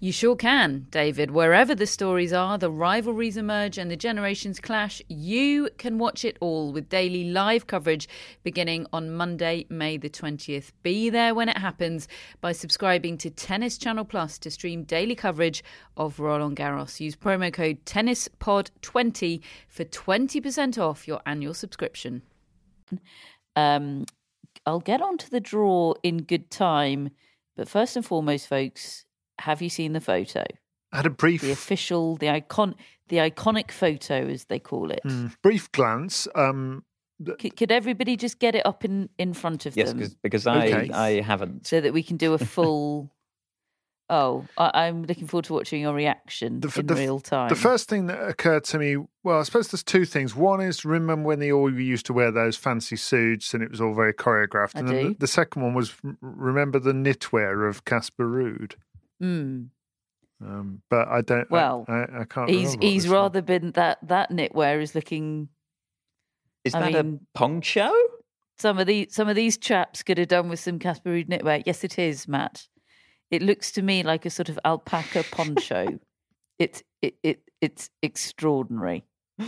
You 0.00 0.12
sure 0.12 0.36
can, 0.36 0.86
David. 0.92 1.32
Wherever 1.32 1.74
the 1.74 1.84
stories 1.84 2.32
are, 2.32 2.56
the 2.56 2.70
rivalries 2.70 3.36
emerge, 3.36 3.78
and 3.78 3.90
the 3.90 3.96
generations 3.96 4.60
clash, 4.60 5.02
you 5.08 5.70
can 5.76 5.98
watch 5.98 6.24
it 6.24 6.36
all 6.40 6.70
with 6.70 6.88
daily 6.88 7.24
live 7.32 7.66
coverage 7.66 8.08
beginning 8.44 8.86
on 8.92 9.10
Monday, 9.10 9.66
May 9.68 9.96
the 9.96 10.08
20th. 10.08 10.70
Be 10.84 11.10
there 11.10 11.34
when 11.34 11.48
it 11.48 11.58
happens 11.58 12.06
by 12.40 12.52
subscribing 12.52 13.18
to 13.18 13.30
Tennis 13.30 13.76
Channel 13.76 14.04
Plus 14.04 14.38
to 14.38 14.52
stream 14.52 14.84
daily 14.84 15.16
coverage 15.16 15.64
of 15.96 16.20
Roland 16.20 16.56
Garros. 16.56 17.00
Use 17.00 17.16
promo 17.16 17.52
code 17.52 17.84
TennisPod20 17.84 19.40
for 19.66 19.84
20% 19.84 20.78
off 20.80 21.08
your 21.08 21.20
annual 21.26 21.54
subscription. 21.54 22.22
Um, 23.56 24.04
I'll 24.64 24.78
get 24.78 25.02
onto 25.02 25.28
the 25.28 25.40
draw 25.40 25.94
in 26.04 26.18
good 26.18 26.52
time, 26.52 27.10
but 27.56 27.68
first 27.68 27.96
and 27.96 28.06
foremost, 28.06 28.46
folks, 28.46 29.06
have 29.40 29.62
you 29.62 29.68
seen 29.68 29.92
the 29.92 30.00
photo? 30.00 30.44
I 30.92 30.96
had 30.98 31.06
a 31.06 31.10
brief 31.10 31.42
The 31.42 31.50
official, 31.52 32.16
the 32.16 32.30
icon, 32.30 32.74
the 33.08 33.16
iconic 33.18 33.70
photo, 33.70 34.26
as 34.28 34.44
they 34.46 34.58
call 34.58 34.90
it. 34.90 35.00
mm, 35.04 35.34
brief 35.42 35.70
glance. 35.72 36.26
Um, 36.34 36.84
C- 37.40 37.50
could 37.50 37.72
everybody 37.72 38.16
just 38.16 38.38
get 38.38 38.54
it 38.54 38.64
up 38.64 38.84
in 38.84 39.08
in 39.18 39.34
front 39.34 39.66
of 39.66 39.74
them? 39.74 39.98
Yes, 40.00 40.14
because 40.22 40.46
I 40.46 40.66
Okay. 40.68 40.90
I 40.92 41.20
haven't. 41.20 41.66
so 41.66 41.80
that 41.80 41.92
we 41.92 42.02
can 42.02 42.16
do 42.16 42.32
a 42.32 42.38
full? 42.54 43.10
oh, 44.10 44.46
I, 44.56 44.86
I'm 44.86 45.02
looking 45.04 45.26
forward 45.26 45.44
to 45.46 45.52
watching 45.52 45.82
your 45.82 45.92
reaction 45.92 46.62
f- 46.64 46.78
in 46.78 46.86
the 46.86 46.94
f- 46.94 46.98
real 47.00 47.20
time. 47.20 47.48
The 47.50 47.56
first 47.56 47.88
thing 47.90 48.06
that 48.06 48.26
occurred 48.26 48.64
to 48.64 48.78
me, 48.78 48.96
well, 49.22 49.40
I 49.40 49.42
suppose 49.42 49.68
there's 49.68 49.82
two 49.82 50.04
things. 50.06 50.34
One 50.34 50.60
is 50.62 50.84
remember 50.84 51.26
when 51.28 51.40
they 51.40 51.52
all 51.52 51.70
used 51.70 52.06
to 52.06 52.14
wear 52.14 52.30
those 52.30 52.56
fancy 52.56 52.96
suits 52.96 53.52
and 53.52 53.62
it 53.62 53.70
was 53.70 53.80
all 53.82 53.92
very 53.94 54.14
choreographed. 54.14 54.76
I 54.76 54.78
and 54.80 54.88
then 54.88 55.02
do. 55.02 55.08
The, 55.10 55.14
the 55.18 55.26
second 55.26 55.62
one 55.62 55.74
was 55.74 55.94
remember 56.22 56.78
the 56.78 56.92
knitwear 56.92 57.68
of 57.68 57.84
Casper 57.84 58.26
Ruud. 58.26 58.74
Hmm. 59.20 59.64
Um, 60.40 60.82
but 60.88 61.08
I 61.08 61.20
don't. 61.20 61.50
Well, 61.50 61.84
I, 61.88 62.20
I, 62.20 62.24
can't. 62.24 62.48
He's 62.48 62.68
remember 62.76 62.86
he's 62.86 63.02
this 63.02 63.10
one- 63.10 63.20
rather 63.20 63.42
been 63.42 63.72
that 63.72 63.98
that 64.06 64.30
knitwear 64.30 64.80
is 64.80 64.94
looking. 64.94 65.48
Is 66.64 66.74
I 66.74 66.90
that 66.92 67.04
mean- 67.04 67.20
a 67.34 67.38
poncho? 67.38 67.92
Some 68.58 68.78
of 68.78 68.86
these 68.86 69.14
some 69.14 69.28
of 69.28 69.36
these 69.36 69.56
chaps 69.56 70.02
could 70.02 70.18
have 70.18 70.28
done 70.28 70.48
with 70.48 70.60
some 70.60 70.78
Casper 70.78 71.10
Ruud 71.10 71.28
knitwear. 71.28 71.62
Yes, 71.66 71.84
it 71.84 71.98
is, 71.98 72.26
Matt. 72.28 72.66
It 73.30 73.42
looks 73.42 73.70
to 73.72 73.82
me 73.82 74.02
like 74.02 74.26
a 74.26 74.30
sort 74.30 74.48
of 74.48 74.58
alpaca 74.64 75.24
poncho. 75.30 75.98
it's 76.58 76.82
it, 77.02 77.14
it 77.22 77.40
it's 77.60 77.90
extraordinary. 78.02 79.04
A 79.40 79.44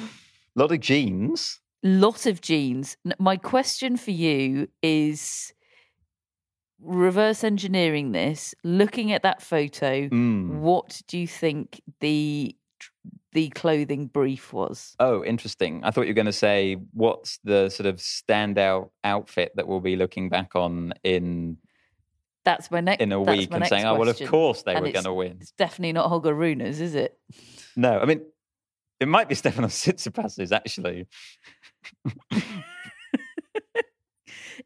lot 0.55 0.71
of 0.73 0.81
jeans. 0.81 1.61
lot 1.83 2.27
of 2.27 2.41
jeans. 2.41 2.97
My 3.19 3.37
question 3.37 3.97
for 3.97 4.11
you 4.11 4.69
is 4.83 5.53
reverse 6.83 7.45
engineering 7.45 8.13
this, 8.13 8.55
looking 8.65 9.13
at 9.13 9.23
that 9.23 9.43
photo, 9.43 10.09
Mm. 10.09 10.61
what 10.61 11.03
do 11.07 11.19
you 11.19 11.27
think 11.27 11.81
the 12.01 12.57
the 13.33 13.49
clothing 13.51 14.09
brief 14.09 14.53
was? 14.53 14.97
Oh, 14.99 15.23
interesting. 15.25 15.85
I 15.85 15.93
thought 15.93 16.01
you 16.03 16.09
were 16.09 16.15
going 16.15 16.27
to 16.27 16.33
say 16.33 16.75
what's 16.93 17.39
the 17.45 17.69
sort 17.69 17.87
of 17.87 17.99
standout 17.99 18.91
outfit 19.05 19.53
that 19.55 19.69
we'll 19.69 19.79
be 19.79 19.95
looking 19.95 20.29
back 20.29 20.57
on 20.57 20.95
in 21.05 21.57
That's 22.45 22.73
my 22.73 22.81
next 22.81 23.01
in 23.03 23.13
a 23.13 23.21
week 23.21 23.49
and 23.53 23.65
saying, 23.69 23.85
"Oh, 23.85 23.95
well, 23.95 24.09
of 24.09 24.21
course 24.27 24.63
they 24.63 24.75
And 24.75 24.85
were 24.85 24.91
going 24.91 25.05
to 25.05 25.13
win." 25.13 25.37
It's 25.41 25.53
definitely 25.53 25.93
not 25.93 26.09
Holger 26.09 26.35
Rune's, 26.35 26.81
is 26.81 26.97
it? 26.97 27.17
No, 27.77 28.01
I 28.01 28.05
mean, 28.05 28.23
it 28.99 29.07
might 29.07 29.29
be 29.29 29.35
Stefanos 29.37 29.79
Tsitsipas's 29.79 30.51
actually. 30.51 31.07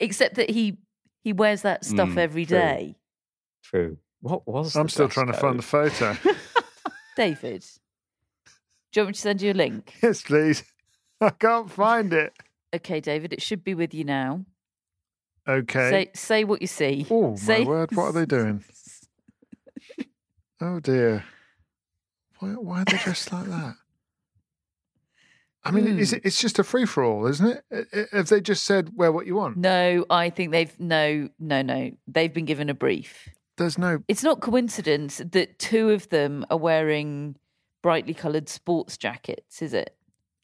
Except 0.00 0.34
that 0.36 0.50
he 0.50 0.78
he 1.24 1.32
wears 1.32 1.62
that 1.62 1.84
stuff 1.84 2.10
Mm, 2.10 2.18
every 2.18 2.46
true. 2.46 2.56
day. 2.58 2.96
True. 3.64 3.98
What 4.20 4.46
was? 4.46 4.76
I'm 4.76 4.84
the 4.86 4.92
still 4.92 5.06
dress 5.08 5.14
trying 5.14 5.26
to 5.26 5.32
find 5.32 5.58
the 5.58 5.62
code? 5.64 5.90
photo. 5.92 6.36
David, 7.16 7.64
do 8.92 9.00
you 9.00 9.02
want 9.02 9.08
me 9.08 9.14
to 9.14 9.20
send 9.20 9.42
you 9.42 9.52
a 9.52 9.54
link? 9.54 9.94
yes, 10.02 10.22
please. 10.22 10.62
I 11.20 11.30
can't 11.30 11.70
find 11.70 12.12
it. 12.12 12.32
Okay, 12.74 13.00
David, 13.00 13.32
it 13.32 13.40
should 13.42 13.64
be 13.64 13.74
with 13.74 13.92
you 13.94 14.04
now. 14.04 14.44
Okay. 15.48 15.90
Say 15.90 16.10
say 16.14 16.44
what 16.44 16.60
you 16.60 16.66
see. 16.66 17.06
oh 17.10 17.36
say, 17.36 17.60
my 17.64 17.68
word! 17.68 17.90
What 17.96 18.04
are 18.04 18.12
they 18.12 18.26
doing? 18.26 18.62
Oh 20.60 20.78
dear. 20.80 21.24
Why, 22.38 22.50
why 22.50 22.80
are 22.82 22.84
they 22.84 22.96
dressed 22.96 23.32
like 23.32 23.46
that? 23.46 23.74
I 25.64 25.70
mean, 25.70 25.98
is 25.98 26.10
Hmm. 26.10 26.16
it? 26.16 26.22
It's 26.26 26.40
just 26.40 26.58
a 26.58 26.64
free 26.64 26.84
for 26.84 27.02
all, 27.02 27.26
isn't 27.26 27.60
it? 27.70 28.08
Have 28.12 28.28
they 28.28 28.40
just 28.40 28.64
said 28.64 28.90
wear 28.94 29.10
what 29.12 29.26
you 29.26 29.34
want? 29.36 29.56
No, 29.56 30.04
I 30.10 30.30
think 30.30 30.50
they've 30.52 30.78
no, 30.78 31.28
no, 31.38 31.62
no. 31.62 31.90
They've 32.06 32.32
been 32.32 32.44
given 32.44 32.68
a 32.68 32.74
brief. 32.74 33.28
There's 33.56 33.78
no. 33.78 34.02
It's 34.08 34.22
not 34.22 34.40
coincidence 34.40 35.22
that 35.32 35.58
two 35.58 35.90
of 35.90 36.08
them 36.10 36.44
are 36.50 36.56
wearing 36.58 37.36
brightly 37.82 38.14
coloured 38.14 38.48
sports 38.48 38.96
jackets, 38.96 39.62
is 39.62 39.72
it? 39.74 39.96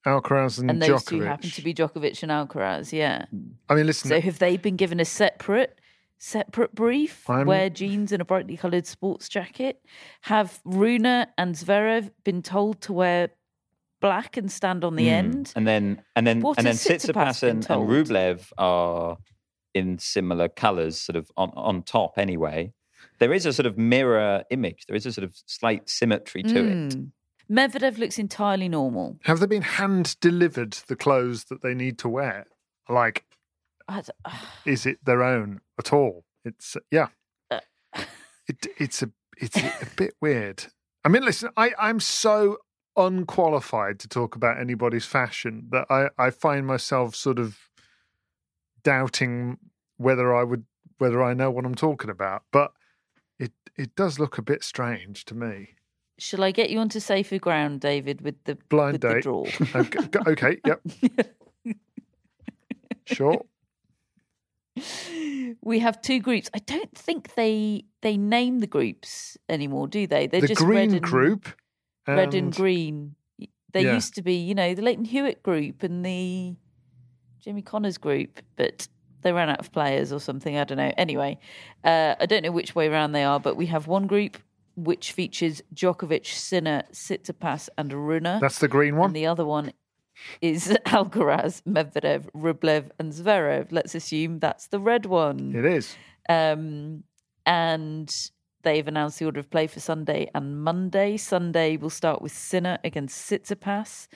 Alcaraz 0.06 0.58
and, 0.58 0.70
And 0.70 0.80
those 0.80 1.02
Djokovic. 1.04 1.08
two 1.08 1.20
happen 1.22 1.50
to 1.50 1.62
be 1.62 1.74
Djokovic 1.74 2.22
and 2.22 2.32
Alcaraz. 2.32 2.92
Yeah. 2.92 3.26
I 3.68 3.74
mean, 3.74 3.86
listen. 3.86 4.08
So 4.08 4.20
have 4.20 4.38
they 4.38 4.56
been 4.56 4.76
given 4.76 5.00
a 5.00 5.04
separate 5.04 5.78
separate 6.18 6.74
brief? 6.74 7.28
I'm- 7.28 7.46
Wear 7.46 7.68
jeans 7.68 8.12
and 8.12 8.22
a 8.22 8.24
brightly 8.24 8.56
coloured 8.56 8.86
sports 8.86 9.28
jacket. 9.28 9.82
Have 10.22 10.60
Rune 10.64 11.04
and 11.06 11.54
Zverev 11.54 12.10
been 12.24 12.40
told 12.42 12.80
to 12.82 12.92
wear 12.94 13.30
black 14.00 14.36
and 14.36 14.50
stand 14.50 14.84
on 14.84 14.96
the 14.96 15.06
Mm. 15.06 15.12
end? 15.12 15.52
and 15.56 15.66
then 15.66 16.02
and 16.16 16.26
then 16.26 16.40
What 16.40 16.58
and 16.58 16.66
then 16.66 16.72
has 16.74 16.84
Tsitsipas 16.84 17.12
Tsitsipas 17.14 17.42
and, 17.48 17.66
and? 17.70 17.88
Rublev 17.88 18.52
are 18.58 19.18
in 19.74 19.98
similar 19.98 20.48
colours, 20.48 21.00
sort 21.00 21.16
of 21.16 21.30
on 21.36 21.50
on 21.54 21.82
top. 21.82 22.18
Anyway, 22.18 22.72
there 23.18 23.32
is 23.32 23.46
a 23.46 23.52
sort 23.52 23.66
of 23.66 23.78
mirror 23.78 24.44
image. 24.50 24.86
There 24.86 24.96
is 24.96 25.06
a 25.06 25.12
sort 25.12 25.24
of 25.24 25.34
slight 25.46 25.88
symmetry 25.88 26.42
to 26.42 26.58
it. 26.58 26.74
Mm. 26.96 27.10
Medvedev 27.50 27.98
looks 27.98 28.18
entirely 28.18 28.68
normal. 28.68 29.18
have 29.24 29.40
they 29.40 29.46
been 29.46 29.62
hand 29.62 30.16
delivered 30.20 30.72
the 30.86 30.94
clothes 30.96 31.44
that 31.46 31.62
they 31.62 31.74
need 31.74 31.98
to 31.98 32.08
wear? 32.08 32.46
Like, 32.88 33.24
I 33.88 34.02
d- 34.02 34.08
is 34.66 34.86
it 34.86 35.04
their 35.04 35.22
own 35.24 35.60
at 35.78 35.92
all? 35.92 36.24
It's 36.44 36.76
yeah. 36.90 37.08
Uh. 37.50 37.60
It, 38.48 38.66
it's 38.78 39.02
a 39.02 39.10
it's 39.36 39.56
a 39.56 39.72
bit 39.96 40.14
weird. 40.20 40.66
I 41.04 41.08
mean, 41.08 41.24
listen, 41.24 41.50
I 41.56 41.72
I'm 41.78 41.98
so 42.00 42.58
unqualified 43.00 43.98
to 44.00 44.08
talk 44.08 44.36
about 44.36 44.60
anybody's 44.60 45.06
fashion 45.06 45.68
that 45.70 45.86
I 45.90 46.08
I 46.18 46.30
find 46.30 46.66
myself 46.66 47.14
sort 47.14 47.38
of 47.38 47.58
doubting 48.82 49.58
whether 49.96 50.34
I 50.34 50.44
would 50.44 50.64
whether 50.98 51.22
I 51.22 51.34
know 51.34 51.50
what 51.50 51.64
I'm 51.64 51.74
talking 51.74 52.10
about. 52.10 52.42
But 52.52 52.72
it 53.38 53.52
it 53.76 53.96
does 53.96 54.18
look 54.18 54.38
a 54.38 54.42
bit 54.42 54.62
strange 54.62 55.24
to 55.26 55.34
me. 55.34 55.76
Shall 56.18 56.44
I 56.44 56.50
get 56.50 56.68
you 56.68 56.78
onto 56.78 57.00
safer 57.00 57.38
ground, 57.38 57.80
David, 57.80 58.20
with 58.20 58.44
the 58.44 58.56
Blind 58.68 58.92
with 58.92 59.00
the 59.00 59.14
date. 59.14 59.22
draw? 59.22 59.46
Okay, 59.74 60.08
okay 60.26 60.60
yep, 60.66 60.82
sure. 63.06 63.42
we 65.62 65.78
have 65.78 66.02
two 66.02 66.20
groups. 66.20 66.50
I 66.52 66.58
don't 66.58 66.94
think 66.96 67.34
they 67.34 67.84
they 68.02 68.16
name 68.16 68.60
the 68.60 68.66
groups 68.66 69.38
anymore, 69.48 69.88
do 69.88 70.06
they? 70.06 70.26
They're 70.26 70.42
the 70.42 70.48
just 70.48 70.60
green 70.60 70.92
and, 70.92 71.02
group, 71.02 71.48
red 72.06 72.34
and 72.34 72.54
green. 72.54 73.14
There 73.72 73.82
Yeah. 73.82 73.94
used 73.94 74.14
to 74.16 74.22
be, 74.22 74.34
you 74.34 74.54
know, 74.54 74.74
the 74.74 74.82
Lleyton 74.82 75.04
Hewitt 75.04 75.42
group 75.42 75.82
and 75.82 76.04
the 76.04 76.56
Jimmy 77.40 77.62
Connors 77.62 77.98
group, 77.98 78.40
but 78.56 78.88
they 79.22 79.32
ran 79.32 79.48
out 79.48 79.60
of 79.60 79.70
players 79.72 80.12
or 80.12 80.18
something. 80.20 80.56
I 80.56 80.64
don't 80.64 80.78
know. 80.78 80.92
Anyway, 80.96 81.38
uh, 81.84 82.14
I 82.18 82.26
don't 82.26 82.42
know 82.42 82.50
which 82.52 82.74
way 82.74 82.88
around 82.88 83.12
they 83.12 83.22
are, 83.24 83.38
but 83.38 83.56
we 83.56 83.66
have 83.66 83.86
one 83.86 84.06
group 84.06 84.38
which 84.76 85.12
features 85.12 85.62
Djokovic, 85.74 86.26
Sinner, 86.26 86.84
Tsitsipas, 86.92 87.68
and 87.76 87.92
Rune. 87.92 88.22
That's 88.40 88.58
the 88.58 88.68
green 88.68 88.96
one. 88.96 89.08
And 89.10 89.16
the 89.16 89.26
other 89.26 89.44
one, 89.44 89.72
is 90.40 90.68
Alcaraz, 90.86 91.62
Medvedev, 91.62 92.28
Rublev, 92.34 92.90
and 92.98 93.12
Zverev. 93.12 93.68
Let's 93.70 93.94
assume 93.94 94.38
that's 94.38 94.66
the 94.68 94.80
red 94.80 95.06
one. 95.06 95.54
It 95.54 95.64
is. 95.64 95.96
Um, 96.28 97.04
and 97.46 98.12
they've 98.62 98.86
announced 98.86 99.18
the 99.18 99.24
order 99.24 99.40
of 99.40 99.50
play 99.50 99.66
for 99.66 99.80
Sunday 99.80 100.30
and 100.34 100.62
Monday. 100.62 101.16
Sunday 101.16 101.76
will 101.76 101.90
start 101.90 102.22
with 102.22 102.32
Sinner 102.32 102.78
against 102.84 103.30
Tsitsipas 103.30 104.08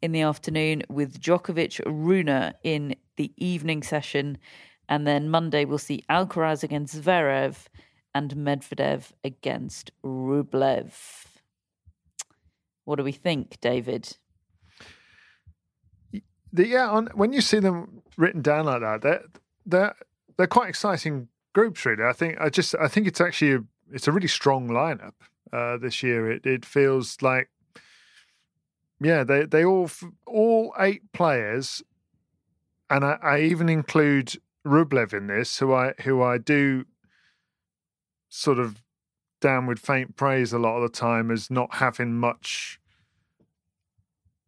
in 0.00 0.12
the 0.12 0.20
afternoon, 0.20 0.82
with 0.88 1.20
Djokovic 1.20 1.80
Rune 1.86 2.54
in 2.62 2.94
the 3.16 3.32
evening 3.36 3.82
session. 3.82 4.38
And 4.88 5.06
then 5.06 5.28
Monday 5.28 5.64
we'll 5.64 5.78
see 5.78 6.04
Alcaraz 6.08 6.62
against 6.62 7.02
Zverev 7.02 7.66
and 8.14 8.34
Medvedev 8.34 9.12
against 9.24 9.90
Rublev. 10.04 10.92
What 12.84 12.96
do 12.96 13.04
we 13.04 13.12
think, 13.12 13.60
David? 13.60 14.16
The, 16.52 16.66
yeah, 16.66 16.88
on, 16.88 17.08
when 17.14 17.32
you 17.32 17.42
see 17.42 17.58
them 17.58 18.02
written 18.16 18.40
down 18.40 18.64
like 18.64 18.80
that, 18.80 19.02
they're 19.02 19.24
they're 19.66 19.94
they're 20.38 20.46
quite 20.46 20.70
exciting 20.70 21.28
groups. 21.52 21.84
Really, 21.84 22.04
I 22.04 22.14
think 22.14 22.40
I 22.40 22.48
just 22.48 22.74
I 22.80 22.88
think 22.88 23.06
it's 23.06 23.20
actually 23.20 23.52
a, 23.52 23.58
it's 23.92 24.08
a 24.08 24.12
really 24.12 24.28
strong 24.28 24.68
lineup 24.68 25.14
uh, 25.52 25.76
this 25.76 26.02
year. 26.02 26.30
It 26.30 26.46
it 26.46 26.64
feels 26.64 27.20
like 27.22 27.48
yeah, 29.00 29.24
they 29.24 29.44
they 29.44 29.64
all 29.64 29.90
all 30.26 30.74
eight 30.78 31.12
players, 31.12 31.82
and 32.90 33.04
I, 33.04 33.18
I 33.22 33.40
even 33.40 33.68
include 33.68 34.34
Rublev 34.66 35.12
in 35.12 35.26
this, 35.28 35.58
who 35.58 35.72
I 35.72 35.94
who 36.02 36.22
I 36.22 36.38
do 36.38 36.84
sort 38.28 38.58
of 38.58 38.82
down 39.40 39.66
with 39.66 39.78
faint 39.78 40.16
praise 40.16 40.52
a 40.52 40.58
lot 40.58 40.76
of 40.76 40.82
the 40.82 40.96
time 40.96 41.30
as 41.30 41.50
not 41.50 41.76
having 41.76 42.14
much 42.14 42.80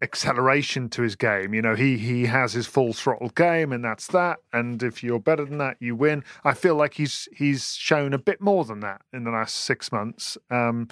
acceleration 0.03 0.89
to 0.91 1.03
his 1.03 1.17
game. 1.17 1.55
You 1.55 1.63
know, 1.63 1.75
he 1.75 1.99
he 1.99 2.27
has 2.27 2.53
his 2.53 2.67
full 2.67 2.93
throttle 2.93 3.31
game, 3.31 3.73
and 3.73 3.85
that's 3.85 4.07
that. 4.09 4.39
And 4.53 4.83
if 4.83 5.03
you're 5.03 5.21
better 5.21 5.45
than 5.45 5.59
that, 5.59 5.77
you 5.81 5.95
win. 5.95 6.25
I 6.45 6.55
feel 6.55 6.75
like 6.75 6.95
he's 6.95 7.29
he's 7.33 7.75
shown 7.75 8.15
a 8.15 8.19
bit 8.19 8.41
more 8.41 8.65
than 8.65 8.81
that 8.81 9.03
in 9.13 9.25
the 9.25 9.31
last 9.31 9.57
six 9.57 9.93
months. 9.93 10.39
Um, 10.51 10.89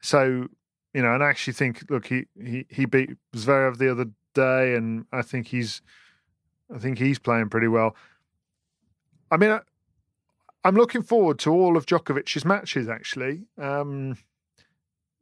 so 0.00 0.48
you 0.94 1.02
know, 1.02 1.14
and 1.14 1.22
I 1.22 1.28
actually 1.28 1.54
think, 1.54 1.84
look, 1.90 2.06
he 2.06 2.26
he 2.42 2.66
he 2.68 2.84
beat 2.84 3.10
Zverev 3.34 3.78
the 3.78 3.90
other 3.90 4.06
day, 4.34 4.74
and 4.74 5.06
I 5.12 5.22
think 5.22 5.48
he's 5.48 5.82
I 6.74 6.78
think 6.78 6.98
he's 6.98 7.18
playing 7.18 7.48
pretty 7.48 7.68
well. 7.68 7.96
I 9.30 9.36
mean. 9.36 9.50
I, 9.50 9.60
I'm 10.64 10.74
looking 10.74 11.02
forward 11.02 11.38
to 11.40 11.52
all 11.52 11.76
of 11.76 11.86
Djokovic's 11.86 12.44
matches. 12.44 12.88
Actually, 12.88 13.44
um, 13.58 14.18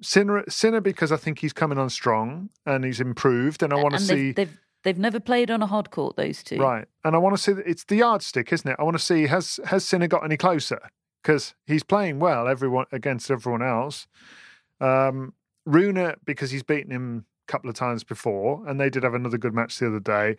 Sinner, 0.02 0.44
Sinner 0.48 0.80
because 0.80 1.12
I 1.12 1.16
think 1.16 1.38
he's 1.38 1.52
coming 1.52 1.78
on 1.78 1.90
strong 1.90 2.50
and 2.64 2.84
he's 2.84 3.00
improved, 3.00 3.62
and 3.62 3.72
I 3.72 3.76
want 3.76 3.94
to 3.94 4.00
see. 4.00 4.32
They've, 4.32 4.34
they've, 4.34 4.58
they've 4.84 4.98
never 4.98 5.20
played 5.20 5.50
on 5.50 5.62
a 5.62 5.66
hard 5.66 5.90
court. 5.90 6.16
Those 6.16 6.42
two, 6.42 6.56
right? 6.58 6.86
And 7.04 7.14
I 7.14 7.18
want 7.18 7.36
to 7.36 7.42
see. 7.42 7.52
It's 7.64 7.84
the 7.84 7.96
yardstick, 7.96 8.52
isn't 8.52 8.70
it? 8.70 8.76
I 8.78 8.82
want 8.82 8.96
to 8.96 9.02
see 9.02 9.26
has 9.26 9.60
has 9.66 9.84
Sinner 9.84 10.08
got 10.08 10.24
any 10.24 10.36
closer 10.36 10.80
because 11.22 11.54
he's 11.66 11.82
playing 11.82 12.18
well. 12.18 12.46
Everyone 12.48 12.86
against 12.92 13.30
everyone 13.30 13.62
else. 13.62 14.06
Um, 14.80 15.34
Rune 15.64 16.14
because 16.24 16.50
he's 16.50 16.62
beaten 16.62 16.92
him 16.92 17.24
a 17.48 17.52
couple 17.52 17.70
of 17.70 17.76
times 17.76 18.04
before, 18.04 18.62
and 18.66 18.80
they 18.80 18.90
did 18.90 19.02
have 19.02 19.14
another 19.14 19.38
good 19.38 19.54
match 19.54 19.78
the 19.78 19.88
other 19.88 20.00
day. 20.00 20.36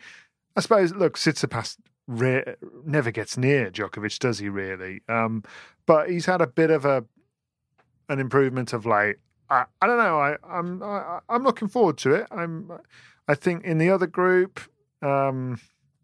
I 0.55 0.61
suppose. 0.61 0.93
Look, 0.93 1.17
Tsitsipas 1.17 1.77
re- 2.07 2.55
never 2.85 3.11
gets 3.11 3.37
near 3.37 3.69
Djokovic, 3.69 4.19
does 4.19 4.39
he? 4.39 4.49
Really? 4.49 5.01
Um, 5.09 5.43
but 5.85 6.09
he's 6.09 6.25
had 6.25 6.41
a 6.41 6.47
bit 6.47 6.69
of 6.69 6.85
a 6.85 7.03
an 8.09 8.19
improvement 8.19 8.73
of 8.73 8.85
late. 8.85 9.17
I, 9.49 9.65
I 9.81 9.87
don't 9.87 9.97
know. 9.97 10.19
I, 10.19 10.35
I'm 10.47 10.83
I, 10.83 11.19
I'm 11.29 11.43
looking 11.43 11.67
forward 11.67 11.97
to 11.99 12.13
it. 12.13 12.27
I'm. 12.31 12.71
I 13.27 13.35
think 13.35 13.65
in 13.65 13.77
the 13.77 13.89
other 13.89 14.07
group, 14.07 14.61
um, 15.01 15.59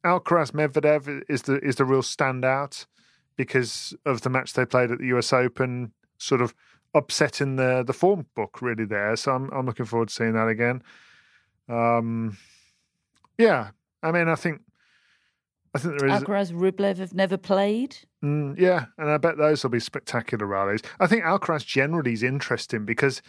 Alcaraz 0.05 0.51
Medvedev 0.51 1.23
is 1.29 1.43
the 1.43 1.59
is 1.59 1.77
the 1.77 1.85
real 1.85 2.01
standout 2.01 2.85
because 3.35 3.95
of 4.05 4.21
the 4.21 4.29
match 4.29 4.53
they 4.53 4.65
played 4.65 4.91
at 4.91 4.99
the 4.99 5.07
U.S. 5.07 5.33
Open, 5.33 5.91
sort 6.17 6.41
of 6.41 6.53
upsetting 6.93 7.55
the 7.55 7.83
the 7.83 7.93
form 7.93 8.25
book 8.35 8.61
really 8.61 8.85
there. 8.85 9.15
So 9.15 9.31
I'm 9.33 9.49
I'm 9.51 9.65
looking 9.65 9.85
forward 9.85 10.09
to 10.09 10.13
seeing 10.13 10.33
that 10.33 10.47
again. 10.47 10.83
Um, 11.69 12.37
yeah, 13.37 13.71
I 14.01 14.11
mean, 14.11 14.27
I 14.27 14.35
think 14.35 14.61
I 15.75 15.79
think 15.79 15.99
there 15.99 16.09
is. 16.09 16.21
Alcaraz, 16.23 16.51
Rublev 16.51 16.97
have 16.97 17.13
never 17.13 17.37
played. 17.37 17.97
Mm, 18.23 18.59
yeah, 18.59 18.85
and 18.97 19.09
I 19.09 19.17
bet 19.17 19.37
those 19.37 19.63
will 19.63 19.71
be 19.71 19.79
spectacular 19.79 20.45
rallies. 20.45 20.81
I 20.99 21.07
think 21.07 21.23
Alcaraz 21.23 21.65
generally 21.65 22.13
is 22.13 22.23
interesting 22.23 22.85
because 22.85 23.21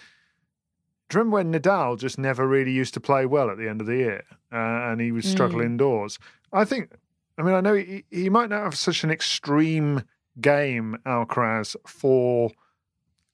do 1.08 1.18
you 1.18 1.24
remember 1.24 1.34
when 1.36 1.52
Nadal 1.52 1.98
just 1.98 2.18
never 2.18 2.46
really 2.46 2.72
used 2.72 2.94
to 2.94 3.00
play 3.00 3.26
well 3.26 3.50
at 3.50 3.58
the 3.58 3.68
end 3.68 3.80
of 3.80 3.86
the 3.86 3.96
year 3.96 4.22
uh, 4.52 4.56
and 4.56 5.00
he 5.00 5.12
would 5.12 5.24
struggle 5.24 5.60
Mm. 5.60 5.66
indoors? 5.66 6.18
I 6.52 6.64
think, 6.64 6.92
I 7.38 7.42
mean, 7.42 7.54
I 7.54 7.60
know 7.60 7.74
he, 7.74 8.04
he 8.10 8.30
might 8.30 8.50
not 8.50 8.62
have 8.62 8.76
such 8.76 9.04
an 9.04 9.10
extreme 9.10 10.02
game, 10.40 10.98
Alcaraz, 11.06 11.76
for 11.86 12.50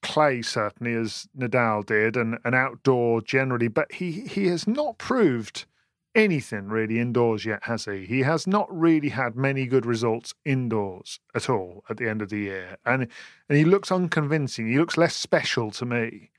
clay, 0.02 0.42
certainly, 0.42 0.94
as 0.94 1.28
Nadal 1.38 1.84
did, 1.84 2.16
and, 2.16 2.38
and 2.44 2.54
outdoor 2.54 3.20
generally, 3.22 3.68
but 3.68 3.92
he, 3.92 4.12
he 4.12 4.46
has 4.46 4.66
not 4.66 4.98
proved 4.98 5.66
anything 6.14 6.68
really 6.68 6.98
indoors 6.98 7.44
yet, 7.44 7.64
has 7.64 7.84
he? 7.84 8.06
He 8.06 8.20
has 8.20 8.46
not 8.46 8.66
really 8.76 9.10
had 9.10 9.36
many 9.36 9.66
good 9.66 9.86
results 9.86 10.34
indoors 10.44 11.20
at 11.34 11.48
all 11.48 11.84
at 11.88 11.96
the 11.96 12.08
end 12.08 12.22
of 12.22 12.30
the 12.30 12.38
year, 12.38 12.76
and 12.84 13.08
and 13.48 13.58
he 13.58 13.64
looks 13.64 13.92
unconvincing. 13.92 14.68
He 14.68 14.78
looks 14.78 14.96
less 14.96 15.14
special 15.14 15.70
to 15.72 15.84
me 15.84 16.30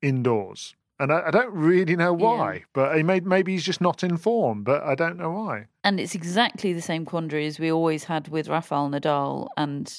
indoors, 0.00 0.74
and 0.98 1.12
I, 1.12 1.26
I 1.26 1.30
don't 1.30 1.52
really 1.52 1.96
know 1.96 2.12
why. 2.12 2.64
But 2.72 2.96
he 2.96 3.02
may, 3.02 3.20
maybe 3.20 3.52
he's 3.52 3.64
just 3.64 3.80
not 3.80 4.04
in 4.04 4.16
form, 4.16 4.62
but 4.62 4.82
I 4.84 4.94
don't 4.94 5.16
know 5.16 5.32
why. 5.32 5.66
And 5.82 5.98
it's 5.98 6.14
exactly 6.14 6.72
the 6.72 6.80
same 6.80 7.04
quandary 7.04 7.46
as 7.46 7.58
we 7.58 7.72
always 7.72 8.04
had 8.04 8.28
with 8.28 8.48
Rafael 8.48 8.88
Nadal. 8.88 9.48
And 9.56 9.92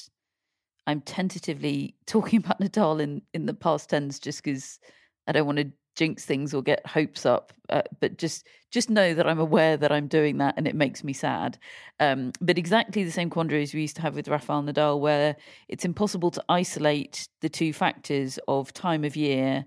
I'm 0.87 1.01
tentatively 1.01 1.95
talking 2.05 2.39
about 2.39 2.61
Nadal 2.61 3.01
in, 3.01 3.21
in 3.33 3.45
the 3.45 3.53
past 3.53 3.89
tense 3.89 4.17
just 4.17 4.43
because 4.43 4.79
I 5.27 5.33
don't 5.33 5.45
want 5.45 5.57
to 5.57 5.71
jinx 5.95 6.25
things 6.25 6.53
or 6.53 6.61
get 6.61 6.85
hopes 6.85 7.25
up. 7.25 7.53
Uh, 7.69 7.81
but 7.99 8.17
just 8.17 8.47
just 8.71 8.89
know 8.89 9.13
that 9.13 9.27
I'm 9.27 9.39
aware 9.39 9.77
that 9.77 9.91
I'm 9.91 10.07
doing 10.07 10.37
that 10.39 10.55
and 10.57 10.67
it 10.67 10.75
makes 10.75 11.03
me 11.03 11.13
sad. 11.13 11.57
Um, 11.99 12.31
but 12.41 12.57
exactly 12.57 13.03
the 13.03 13.11
same 13.11 13.29
quandary 13.29 13.61
as 13.63 13.73
we 13.73 13.81
used 13.81 13.95
to 13.97 14.01
have 14.01 14.15
with 14.15 14.27
Rafael 14.27 14.63
Nadal, 14.63 14.99
where 14.99 15.35
it's 15.67 15.85
impossible 15.85 16.31
to 16.31 16.43
isolate 16.49 17.27
the 17.41 17.49
two 17.49 17.73
factors 17.73 18.39
of 18.47 18.73
time 18.73 19.03
of 19.03 19.15
year 19.15 19.65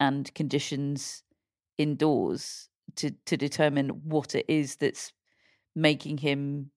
and 0.00 0.32
conditions 0.34 1.22
indoors 1.76 2.68
to 2.96 3.10
to 3.26 3.36
determine 3.36 3.88
what 4.04 4.34
it 4.34 4.44
is 4.48 4.76
that's 4.76 5.12
making 5.74 6.18
him 6.18 6.70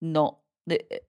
not 0.00 0.38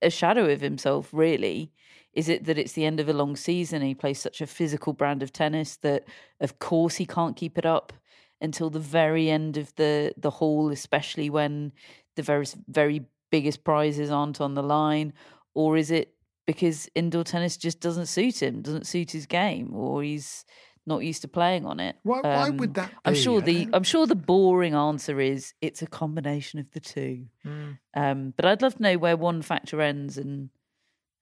a 0.01 0.09
shadow 0.09 0.49
of 0.49 0.61
himself 0.61 1.09
really 1.11 1.71
is 2.15 2.29
it 2.29 2.45
that 2.45 2.57
it's 2.57 2.73
the 2.73 2.85
end 2.85 2.99
of 2.99 3.09
a 3.09 3.13
long 3.13 3.35
season 3.35 3.81
and 3.81 3.87
he 3.87 3.93
plays 3.93 4.19
such 4.19 4.41
a 4.41 4.47
physical 4.47 4.93
brand 4.93 5.21
of 5.21 5.31
tennis 5.31 5.75
that 5.77 6.05
of 6.39 6.59
course 6.59 6.95
he 6.95 7.05
can't 7.05 7.35
keep 7.35 7.57
it 7.57 7.65
up 7.65 7.93
until 8.41 8.69
the 8.69 8.79
very 8.79 9.29
end 9.29 9.57
of 9.57 9.75
the 9.75 10.13
the 10.17 10.31
haul 10.31 10.71
especially 10.71 11.29
when 11.29 11.71
the 12.15 12.23
very 12.23 12.45
very 12.67 13.05
biggest 13.31 13.63
prizes 13.63 14.09
aren't 14.09 14.41
on 14.41 14.53
the 14.53 14.63
line 14.63 15.13
or 15.53 15.77
is 15.77 15.91
it 15.91 16.13
because 16.45 16.89
indoor 16.95 17.23
tennis 17.23 17.57
just 17.57 17.79
doesn't 17.79 18.05
suit 18.07 18.41
him 18.41 18.61
doesn't 18.61 18.87
suit 18.87 19.11
his 19.11 19.25
game 19.25 19.75
or 19.75 20.01
he's 20.03 20.45
not 20.87 21.03
used 21.03 21.21
to 21.23 21.27
playing 21.27 21.65
on 21.65 21.79
it. 21.79 21.95
Why, 22.03 22.21
why 22.21 22.49
would 22.49 22.75
that? 22.75 22.91
I'm 23.03 23.15
sure 23.15 23.41
the 23.41 23.67
I'm 23.73 23.83
sure 23.83 24.05
the 24.05 24.15
boring 24.15 24.75
answer 24.75 25.19
is 25.19 25.53
it's 25.61 25.81
a 25.81 25.87
combination 25.87 26.59
of 26.59 26.69
the 26.71 26.79
two. 26.79 27.25
Mm. 27.45 27.79
Um, 27.95 28.33
but 28.35 28.45
I'd 28.45 28.61
love 28.61 28.75
to 28.75 28.81
know 28.81 28.97
where 28.97 29.17
one 29.17 29.41
factor 29.41 29.81
ends 29.81 30.17
and 30.17 30.49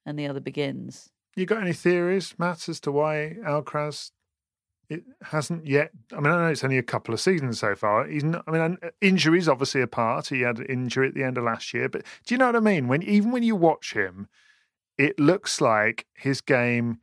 and 0.06 0.18
the 0.18 0.26
other 0.26 0.40
begins. 0.40 1.10
You 1.36 1.46
got 1.46 1.62
any 1.62 1.72
theories, 1.72 2.34
Matt, 2.38 2.68
as 2.68 2.80
to 2.80 2.92
why 2.92 3.36
Alcaraz 3.44 4.10
it 4.88 5.02
hasn't 5.22 5.66
yet? 5.66 5.90
I 6.12 6.16
mean, 6.16 6.32
I 6.32 6.36
know 6.36 6.46
it's 6.48 6.64
only 6.64 6.78
a 6.78 6.82
couple 6.82 7.14
of 7.14 7.20
seasons 7.20 7.58
so 7.58 7.74
far. 7.74 8.06
He's 8.06 8.24
not. 8.24 8.44
I 8.46 8.50
mean, 8.50 8.78
uh, 8.82 8.90
injuries 9.00 9.48
obviously 9.48 9.80
a 9.80 9.86
part. 9.86 10.28
He 10.28 10.42
had 10.42 10.58
an 10.58 10.66
injury 10.66 11.08
at 11.08 11.14
the 11.14 11.22
end 11.22 11.38
of 11.38 11.44
last 11.44 11.72
year, 11.72 11.88
but 11.88 12.04
do 12.26 12.34
you 12.34 12.38
know 12.38 12.46
what 12.46 12.56
I 12.56 12.60
mean? 12.60 12.88
When 12.88 13.02
even 13.02 13.30
when 13.30 13.42
you 13.42 13.56
watch 13.56 13.94
him, 13.94 14.28
it 14.98 15.18
looks 15.18 15.60
like 15.60 16.06
his 16.14 16.40
game 16.40 16.98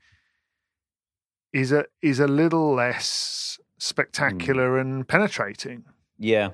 is 1.51 1.71
a 1.71 1.85
is 2.01 2.19
a 2.19 2.27
little 2.27 2.73
less 2.73 3.57
hmm. 3.59 3.63
spectacular 3.77 4.77
and 4.77 5.07
penetrating. 5.07 5.85
Yeah. 6.17 6.49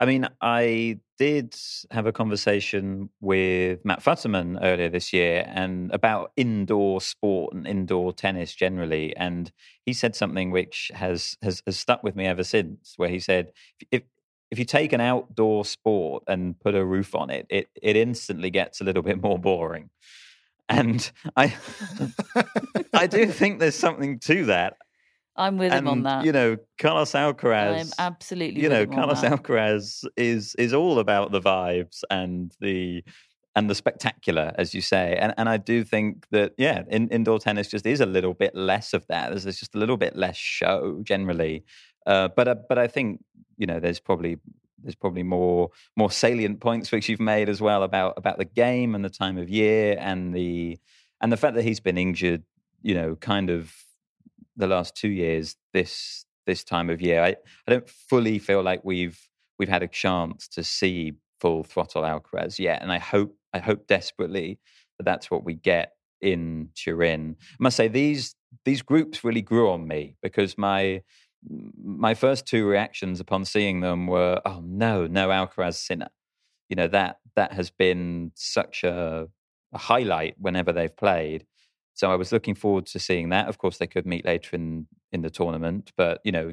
I 0.00 0.06
mean, 0.06 0.28
I 0.40 0.98
did 1.18 1.54
have 1.90 2.06
a 2.06 2.12
conversation 2.12 3.10
with 3.20 3.84
Matt 3.84 4.02
Futterman 4.02 4.58
earlier 4.60 4.88
this 4.88 5.12
year 5.12 5.44
and 5.46 5.92
about 5.92 6.32
indoor 6.36 7.00
sport 7.00 7.54
and 7.54 7.66
indoor 7.66 8.12
tennis 8.12 8.54
generally. 8.54 9.16
And 9.16 9.52
he 9.86 9.92
said 9.92 10.16
something 10.16 10.50
which 10.50 10.90
has, 10.94 11.36
has, 11.42 11.62
has 11.66 11.78
stuck 11.78 12.02
with 12.02 12.16
me 12.16 12.26
ever 12.26 12.44
since, 12.44 12.94
where 12.96 13.08
he 13.08 13.20
said, 13.20 13.52
if, 13.90 14.02
if 14.50 14.58
you 14.58 14.64
take 14.64 14.92
an 14.92 15.00
outdoor 15.00 15.64
sport 15.64 16.24
and 16.26 16.58
put 16.58 16.74
a 16.74 16.84
roof 16.84 17.14
on 17.14 17.30
it, 17.30 17.46
it, 17.48 17.68
it 17.80 17.96
instantly 17.96 18.50
gets 18.50 18.80
a 18.80 18.84
little 18.84 19.02
bit 19.02 19.22
more 19.22 19.38
boring. 19.38 19.90
And 20.68 21.10
I, 21.36 21.54
I 22.94 23.06
do 23.06 23.26
think 23.30 23.60
there's 23.60 23.74
something 23.74 24.18
to 24.20 24.46
that. 24.46 24.76
I'm 25.36 25.58
with 25.58 25.72
him 25.72 25.88
on 25.88 26.04
that. 26.04 26.24
You 26.24 26.32
know, 26.32 26.56
Carlos 26.78 27.12
Alcaraz. 27.12 27.80
I'm 27.80 27.92
absolutely 27.98 28.62
You 28.62 28.68
with 28.68 28.90
know, 28.90 28.94
Carlos. 28.94 29.20
Alcaraz 29.22 30.06
is 30.16 30.54
is 30.56 30.72
all 30.72 30.98
about 30.98 31.32
the 31.32 31.40
vibes 31.40 32.02
and 32.10 32.54
the 32.60 33.02
and 33.56 33.70
the 33.70 33.74
spectacular, 33.74 34.52
as 34.56 34.74
you 34.74 34.80
say. 34.80 35.16
And 35.16 35.34
and 35.36 35.48
I 35.48 35.56
do 35.56 35.84
think 35.84 36.28
that 36.30 36.52
yeah, 36.56 36.82
in, 36.88 37.08
indoor 37.08 37.38
tennis 37.38 37.68
just 37.68 37.86
is 37.86 38.00
a 38.00 38.06
little 38.06 38.34
bit 38.34 38.54
less 38.54 38.92
of 38.92 39.06
that. 39.08 39.30
There's, 39.30 39.44
there's 39.44 39.58
just 39.58 39.74
a 39.74 39.78
little 39.78 39.96
bit 39.96 40.16
less 40.16 40.36
show 40.36 41.00
generally. 41.02 41.64
Uh, 42.06 42.28
but 42.28 42.48
uh, 42.48 42.56
but 42.68 42.78
I 42.78 42.86
think 42.86 43.24
you 43.56 43.66
know 43.66 43.80
there's 43.80 44.00
probably 44.00 44.38
there's 44.82 44.94
probably 44.94 45.22
more 45.22 45.70
more 45.96 46.10
salient 46.10 46.60
points 46.60 46.92
which 46.92 47.08
you've 47.08 47.20
made 47.20 47.48
as 47.48 47.60
well 47.60 47.82
about 47.82 48.14
about 48.16 48.38
the 48.38 48.44
game 48.44 48.94
and 48.94 49.04
the 49.04 49.10
time 49.10 49.38
of 49.38 49.48
year 49.48 49.96
and 49.98 50.34
the 50.34 50.78
and 51.20 51.32
the 51.32 51.36
fact 51.36 51.54
that 51.54 51.64
he's 51.64 51.80
been 51.80 51.98
injured. 51.98 52.44
You 52.82 52.94
know, 52.94 53.16
kind 53.16 53.48
of 53.48 53.72
the 54.56 54.66
last 54.66 54.96
two 54.96 55.08
years 55.08 55.56
this 55.72 56.24
this 56.46 56.64
time 56.64 56.90
of 56.90 57.00
year. 57.00 57.22
I, 57.22 57.36
I 57.66 57.70
don't 57.70 57.88
fully 57.88 58.38
feel 58.38 58.62
like 58.62 58.84
we've 58.84 59.18
we've 59.58 59.68
had 59.68 59.82
a 59.82 59.88
chance 59.88 60.48
to 60.48 60.64
see 60.64 61.14
full 61.40 61.62
throttle 61.62 62.02
Alcaraz 62.02 62.58
yet, 62.58 62.82
and 62.82 62.92
I 62.92 62.98
hope 62.98 63.36
I 63.52 63.58
hope 63.58 63.86
desperately 63.86 64.58
that 64.98 65.04
that's 65.04 65.30
what 65.30 65.44
we 65.44 65.54
get 65.54 65.92
in 66.20 66.70
Turin. 66.74 67.36
I 67.40 67.56
must 67.58 67.76
say 67.76 67.88
these 67.88 68.34
these 68.64 68.82
groups 68.82 69.24
really 69.24 69.42
grew 69.42 69.70
on 69.70 69.86
me 69.86 70.16
because 70.22 70.56
my 70.56 71.02
my 71.82 72.14
first 72.14 72.46
two 72.46 72.66
reactions 72.66 73.20
upon 73.20 73.44
seeing 73.44 73.80
them 73.80 74.06
were, 74.06 74.40
oh 74.44 74.62
no, 74.64 75.06
no 75.06 75.28
Alcaraz 75.28 75.74
Sinner. 75.74 76.08
You 76.68 76.76
know 76.76 76.88
that 76.88 77.18
that 77.36 77.52
has 77.52 77.70
been 77.70 78.32
such 78.34 78.84
a, 78.84 79.28
a 79.72 79.78
highlight 79.78 80.36
whenever 80.38 80.72
they've 80.72 80.96
played. 80.96 81.44
So 81.94 82.10
I 82.10 82.16
was 82.16 82.32
looking 82.32 82.54
forward 82.54 82.86
to 82.86 82.98
seeing 82.98 83.28
that. 83.30 83.48
Of 83.48 83.58
course, 83.58 83.78
they 83.78 83.86
could 83.86 84.04
meet 84.04 84.24
later 84.24 84.56
in 84.56 84.86
in 85.12 85.22
the 85.22 85.30
tournament, 85.30 85.92
but 85.96 86.20
you 86.24 86.32
know, 86.32 86.52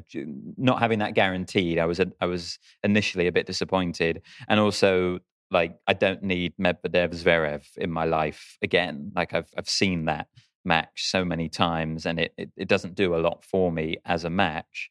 not 0.56 0.78
having 0.78 1.00
that 1.00 1.14
guaranteed, 1.14 1.78
I 1.78 1.86
was 1.86 2.00
I 2.20 2.26
was 2.26 2.58
initially 2.84 3.26
a 3.26 3.32
bit 3.32 3.46
disappointed, 3.46 4.22
and 4.48 4.60
also 4.60 5.18
like 5.50 5.76
I 5.86 5.92
don't 5.92 6.22
need 6.22 6.54
Medvedev 6.60 7.10
Zverev 7.10 7.66
in 7.76 7.90
my 7.90 8.04
life 8.04 8.56
again. 8.62 9.12
Like 9.14 9.34
I've 9.34 9.48
I've 9.58 9.68
seen 9.68 10.06
that 10.06 10.28
match 10.64 11.10
so 11.10 11.24
many 11.24 11.48
times, 11.48 12.06
and 12.06 12.20
it 12.20 12.32
it, 12.38 12.50
it 12.56 12.68
doesn't 12.68 12.94
do 12.94 13.14
a 13.16 13.18
lot 13.18 13.44
for 13.44 13.72
me 13.72 13.98
as 14.04 14.24
a 14.24 14.30
match. 14.30 14.90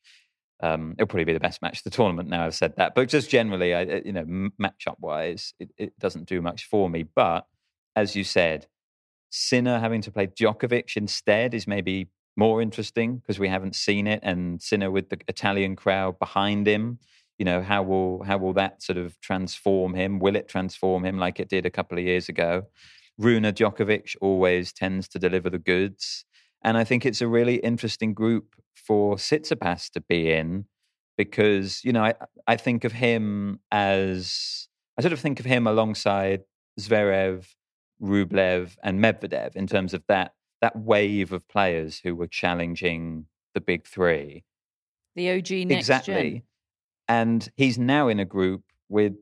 Um, 0.61 0.93
it'll 0.97 1.07
probably 1.07 1.23
be 1.23 1.33
the 1.33 1.39
best 1.39 1.61
match 1.63 1.79
of 1.79 1.85
the 1.85 1.89
tournament 1.89 2.29
now 2.29 2.45
I've 2.45 2.53
said 2.53 2.75
that, 2.75 2.93
but 2.93 3.09
just 3.09 3.29
generally, 3.31 3.73
I 3.73 3.81
you 4.05 4.11
know, 4.11 4.25
matchup 4.61 4.99
wise, 4.99 5.53
it, 5.59 5.71
it 5.77 5.97
doesn't 5.97 6.27
do 6.27 6.39
much 6.41 6.65
for 6.65 6.87
me. 6.89 7.03
But 7.03 7.47
as 7.95 8.15
you 8.15 8.23
said, 8.23 8.67
Sinner 9.31 9.79
having 9.79 10.01
to 10.01 10.11
play 10.11 10.27
Djokovic 10.27 10.95
instead 10.97 11.53
is 11.53 11.65
maybe 11.65 12.09
more 12.37 12.61
interesting 12.61 13.17
because 13.17 13.39
we 13.39 13.47
haven't 13.47 13.75
seen 13.75 14.05
it, 14.05 14.19
and 14.23 14.61
Sinner 14.61 14.91
with 14.91 15.09
the 15.09 15.19
Italian 15.27 15.75
crowd 15.75 16.19
behind 16.19 16.67
him. 16.67 16.99
You 17.39 17.45
know 17.45 17.61
how 17.61 17.81
will 17.81 18.23
how 18.23 18.37
will 18.37 18.53
that 18.53 18.83
sort 18.83 18.97
of 18.97 19.19
transform 19.21 19.95
him? 19.95 20.19
Will 20.19 20.35
it 20.35 20.47
transform 20.47 21.05
him 21.05 21.17
like 21.17 21.39
it 21.39 21.49
did 21.49 21.65
a 21.65 21.71
couple 21.71 21.97
of 21.97 22.03
years 22.03 22.29
ago? 22.29 22.63
Rune 23.17 23.43
Djokovic 23.43 24.15
always 24.21 24.71
tends 24.73 25.07
to 25.09 25.19
deliver 25.19 25.49
the 25.49 25.59
goods, 25.59 26.25
and 26.63 26.77
I 26.77 26.83
think 26.83 27.05
it's 27.05 27.21
a 27.21 27.27
really 27.27 27.55
interesting 27.55 28.13
group 28.13 28.55
for 28.75 29.15
Tsitsipas 29.15 29.89
to 29.91 30.01
be 30.01 30.31
in 30.31 30.65
because 31.17 31.83
you 31.83 31.93
know 31.93 32.03
I 32.03 32.13
I 32.47 32.57
think 32.57 32.83
of 32.83 32.91
him 32.91 33.59
as 33.71 34.67
I 34.97 35.01
sort 35.01 35.13
of 35.13 35.19
think 35.19 35.39
of 35.39 35.45
him 35.45 35.67
alongside 35.67 36.41
Zverev, 36.79 37.45
Rublev, 38.01 38.77
and 38.83 38.99
Medvedev 38.99 39.55
in 39.55 39.67
terms 39.67 39.93
of 39.93 40.03
that 40.07 40.33
that 40.61 40.75
wave 40.75 41.31
of 41.31 41.47
players 41.47 42.01
who 42.03 42.15
were 42.15 42.27
challenging 42.27 43.25
the 43.53 43.61
big 43.61 43.87
three. 43.87 44.43
The 45.15 45.31
OG 45.31 45.51
next 45.67 45.79
exactly. 45.79 46.13
gen. 46.13 46.41
And 47.07 47.51
he's 47.55 47.77
now 47.77 48.07
in 48.07 48.19
a 48.19 48.25
group 48.25 48.63
with 48.87 49.13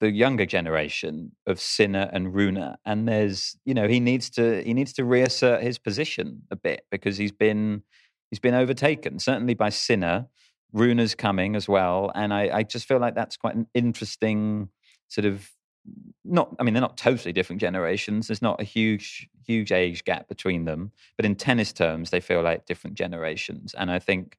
the 0.00 0.10
younger 0.10 0.46
generation 0.46 1.32
of 1.46 1.60
Sinner 1.60 2.10
and 2.12 2.34
Rune. 2.34 2.74
And 2.84 3.08
there's, 3.08 3.56
you 3.64 3.74
know, 3.74 3.88
he 3.88 4.00
needs 4.00 4.30
to 4.30 4.62
he 4.62 4.74
needs 4.74 4.92
to 4.94 5.04
reassert 5.04 5.62
his 5.62 5.78
position 5.78 6.42
a 6.50 6.56
bit 6.56 6.82
because 6.90 7.16
he's 7.16 7.32
been 7.32 7.82
he's 8.30 8.40
been 8.40 8.54
overtaken, 8.54 9.18
certainly 9.18 9.54
by 9.54 9.70
Sinner. 9.70 10.26
Rune's 10.72 11.14
coming 11.14 11.54
as 11.54 11.68
well. 11.68 12.10
And 12.14 12.34
I, 12.34 12.50
I 12.52 12.62
just 12.64 12.86
feel 12.86 12.98
like 12.98 13.14
that's 13.14 13.36
quite 13.36 13.54
an 13.54 13.68
interesting 13.74 14.68
sort 15.08 15.24
of 15.24 15.48
not 16.24 16.54
I 16.58 16.62
mean 16.62 16.74
they're 16.74 16.80
not 16.80 16.96
totally 16.96 17.32
different 17.32 17.60
generations. 17.60 18.26
There's 18.28 18.42
not 18.42 18.60
a 18.60 18.64
huge 18.64 19.28
huge 19.46 19.72
age 19.72 20.04
gap 20.04 20.28
between 20.28 20.64
them, 20.64 20.92
but 21.16 21.26
in 21.26 21.34
tennis 21.36 21.72
terms 21.72 22.10
they 22.10 22.20
feel 22.20 22.42
like 22.42 22.66
different 22.66 22.96
generations. 22.96 23.74
And 23.74 23.90
I 23.90 23.98
think 23.98 24.38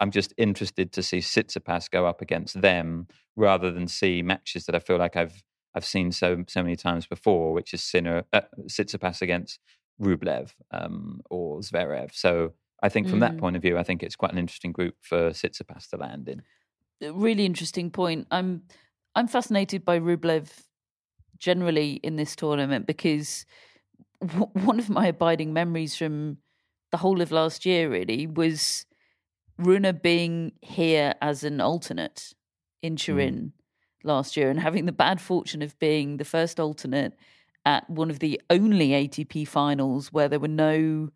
I'm 0.00 0.10
just 0.10 0.34
interested 0.36 0.92
to 0.92 1.02
see 1.02 1.18
Tsitsipas 1.18 1.90
go 1.90 2.06
up 2.06 2.20
against 2.20 2.60
them 2.60 3.06
rather 3.36 3.70
than 3.70 3.88
see 3.88 4.20
matches 4.22 4.66
that 4.66 4.74
I 4.74 4.78
feel 4.80 4.98
like 4.98 5.16
I've 5.16 5.42
I've 5.74 5.84
seen 5.86 6.12
so 6.12 6.44
so 6.48 6.62
many 6.62 6.76
times 6.76 7.06
before, 7.06 7.52
which 7.52 7.72
is 7.72 7.82
Sinner 7.82 8.24
uh, 8.32 8.42
Tsitsipas 8.66 9.22
against 9.22 9.58
Rublev 10.00 10.52
um, 10.70 11.20
or 11.30 11.60
Zverev. 11.60 12.12
So 12.14 12.52
I 12.82 12.88
think 12.90 13.08
from 13.08 13.20
that 13.20 13.36
Mm. 13.36 13.38
point 13.38 13.56
of 13.56 13.62
view, 13.62 13.78
I 13.78 13.82
think 13.84 14.02
it's 14.02 14.16
quite 14.16 14.32
an 14.32 14.38
interesting 14.38 14.72
group 14.72 14.96
for 15.00 15.30
Tsitsipas 15.30 15.88
to 15.90 15.96
land 15.96 16.28
in. 16.28 16.42
Really 17.00 17.46
interesting 17.46 17.90
point. 17.90 18.26
I'm 18.30 18.62
I'm 19.14 19.28
fascinated 19.28 19.84
by 19.84 19.98
Rublev 19.98 20.48
generally 21.42 21.94
in 22.04 22.14
this 22.14 22.36
tournament 22.36 22.86
because 22.86 23.44
w- 24.20 24.48
one 24.52 24.78
of 24.78 24.88
my 24.88 25.08
abiding 25.08 25.52
memories 25.52 25.96
from 25.96 26.38
the 26.92 26.98
whole 26.98 27.20
of 27.20 27.32
last 27.32 27.66
year 27.66 27.90
really 27.90 28.26
was 28.28 28.86
Rune 29.58 29.98
being 30.02 30.52
here 30.62 31.14
as 31.20 31.42
an 31.42 31.60
alternate 31.60 32.32
in 32.80 32.94
mm. 32.94 32.98
Turin 32.98 33.52
last 34.04 34.36
year 34.36 34.50
and 34.50 34.60
having 34.60 34.86
the 34.86 34.92
bad 34.92 35.20
fortune 35.20 35.62
of 35.62 35.78
being 35.80 36.16
the 36.16 36.24
first 36.24 36.60
alternate 36.60 37.14
at 37.64 37.88
one 37.90 38.10
of 38.10 38.20
the 38.20 38.40
only 38.48 38.90
ATP 38.90 39.46
finals 39.46 40.12
where 40.12 40.28
there 40.28 40.40
were 40.40 40.48
no 40.48 41.08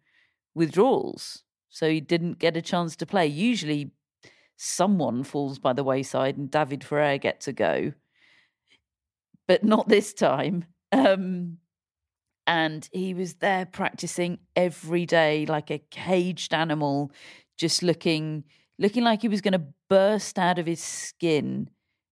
withdrawals. 0.54 1.44
So 1.68 1.88
he 1.88 2.00
didn't 2.00 2.38
get 2.38 2.56
a 2.56 2.62
chance 2.62 2.96
to 2.96 3.06
play. 3.06 3.26
Usually 3.26 3.92
someone 4.56 5.22
falls 5.22 5.58
by 5.60 5.72
the 5.72 5.84
wayside 5.84 6.36
and 6.36 6.50
David 6.50 6.82
Ferrer 6.82 7.18
gets 7.18 7.46
a 7.46 7.52
go, 7.52 7.92
but 9.48 9.64
not 9.64 9.88
this 9.88 10.12
time. 10.12 10.64
Um, 10.92 11.58
and 12.46 12.88
he 12.92 13.14
was 13.14 13.34
there 13.34 13.66
practicing 13.66 14.38
every 14.54 15.04
day 15.04 15.46
like 15.46 15.70
a 15.70 15.82
caged 15.90 16.54
animal, 16.54 17.10
just 17.58 17.82
looking 17.82 18.44
looking 18.78 19.04
like 19.04 19.22
he 19.22 19.28
was 19.28 19.40
going 19.40 19.52
to 19.52 19.66
burst 19.88 20.38
out 20.38 20.58
of 20.58 20.66
his 20.66 20.82
skin 20.82 21.70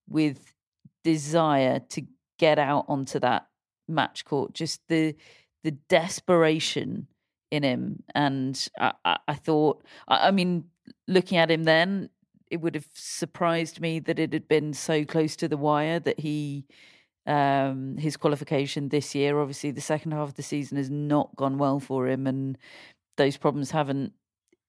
with 0.08 0.54
desire 1.02 1.80
to 1.90 2.02
get 2.38 2.58
out 2.58 2.86
onto 2.88 3.18
that 3.20 3.46
match 3.88 4.24
court. 4.24 4.54
Just 4.54 4.80
the 4.88 5.14
the 5.62 5.72
desperation 5.72 7.06
in 7.50 7.62
him, 7.62 8.02
and 8.14 8.68
I, 8.78 8.92
I, 9.04 9.18
I 9.28 9.34
thought, 9.34 9.84
I, 10.08 10.28
I 10.28 10.30
mean, 10.30 10.64
looking 11.06 11.38
at 11.38 11.50
him 11.50 11.64
then, 11.64 12.10
it 12.50 12.60
would 12.60 12.74
have 12.74 12.88
surprised 12.94 13.80
me 13.80 14.00
that 14.00 14.18
it 14.18 14.32
had 14.32 14.48
been 14.48 14.74
so 14.74 15.04
close 15.04 15.36
to 15.36 15.48
the 15.48 15.56
wire 15.56 16.00
that 16.00 16.20
he 16.20 16.66
um 17.26 17.96
his 17.96 18.16
qualification 18.16 18.88
this 18.88 19.14
year. 19.14 19.38
Obviously 19.38 19.70
the 19.70 19.80
second 19.80 20.12
half 20.12 20.28
of 20.28 20.34
the 20.34 20.42
season 20.42 20.76
has 20.76 20.90
not 20.90 21.34
gone 21.36 21.58
well 21.58 21.80
for 21.80 22.06
him 22.06 22.26
and 22.26 22.58
those 23.16 23.36
problems 23.36 23.70
haven't 23.70 24.12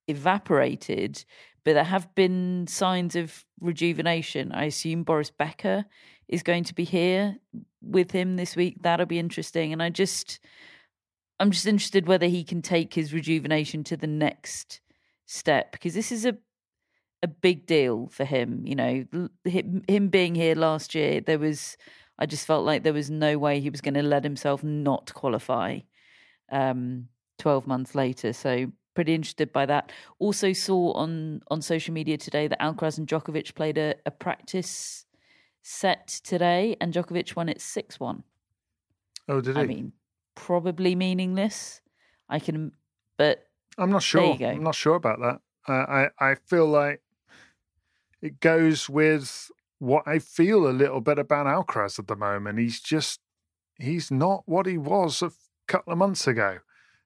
evaporated 0.08 1.26
but 1.64 1.74
there 1.74 1.84
have 1.84 2.14
been 2.14 2.68
signs 2.68 3.16
of 3.16 3.44
rejuvenation. 3.60 4.52
I 4.52 4.66
assume 4.66 5.04
boris 5.04 5.32
becker 5.32 5.86
is 6.28 6.44
going 6.44 6.64
to 6.66 6.76
be 6.76 6.84
here 6.84 7.38
with 7.82 8.12
him 8.12 8.36
this 8.36 8.56
week. 8.56 8.78
That'll 8.82 9.06
be 9.06 9.20
interesting 9.20 9.74
and 9.74 9.82
i 9.82 9.90
just 9.90 10.40
i'm 11.40 11.52
just 11.52 11.68
interested 11.68 12.08
whether 12.08 12.28
he 12.28 12.44
can 12.44 12.62
take 12.62 12.94
his 12.94 13.14
rejuvenation 13.14 13.84
to 13.84 13.98
the 13.98 14.08
next 14.08 14.80
step 15.26 15.72
because 15.72 15.94
this 15.94 16.12
is 16.12 16.26
a 16.26 16.38
a 17.26 17.28
big 17.28 17.66
deal 17.66 18.08
for 18.12 18.24
him. 18.24 18.62
You 18.66 18.76
know 18.76 19.06
him, 19.44 19.84
him 19.88 20.10
being 20.10 20.36
here 20.36 20.56
last 20.56 20.94
year 20.94 21.20
there 21.22 21.40
was 21.40 21.76
I 22.20 22.26
just 22.26 22.46
felt 22.48 22.66
like 22.66 22.84
there 22.84 22.94
was 22.94 23.10
no 23.12 23.38
way 23.38 23.60
he 23.60 23.70
was 23.70 23.82
going 23.82 23.94
to 23.96 24.04
let 24.04 24.24
himself 24.24 24.64
not 24.64 25.14
qualify 25.14 25.80
um, 26.52 27.10
12 27.40 27.68
months 27.68 27.96
later. 27.96 28.34
So 28.34 28.72
pretty 28.94 29.14
interested 29.14 29.52
by 29.52 29.66
that. 29.66 29.92
Also 30.20 30.54
saw 30.54 30.94
on 30.94 31.42
on 31.50 31.62
social 31.62 31.94
media 31.94 32.18
today 32.18 32.48
that 32.48 32.60
Alcaraz 32.62 32.98
and 32.98 33.08
Djokovic 33.08 33.54
played 33.56 33.78
a, 33.78 33.96
a 34.06 34.12
practice 34.12 35.06
set 35.62 36.08
today, 36.24 36.78
and 36.80 36.94
Djokovic 36.94 37.36
won 37.36 37.50
it 37.50 37.62
6 37.62 38.00
1. 38.00 38.24
Oh, 39.28 39.42
did 39.42 39.56
he? 39.56 39.62
I 39.62 39.66
mean, 39.66 39.94
probably 40.36 40.96
meaningless. 40.96 41.82
I 42.30 42.40
can, 42.40 42.72
but 43.18 43.48
I'm 43.78 43.90
not 43.92 44.04
There 44.12 44.26
you 44.26 44.38
sure. 44.38 44.38
go. 44.38 44.50
I'm 44.50 44.64
not 44.64 44.76
sure 44.76 44.96
about 44.96 45.20
that. 45.20 45.42
Uh, 45.68 46.08
I 46.20 46.32
I 46.32 46.36
feel 46.36 46.68
like 46.68 47.02
it 48.22 48.40
goes 48.40 48.90
with 48.90 49.50
what 49.86 50.08
I 50.08 50.20
feel 50.20 50.68
a 50.68 50.72
little 50.72 51.00
bit 51.00 51.20
about 51.20 51.46
Alcaraz 51.46 52.00
at 52.00 52.08
the 52.08 52.16
moment. 52.16 52.58
He's 52.60 52.80
just 52.80 53.20
he's 53.78 54.10
not 54.10 54.44
what 54.46 54.66
he 54.66 54.78
was 54.78 55.22
a 55.22 55.32
couple 55.68 55.94
of 55.94 56.00
months 56.00 56.26
ago. 56.28 56.58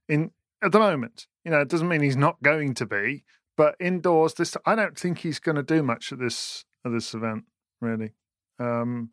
In 0.08 0.32
at 0.64 0.72
the 0.72 0.80
moment, 0.80 1.28
you 1.44 1.52
know, 1.52 1.60
it 1.60 1.68
doesn't 1.68 1.90
mean 1.90 2.02
he's 2.02 2.18
not 2.18 2.42
going 2.42 2.74
to 2.76 2.86
be, 2.86 3.26
but 3.58 3.76
indoors, 3.80 4.34
this 4.36 4.56
I 4.66 4.76
don't 4.76 4.98
think 4.98 5.20
he's 5.20 5.40
going 5.40 5.58
to 5.58 5.64
do 5.64 5.84
much 5.84 6.12
at 6.14 6.20
this 6.20 6.66
at 6.86 6.94
this 6.94 7.14
event. 7.14 7.44
Really, 7.82 8.14
um, 8.60 9.12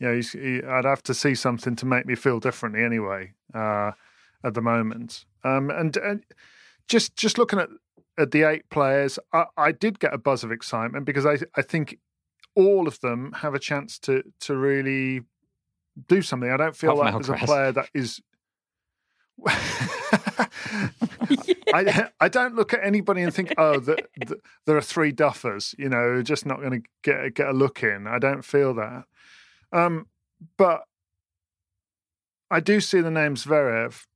yeah, 0.00 0.14
he, 0.14 0.62
I'd 0.62 0.86
have 0.86 1.02
to 1.04 1.14
see 1.14 1.34
something 1.34 1.76
to 1.76 1.86
make 1.86 2.06
me 2.06 2.14
feel 2.14 2.40
differently 2.40 2.82
anyway. 2.82 3.34
Uh, 3.52 3.92
at 4.42 4.52
the 4.52 4.60
moment, 4.60 5.24
um, 5.42 5.70
and, 5.70 5.96
and 5.96 6.22
just 6.86 7.16
just 7.16 7.38
looking 7.38 7.58
at 7.58 7.68
at 8.18 8.30
the 8.30 8.42
eight 8.42 8.68
players, 8.70 9.18
I, 9.32 9.46
I 9.56 9.72
did 9.72 9.98
get 9.98 10.14
a 10.14 10.18
buzz 10.18 10.44
of 10.44 10.52
excitement 10.52 11.04
because 11.04 11.26
I 11.26 11.38
I 11.56 11.62
think 11.62 11.98
all 12.54 12.86
of 12.86 13.00
them 13.00 13.32
have 13.32 13.54
a 13.54 13.58
chance 13.58 13.98
to 14.00 14.22
to 14.40 14.56
really 14.56 15.22
do 16.08 16.22
something. 16.22 16.50
I 16.50 16.56
don't 16.56 16.76
feel 16.76 16.96
like 16.96 17.12
there's 17.12 17.28
a 17.28 17.46
player 17.46 17.72
that 17.72 17.88
is. 17.94 18.20
I 21.74 22.08
I 22.20 22.28
don't 22.28 22.54
look 22.54 22.72
at 22.72 22.84
anybody 22.84 23.22
and 23.22 23.34
think, 23.34 23.54
oh, 23.58 23.80
the, 23.80 23.96
the, 24.24 24.38
there 24.66 24.76
are 24.76 24.82
three 24.82 25.12
duffers. 25.12 25.74
You 25.78 25.88
know, 25.88 26.22
just 26.22 26.46
not 26.46 26.60
going 26.60 26.82
to 26.82 26.88
get 27.02 27.34
get 27.34 27.48
a 27.48 27.52
look 27.52 27.82
in. 27.82 28.06
I 28.06 28.18
don't 28.18 28.44
feel 28.44 28.74
that. 28.74 29.04
Um, 29.72 30.06
but 30.56 30.82
I 32.50 32.60
do 32.60 32.80
see 32.80 33.00
the 33.00 33.10
name 33.10 33.34
Zverev, 33.34 34.06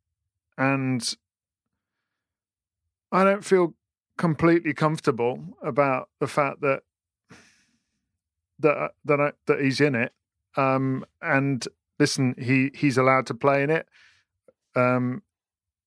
and 0.56 1.16
I 3.10 3.24
don't 3.24 3.44
feel 3.44 3.74
completely 4.16 4.74
comfortable 4.74 5.56
about 5.62 6.08
the 6.20 6.26
fact 6.26 6.60
that 6.60 6.82
that 8.60 8.92
that 9.04 9.20
I, 9.20 9.32
that 9.46 9.60
he's 9.60 9.80
in 9.80 9.94
it. 9.94 10.12
Um, 10.56 11.04
and 11.22 11.66
listen, 11.98 12.34
he 12.38 12.70
he's 12.74 12.98
allowed 12.98 13.26
to 13.26 13.34
play 13.34 13.62
in 13.62 13.70
it. 13.70 13.88
Um, 14.74 15.22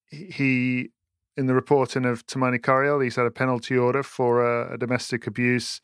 he 0.08 0.90
in 1.38 1.48
the 1.48 1.54
reporting 1.54 2.06
of 2.06 2.26
Tamani 2.28 2.60
Cariel, 2.60 3.04
he's 3.04 3.16
had 3.16 3.26
a 3.26 3.32
penalty 3.32 3.78
order 3.78 4.04
for 4.04 4.46
a, 4.46 4.74
a 4.74 4.78
domestic 4.78 5.28
abuse 5.28 5.82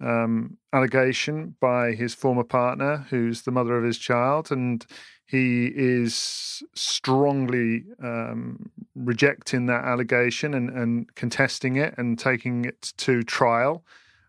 um, 0.00 0.56
allegation 0.72 1.54
by 1.60 1.92
his 1.92 2.14
former 2.14 2.44
partner, 2.44 3.06
who's 3.10 3.42
the 3.42 3.50
mother 3.50 3.76
of 3.76 3.84
his 3.84 3.98
child, 3.98 4.50
and 4.50 4.84
he 5.26 5.66
is 5.74 6.62
strongly 6.74 7.84
um, 8.02 8.70
rejecting 8.94 9.66
that 9.66 9.84
allegation 9.84 10.54
and, 10.54 10.70
and 10.70 11.14
contesting 11.14 11.76
it 11.76 11.94
and 11.96 12.18
taking 12.18 12.64
it 12.64 12.92
to 12.98 13.22
trial. 13.22 13.84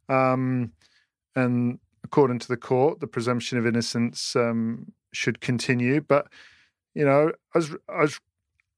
Um, 0.10 0.72
and 1.36 1.80
according 2.04 2.40
to 2.40 2.48
the 2.48 2.58
court, 2.58 3.00
the 3.00 3.08
presumption 3.08 3.58
of 3.58 3.66
innocence 3.66 4.36
um, 4.36 4.92
should 5.14 5.42
continue. 5.42 6.02
But 6.02 6.28
you 6.94 7.06
know, 7.06 7.32
I 7.54 7.58
was, 7.58 7.76
I 7.90 8.02
was, 8.02 8.20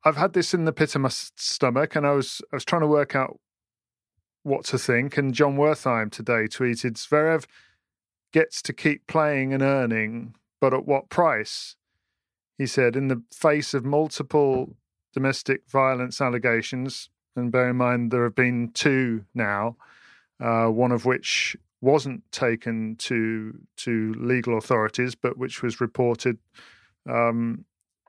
I've 0.03 0.17
had 0.17 0.33
this 0.33 0.53
in 0.53 0.65
the 0.65 0.71
pit 0.71 0.95
of 0.95 1.01
my 1.01 1.09
stomach, 1.09 1.95
and 1.95 2.05
I 2.05 2.11
was, 2.11 2.41
I 2.51 2.55
was 2.55 2.65
trying 2.65 2.81
to 2.81 2.87
work 2.87 3.15
out 3.15 3.39
what 4.43 4.65
to 4.65 4.77
think. 4.77 5.17
And 5.17 5.33
John 5.33 5.57
Wertheim 5.57 6.11
today 6.11 6.47
tweeted: 6.47 6.93
Zverev 6.93 7.45
gets 8.31 8.61
to 8.61 8.73
keep 8.73 9.07
playing 9.07 9.53
and 9.53 9.63
earning, 9.63 10.35
but 10.61 10.73
at 10.73 10.85
what 10.85 11.09
price? 11.09 11.75
He 12.57 12.67
said, 12.67 12.95
in 12.95 13.09
the 13.09 13.21
face 13.33 13.73
of 13.73 13.83
multiple 13.83 14.75
domestic 15.13 15.61
violence 15.69 16.21
allegations, 16.21 17.09
and 17.35 17.51
bear 17.51 17.69
in 17.69 17.75
mind 17.77 18.11
there 18.11 18.23
have 18.23 18.35
been 18.35 18.71
two 18.73 19.25
now, 19.33 19.75
uh, 20.39 20.67
one 20.67 20.91
of 20.91 21.05
which 21.05 21.57
wasn't 21.85 22.23
taken 22.31 22.95
to 22.97 23.53
to 23.77 24.13
legal 24.17 24.57
authorities, 24.57 25.15
but 25.15 25.37
which 25.37 25.61
was 25.61 25.79
reported 25.79 26.37
um, 27.07 27.65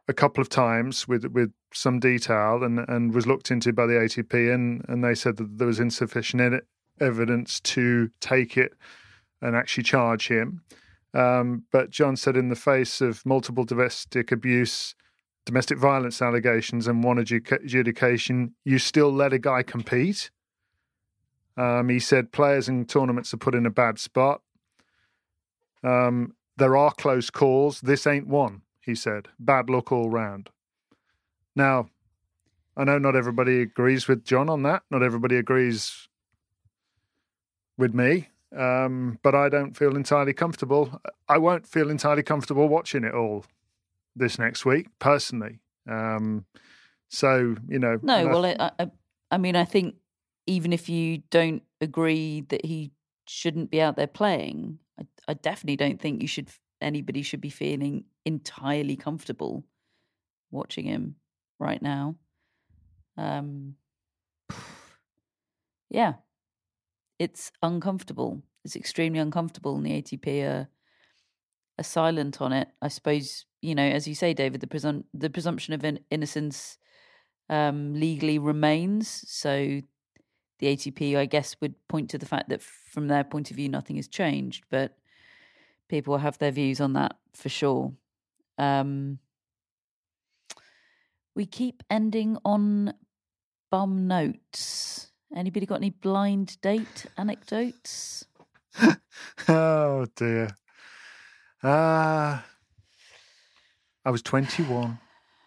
a 0.09 0.15
couple 0.15 0.41
of 0.41 0.49
times 0.49 1.07
with 1.07 1.25
with 1.27 1.53
some 1.73 2.01
detail 2.01 2.65
and 2.65 2.81
and 2.89 3.15
was 3.15 3.27
looked 3.27 3.51
into 3.51 3.73
by 3.73 3.87
the 3.87 3.95
ATP, 3.95 4.55
and 4.55 4.85
and 4.89 5.05
they 5.05 5.15
said 5.15 5.37
that 5.37 5.59
there 5.59 5.67
was 5.67 5.79
insufficient 5.79 6.65
evidence 7.01 7.61
to 7.61 8.11
take 8.21 8.57
it 8.57 8.73
and 9.43 9.55
actually 9.55 9.85
charge 9.85 10.29
him. 10.29 10.63
Um, 11.15 11.65
but 11.71 11.91
John 11.91 12.17
said, 12.17 12.37
in 12.37 12.49
the 12.49 12.57
face 12.57 13.01
of 13.01 13.25
multiple 13.25 13.65
domestic 13.65 14.33
abuse, 14.33 14.95
domestic 15.45 15.79
violence 15.79 16.21
allegations, 16.21 16.87
and 16.87 17.05
one 17.05 17.19
adjudication, 17.19 18.55
you 18.65 18.79
still 18.79 19.13
let 19.13 19.33
a 19.33 19.39
guy 19.39 19.63
compete. 19.63 20.31
Um, 21.57 21.89
he 21.89 21.99
said 21.99 22.33
players 22.33 22.69
and 22.69 22.89
tournaments 22.89 23.33
are 23.33 23.39
put 23.39 23.55
in 23.55 23.67
a 23.67 23.71
bad 23.71 23.99
spot. 23.99 24.43
Um, 25.83 26.35
there 26.57 26.77
are 26.77 26.93
close 26.93 27.31
calls. 27.31 27.81
This 27.81 28.07
ain't 28.07 28.27
one, 28.27 28.63
he 28.81 28.95
said. 28.95 29.29
Bad 29.39 29.71
luck 29.71 29.93
all 29.93 30.11
round. 30.11 30.51
Now, 31.55 31.89
I 32.77 32.85
know 32.85 32.99
not 32.99 33.17
everybody 33.17 33.63
agrees 33.63 34.07
with 34.07 34.25
John 34.25 34.51
on 34.51 34.63
that. 34.65 34.83
Not 34.91 35.03
everybody 35.03 35.37
agrees 35.37 36.09
with 37.79 37.95
me, 37.95 38.29
um, 38.55 39.19
but 39.23 39.35
I 39.35 39.49
don't 39.49 39.77
feel 39.77 39.97
entirely 39.97 40.35
comfortable. 40.35 41.01
I 41.29 41.39
won't 41.39 41.67
feel 41.67 41.91
entirely 41.91 42.23
comfortable 42.23 42.69
watching 42.69 43.05
it 43.05 43.15
all 43.15 43.45
this 44.15 44.39
next 44.39 44.65
week, 44.65 44.89
personally. 44.99 45.61
Um, 45.89 46.45
so, 47.09 47.57
you 47.69 47.79
know. 47.79 47.99
No, 48.03 48.27
well, 48.27 48.45
I, 48.45 48.71
I, 48.79 48.91
I 49.31 49.39
mean, 49.39 49.57
I 49.57 49.65
think 49.65 49.95
even 50.47 50.73
if 50.73 50.89
you 50.89 51.23
don't 51.31 51.63
agree 51.81 52.43
that 52.49 52.65
he 52.65 52.93
shouldn't 53.27 53.71
be 53.71 53.81
out 53.81 53.97
there 53.97 54.07
playing, 54.07 54.79
I, 54.99 55.07
I 55.29 55.35
definitely 55.35 55.77
don't 55.77 56.01
think 56.01 56.23
you 56.23 56.29
should. 56.29 56.49
Anybody 56.81 57.23
should 57.23 57.41
be 57.41 57.51
feeling 57.51 58.05
entirely 58.25 58.97
comfortable 58.97 59.65
watching 60.51 60.85
him 60.85 61.17
right 61.59 61.81
now. 61.81 62.17
Um, 63.17 63.77
yeah, 65.91 66.15
it's 67.19 67.51
uncomfortable. 67.63 68.43
It's 68.65 68.77
extremely 68.77 69.21
uncomfortable, 69.21 69.77
and 69.77 69.87
the 69.87 69.93
ATP 69.93 70.43
are, 70.43 70.69
are 71.79 71.85
silent 71.85 72.41
on 72.41 72.53
it. 72.53 72.69
I 72.83 72.89
suppose 72.89 73.47
you 73.63 73.75
know, 73.75 73.83
as 73.83 74.07
you 74.07 74.15
say, 74.15 74.33
David, 74.33 74.61
the 74.61 74.67
presum- 74.67 75.05
the 75.13 75.31
presumption 75.31 75.75
of 75.75 75.85
in- 75.85 76.05
innocence 76.11 76.79
um, 77.49 77.95
legally 77.95 78.39
remains. 78.39 79.25
So 79.29 79.81
the 80.59 80.69
ATP, 80.69 81.17
I 81.17 81.27
guess, 81.27 81.57
would 81.61 81.75
point 81.89 82.11
to 82.11 82.19
the 82.19 82.27
fact 82.27 82.49
that 82.49 82.63
from 82.63 83.09
their 83.09 83.25
point 83.25 83.51
of 83.51 83.57
view, 83.57 83.69
nothing 83.69 83.97
has 83.97 84.09
changed. 84.09 84.65
But 84.71 84.97
people 85.89 86.19
have 86.19 86.39
their 86.39 86.51
views 86.51 86.81
on 86.81 86.95
that 86.95 87.17
for 87.35 87.49
sure. 87.49 87.93
Um, 88.59 89.19
we 91.35 91.45
keep 91.45 91.83
ending 91.91 92.39
on 92.45 92.95
bum 93.71 94.09
notes. 94.09 95.13
Anybody 95.35 95.67
got 95.67 95.77
any 95.77 95.91
blind 95.91 96.61
date 96.63 97.07
anecdotes? 97.19 98.25
oh 99.49 100.07
dear. 100.17 100.57
Ah, 101.63 102.45
I 104.05 104.11
was 104.11 104.23
21. 104.23 104.99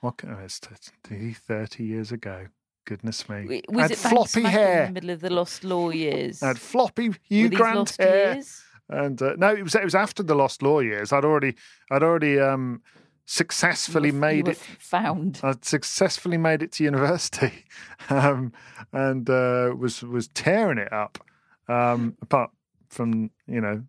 What 0.02 0.18
can, 0.18 0.32
oh, 0.32 0.40
it's 0.44 0.60
30 0.60 1.84
years 1.84 2.12
ago. 2.12 2.48
Goodness 2.90 3.30
me. 3.30 3.62
Was 3.70 3.82
had 3.84 3.92
it 3.92 3.98
floppy 4.00 4.42
hair. 4.42 4.82
in 4.86 4.88
the 4.88 4.94
middle 4.94 5.10
of 5.12 5.22
the 5.22 5.30
Lost 5.30 5.64
Law 5.64 5.92
years? 5.92 6.42
I 6.44 6.48
had 6.48 6.60
floppy 6.60 7.12
Hugh 7.30 7.50
Grant 7.50 7.96
hair. 7.98 8.34
years? 8.34 8.64
And 8.90 9.22
uh, 9.22 9.36
no, 9.38 9.54
it 9.54 9.62
was 9.64 9.76
it 9.76 9.84
was 9.84 9.94
after 9.96 10.24
the 10.24 10.34
Lost 10.36 10.64
Law 10.64 10.80
years. 10.80 11.14
I'd 11.14 11.24
already 11.24 11.54
I'd 11.92 12.02
already 12.02 12.40
um, 12.40 12.82
successfully 13.26 14.10
You 14.10 14.14
were- 14.20 14.32
you 14.32 14.44
made 14.44 14.48
it. 14.48 14.58
found. 14.58 15.40
I'd 15.44 15.64
successfully 15.64 16.38
made 16.38 16.64
it 16.64 16.72
to 16.74 16.84
university, 16.84 17.66
um, 18.10 18.52
and 18.92 19.30
uh, 19.30 19.74
was 19.78 20.02
was 20.02 20.28
tearing 20.30 20.80
it 20.80 20.92
up. 20.92 21.20
Um, 21.68 22.18
apart 22.24 22.50
from 22.90 23.30
you 23.48 23.62
know 23.62 23.84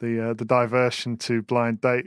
the 0.00 0.30
uh, 0.30 0.34
the 0.34 0.44
diversion 0.44 1.16
to 1.18 1.42
blind 1.42 1.80
date 1.80 2.06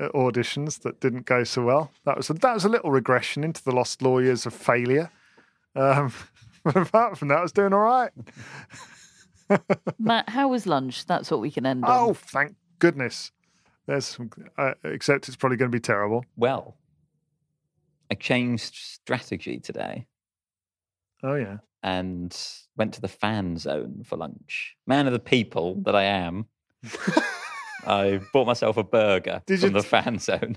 uh, 0.00 0.08
auditions 0.08 0.80
that 0.82 1.00
didn't 1.00 1.26
go 1.26 1.44
so 1.44 1.62
well. 1.64 1.92
That 2.04 2.16
was 2.16 2.28
a, 2.30 2.32
that 2.34 2.54
was 2.54 2.64
a 2.64 2.68
little 2.68 2.90
regression 2.90 3.44
into 3.44 3.62
the 3.62 3.70
lost 3.70 4.02
law 4.02 4.18
years 4.18 4.44
of 4.46 4.52
failure. 4.52 5.12
Um, 5.74 6.12
but 6.64 6.76
apart 6.76 7.18
from 7.18 7.28
that, 7.28 7.38
I 7.38 7.42
was 7.42 7.52
doing 7.52 7.72
all 7.72 7.80
right. 7.80 8.10
Matt, 9.98 10.28
how 10.28 10.48
was 10.48 10.66
lunch? 10.66 11.06
That's 11.06 11.30
what 11.30 11.40
we 11.40 11.50
can 11.50 11.64
end 11.66 11.84
on. 11.84 11.90
Oh, 12.10 12.14
thank 12.14 12.54
goodness! 12.78 13.32
There's 13.86 14.04
some, 14.04 14.30
uh, 14.58 14.74
except 14.84 15.28
it's 15.28 15.36
probably 15.36 15.56
going 15.56 15.70
to 15.70 15.74
be 15.76 15.80
terrible. 15.80 16.24
Well, 16.36 16.76
I 18.10 18.14
changed 18.14 18.74
strategy 18.74 19.58
today 19.58 20.06
Oh 21.22 21.34
yeah. 21.34 21.58
and 21.82 22.36
went 22.76 22.92
to 22.94 23.00
the 23.00 23.08
fan 23.08 23.56
zone 23.56 24.02
for 24.04 24.16
lunch. 24.16 24.76
Man 24.86 25.06
of 25.06 25.12
the 25.14 25.18
people 25.18 25.76
that 25.84 25.94
I 25.96 26.04
am, 26.04 26.46
I 27.86 28.20
bought 28.34 28.46
myself 28.46 28.76
a 28.76 28.84
burger 28.84 29.42
Did 29.46 29.60
from 29.60 29.70
you- 29.70 29.74
the 29.80 29.82
fan 29.82 30.18
zone. 30.18 30.56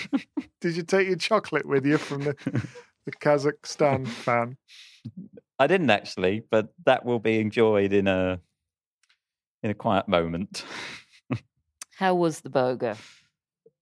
Did 0.60 0.76
you 0.76 0.82
take 0.82 1.06
your 1.06 1.16
chocolate 1.16 1.66
with 1.66 1.86
you 1.86 1.98
from 1.98 2.22
the 2.24 2.68
the 3.04 3.12
Kazakhstan 3.12 4.06
fan? 4.06 4.56
I 5.58 5.66
didn't 5.66 5.90
actually, 5.90 6.42
but 6.50 6.72
that 6.84 7.04
will 7.04 7.18
be 7.18 7.38
enjoyed 7.38 7.92
in 7.92 8.08
a 8.08 8.40
in 9.62 9.70
a 9.70 9.74
quiet 9.74 10.08
moment. 10.08 10.64
How 11.96 12.14
was 12.14 12.40
the 12.40 12.50
burger? 12.50 12.96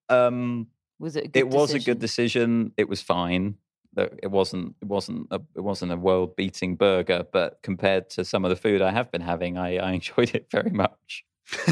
Um, 0.08 0.68
Was 0.98 1.16
it 1.16 1.24
a 1.24 1.28
good 1.28 1.38
it 1.38 1.48
was 1.48 1.72
a 1.74 1.78
good 1.80 1.98
decision. 1.98 2.72
It 2.76 2.88
was 2.88 3.00
fine. 3.00 3.56
that 3.94 4.12
it 4.22 4.30
wasn't 4.30 4.74
it 4.82 4.86
wasn't 4.88 5.28
a, 5.30 5.40
it 5.56 5.60
wasn't 5.60 5.92
a 5.92 5.96
world 5.96 6.36
beating 6.36 6.76
burger, 6.76 7.24
but 7.32 7.58
compared 7.62 8.10
to 8.10 8.24
some 8.24 8.44
of 8.44 8.50
the 8.50 8.56
food 8.56 8.82
I 8.82 8.90
have 8.90 9.10
been 9.10 9.22
having, 9.22 9.56
I, 9.56 9.76
I 9.78 9.92
enjoyed 9.98 10.34
it 10.34 10.48
very 10.50 10.70
much. 10.70 11.24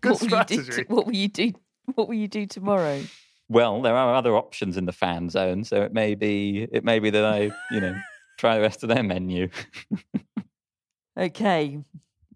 Good 0.00 0.12
what 0.12 0.20
will 0.20 0.28
you 0.30 0.44
do? 0.44 0.62
strategy. 0.62 0.84
To, 0.84 0.94
what 0.94 1.06
will 1.06 1.14
you 1.14 1.28
do? 1.28 1.52
What 1.94 2.08
will 2.08 2.14
you 2.16 2.28
do 2.28 2.46
tomorrow? 2.46 3.02
Well, 3.48 3.82
there 3.82 3.94
are 3.94 4.14
other 4.14 4.36
options 4.36 4.76
in 4.76 4.86
the 4.86 4.92
fan 4.92 5.30
zone, 5.30 5.64
so 5.64 5.82
it 5.82 5.92
may 5.92 6.14
be 6.14 6.66
it 6.72 6.84
may 6.84 6.98
be 6.98 7.10
that 7.10 7.24
I 7.24 7.50
you 7.70 7.80
know 7.80 7.94
try 8.38 8.56
the 8.56 8.60
rest 8.60 8.82
of 8.82 8.88
their 8.88 9.02
menu. 9.02 9.48
Okay. 11.18 11.78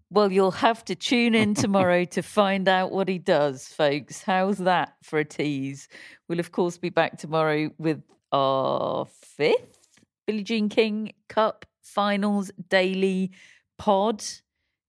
Well, 0.09 0.31
you'll 0.31 0.51
have 0.51 0.83
to 0.85 0.95
tune 0.95 1.35
in 1.35 1.53
tomorrow 1.53 2.03
to 2.05 2.21
find 2.21 2.67
out 2.67 2.91
what 2.91 3.07
he 3.07 3.17
does, 3.17 3.67
folks. 3.67 4.23
How's 4.23 4.57
that 4.57 4.95
for 5.03 5.19
a 5.19 5.23
tease? 5.23 5.87
We'll, 6.27 6.39
of 6.39 6.51
course, 6.51 6.77
be 6.77 6.89
back 6.89 7.17
tomorrow 7.17 7.69
with 7.77 8.01
our 8.33 9.05
fifth 9.05 9.81
Billie 10.27 10.43
Jean 10.43 10.67
King 10.67 11.13
Cup 11.29 11.65
Finals 11.81 12.51
Daily 12.69 13.31
Pod. 13.77 14.23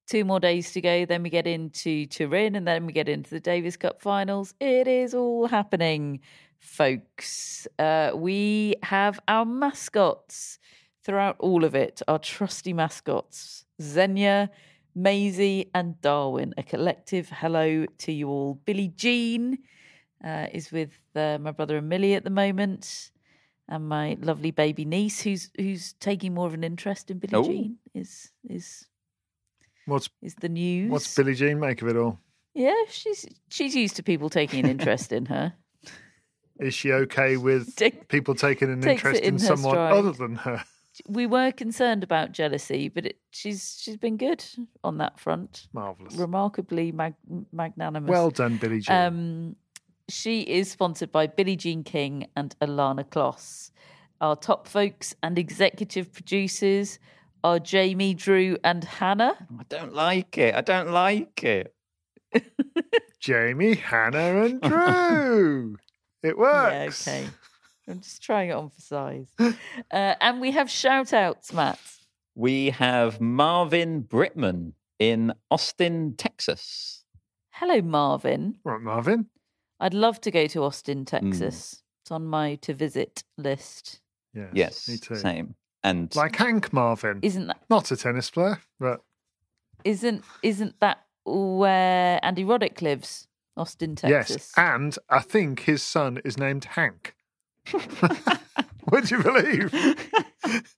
Two 0.06 0.24
more 0.24 0.40
days 0.40 0.72
to 0.72 0.80
go. 0.80 1.04
Then 1.06 1.22
we 1.22 1.30
get 1.30 1.46
into 1.46 2.06
Turin 2.06 2.56
and 2.56 2.66
then 2.66 2.86
we 2.86 2.92
get 2.92 3.08
into 3.08 3.30
the 3.30 3.40
Davis 3.40 3.76
Cup 3.76 4.00
Finals. 4.00 4.54
It 4.60 4.88
is 4.88 5.14
all 5.14 5.46
happening, 5.46 6.20
folks. 6.58 7.66
Uh, 7.78 8.10
we 8.14 8.74
have 8.82 9.20
our 9.28 9.44
mascots 9.44 10.58
throughout 11.04 11.36
all 11.38 11.64
of 11.64 11.74
it, 11.74 12.02
our 12.08 12.18
trusty 12.18 12.72
mascots, 12.72 13.64
Xenia, 13.80 14.50
Maisie, 14.94 15.70
and 15.74 16.00
Darwin. 16.00 16.54
A 16.56 16.62
collective 16.62 17.28
hello 17.30 17.86
to 17.98 18.12
you 18.12 18.28
all. 18.28 18.54
Billie 18.64 18.92
Jean 18.94 19.58
uh, 20.24 20.46
is 20.52 20.70
with 20.70 20.92
uh, 21.14 21.38
my 21.40 21.50
brother 21.50 21.76
and 21.78 21.88
Millie 21.88 22.14
at 22.14 22.24
the 22.24 22.30
moment, 22.30 23.10
and 23.68 23.88
my 23.88 24.16
lovely 24.20 24.50
baby 24.50 24.84
niece, 24.84 25.20
who's 25.22 25.50
who's 25.56 25.94
taking 25.94 26.34
more 26.34 26.46
of 26.46 26.54
an 26.54 26.64
interest 26.64 27.10
in 27.10 27.18
Billie 27.18 27.34
Oh. 27.34 27.44
Jean, 27.44 27.78
is 27.94 28.30
is 28.48 28.86
What's 29.86 30.08
is 30.22 30.34
the 30.36 30.48
news. 30.48 30.90
what's 30.90 31.14
Billie 31.14 31.34
Jean 31.34 31.58
make 31.60 31.82
of 31.82 31.88
it 31.88 31.96
all? 31.96 32.18
Yeah, 32.54 32.74
she's 32.88 33.26
she's 33.48 33.74
used 33.74 33.96
to 33.96 34.02
people 34.02 34.28
taking 34.30 34.64
an 34.64 34.70
interest 34.70 35.12
in 35.12 35.26
her. 35.26 35.54
Is 36.60 36.74
she 36.74 36.92
okay 36.92 37.36
with 37.38 37.74
Take- 37.76 38.08
people 38.08 38.34
taking 38.34 38.70
an 38.70 38.86
interest 38.86 39.20
in 39.22 39.34
in 39.34 39.38
someone 39.38 39.72
stride. 39.72 39.92
other 39.94 40.12
than 40.12 40.36
her? 40.36 40.62
We 41.08 41.26
were 41.26 41.50
concerned 41.50 42.04
about 42.04 42.32
jealousy, 42.32 42.88
but 42.90 43.06
it, 43.06 43.18
she's 43.30 43.78
she's 43.80 43.96
been 43.96 44.18
good 44.18 44.44
on 44.84 44.98
that 44.98 45.18
front. 45.18 45.66
Marvelous. 45.72 46.14
remarkably 46.14 46.92
mag- 46.92 47.14
magnanimous. 47.52 48.10
Well 48.10 48.30
done, 48.30 48.58
Billie 48.58 48.80
Jean. 48.80 48.94
Um, 49.06 49.56
she 50.10 50.42
is 50.42 50.70
sponsored 50.70 51.10
by 51.10 51.26
Billie 51.26 51.56
Jean 51.56 51.82
King 51.82 52.28
and 52.36 52.54
Ilana 52.60 53.04
Kloss. 53.08 53.70
Our 54.20 54.36
top 54.36 54.68
folks 54.68 55.14
and 55.22 55.38
executive 55.38 56.12
producers 56.12 56.98
are 57.44 57.58
Jamie, 57.58 58.14
Drew, 58.14 58.56
and 58.64 58.84
Hannah. 58.84 59.36
I 59.58 59.62
don't 59.68 59.94
like 59.94 60.38
it. 60.38 60.54
I 60.54 60.60
don't 60.60 60.90
like 60.92 61.42
it. 61.44 61.74
Jamie, 63.20 63.74
Hannah, 63.74 64.44
and 64.44 64.60
Drew. 64.60 65.76
it 66.22 66.36
works. 66.38 67.06
Yeah, 67.06 67.12
okay. 67.14 67.28
I'm 67.88 68.00
just 68.00 68.22
trying 68.22 68.50
it 68.50 68.52
on 68.54 68.70
for 68.70 68.80
size. 68.80 69.28
Uh, 69.90 70.14
and 70.20 70.40
we 70.40 70.52
have 70.52 70.70
shout 70.70 71.12
outs, 71.12 71.52
Matt. 71.52 71.78
We 72.34 72.70
have 72.70 73.20
Marvin 73.20 74.02
Britman 74.02 74.72
in 74.98 75.32
Austin, 75.50 76.14
Texas. 76.16 77.04
Hello, 77.50 77.82
Marvin. 77.82 78.56
Right, 78.64 78.80
Marvin. 78.80 79.26
I'd 79.80 79.92
love 79.94 80.20
to 80.22 80.30
go 80.30 80.46
to 80.46 80.62
Austin, 80.62 80.98
Hmm. 81.00 81.04
Texas. 81.04 81.82
It's 82.02 82.10
on 82.10 82.24
my 82.26 82.54
to 82.62 82.72
visit 82.74 83.22
list. 83.36 84.00
Yes, 84.34 84.48
Yes, 84.54 84.88
me 84.88 84.96
too. 84.96 85.16
same. 85.16 85.54
And 85.84 86.14
Like 86.14 86.36
Hank 86.36 86.72
Marvin. 86.72 87.18
Isn't 87.22 87.46
that 87.48 87.58
Not 87.68 87.90
a 87.90 87.96
tennis 87.96 88.30
player, 88.30 88.60
but 88.78 89.00
isn't 89.84 90.24
isn't 90.42 90.78
that 90.80 91.04
where 91.24 92.20
Andy 92.22 92.44
Roddick 92.44 92.80
lives? 92.82 93.26
Austin, 93.56 93.96
Texas. 93.96 94.36
yes. 94.36 94.52
And 94.56 94.96
I 95.10 95.18
think 95.20 95.60
his 95.60 95.82
son 95.82 96.20
is 96.24 96.38
named 96.38 96.64
Hank. 96.64 97.14
Would 98.90 99.10
you 99.10 99.22
believe? 99.22 99.72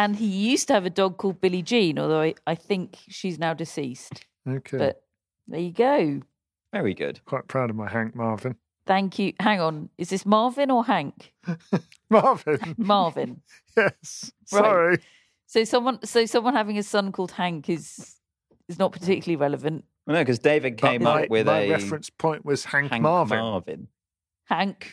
And 0.00 0.14
he 0.16 0.26
used 0.26 0.68
to 0.68 0.74
have 0.74 0.86
a 0.86 0.90
dog 0.90 1.16
called 1.16 1.40
Billie 1.40 1.62
Jean, 1.62 1.98
although 1.98 2.20
I, 2.22 2.34
I 2.46 2.54
think 2.54 2.96
she's 3.08 3.36
now 3.38 3.52
deceased. 3.52 4.26
Okay. 4.48 4.78
But 4.78 5.02
there 5.48 5.60
you 5.60 5.72
go. 5.72 6.20
very 6.72 6.94
good. 6.94 7.20
Quite 7.24 7.48
proud 7.48 7.68
of 7.70 7.74
my 7.76 7.88
Hank 7.88 8.14
Marvin. 8.14 8.54
Thank 8.88 9.18
you. 9.18 9.34
Hang 9.38 9.60
on. 9.60 9.90
Is 9.98 10.08
this 10.08 10.24
Marvin 10.24 10.70
or 10.70 10.82
Hank? 10.82 11.34
Marvin. 12.10 12.58
Marvin. 12.78 13.42
yes. 13.76 14.32
Right. 14.50 14.62
Sorry. 14.62 14.98
So 15.46 15.64
someone 15.64 16.04
so 16.04 16.24
someone 16.24 16.54
having 16.54 16.78
a 16.78 16.82
son 16.82 17.12
called 17.12 17.32
Hank 17.32 17.68
is 17.68 18.16
is 18.66 18.78
not 18.78 18.92
particularly 18.92 19.36
relevant. 19.36 19.84
Well, 20.06 20.14
no, 20.14 20.22
because 20.22 20.38
David 20.38 20.78
came 20.78 21.02
my, 21.02 21.24
up 21.24 21.30
with 21.30 21.46
my 21.46 21.60
a 21.60 21.70
reference 21.70 22.08
point 22.08 22.46
was 22.46 22.64
Hank, 22.64 22.90
Hank 22.90 23.02
Marvin. 23.02 23.38
Marvin. 23.38 23.88
Hank. 24.44 24.90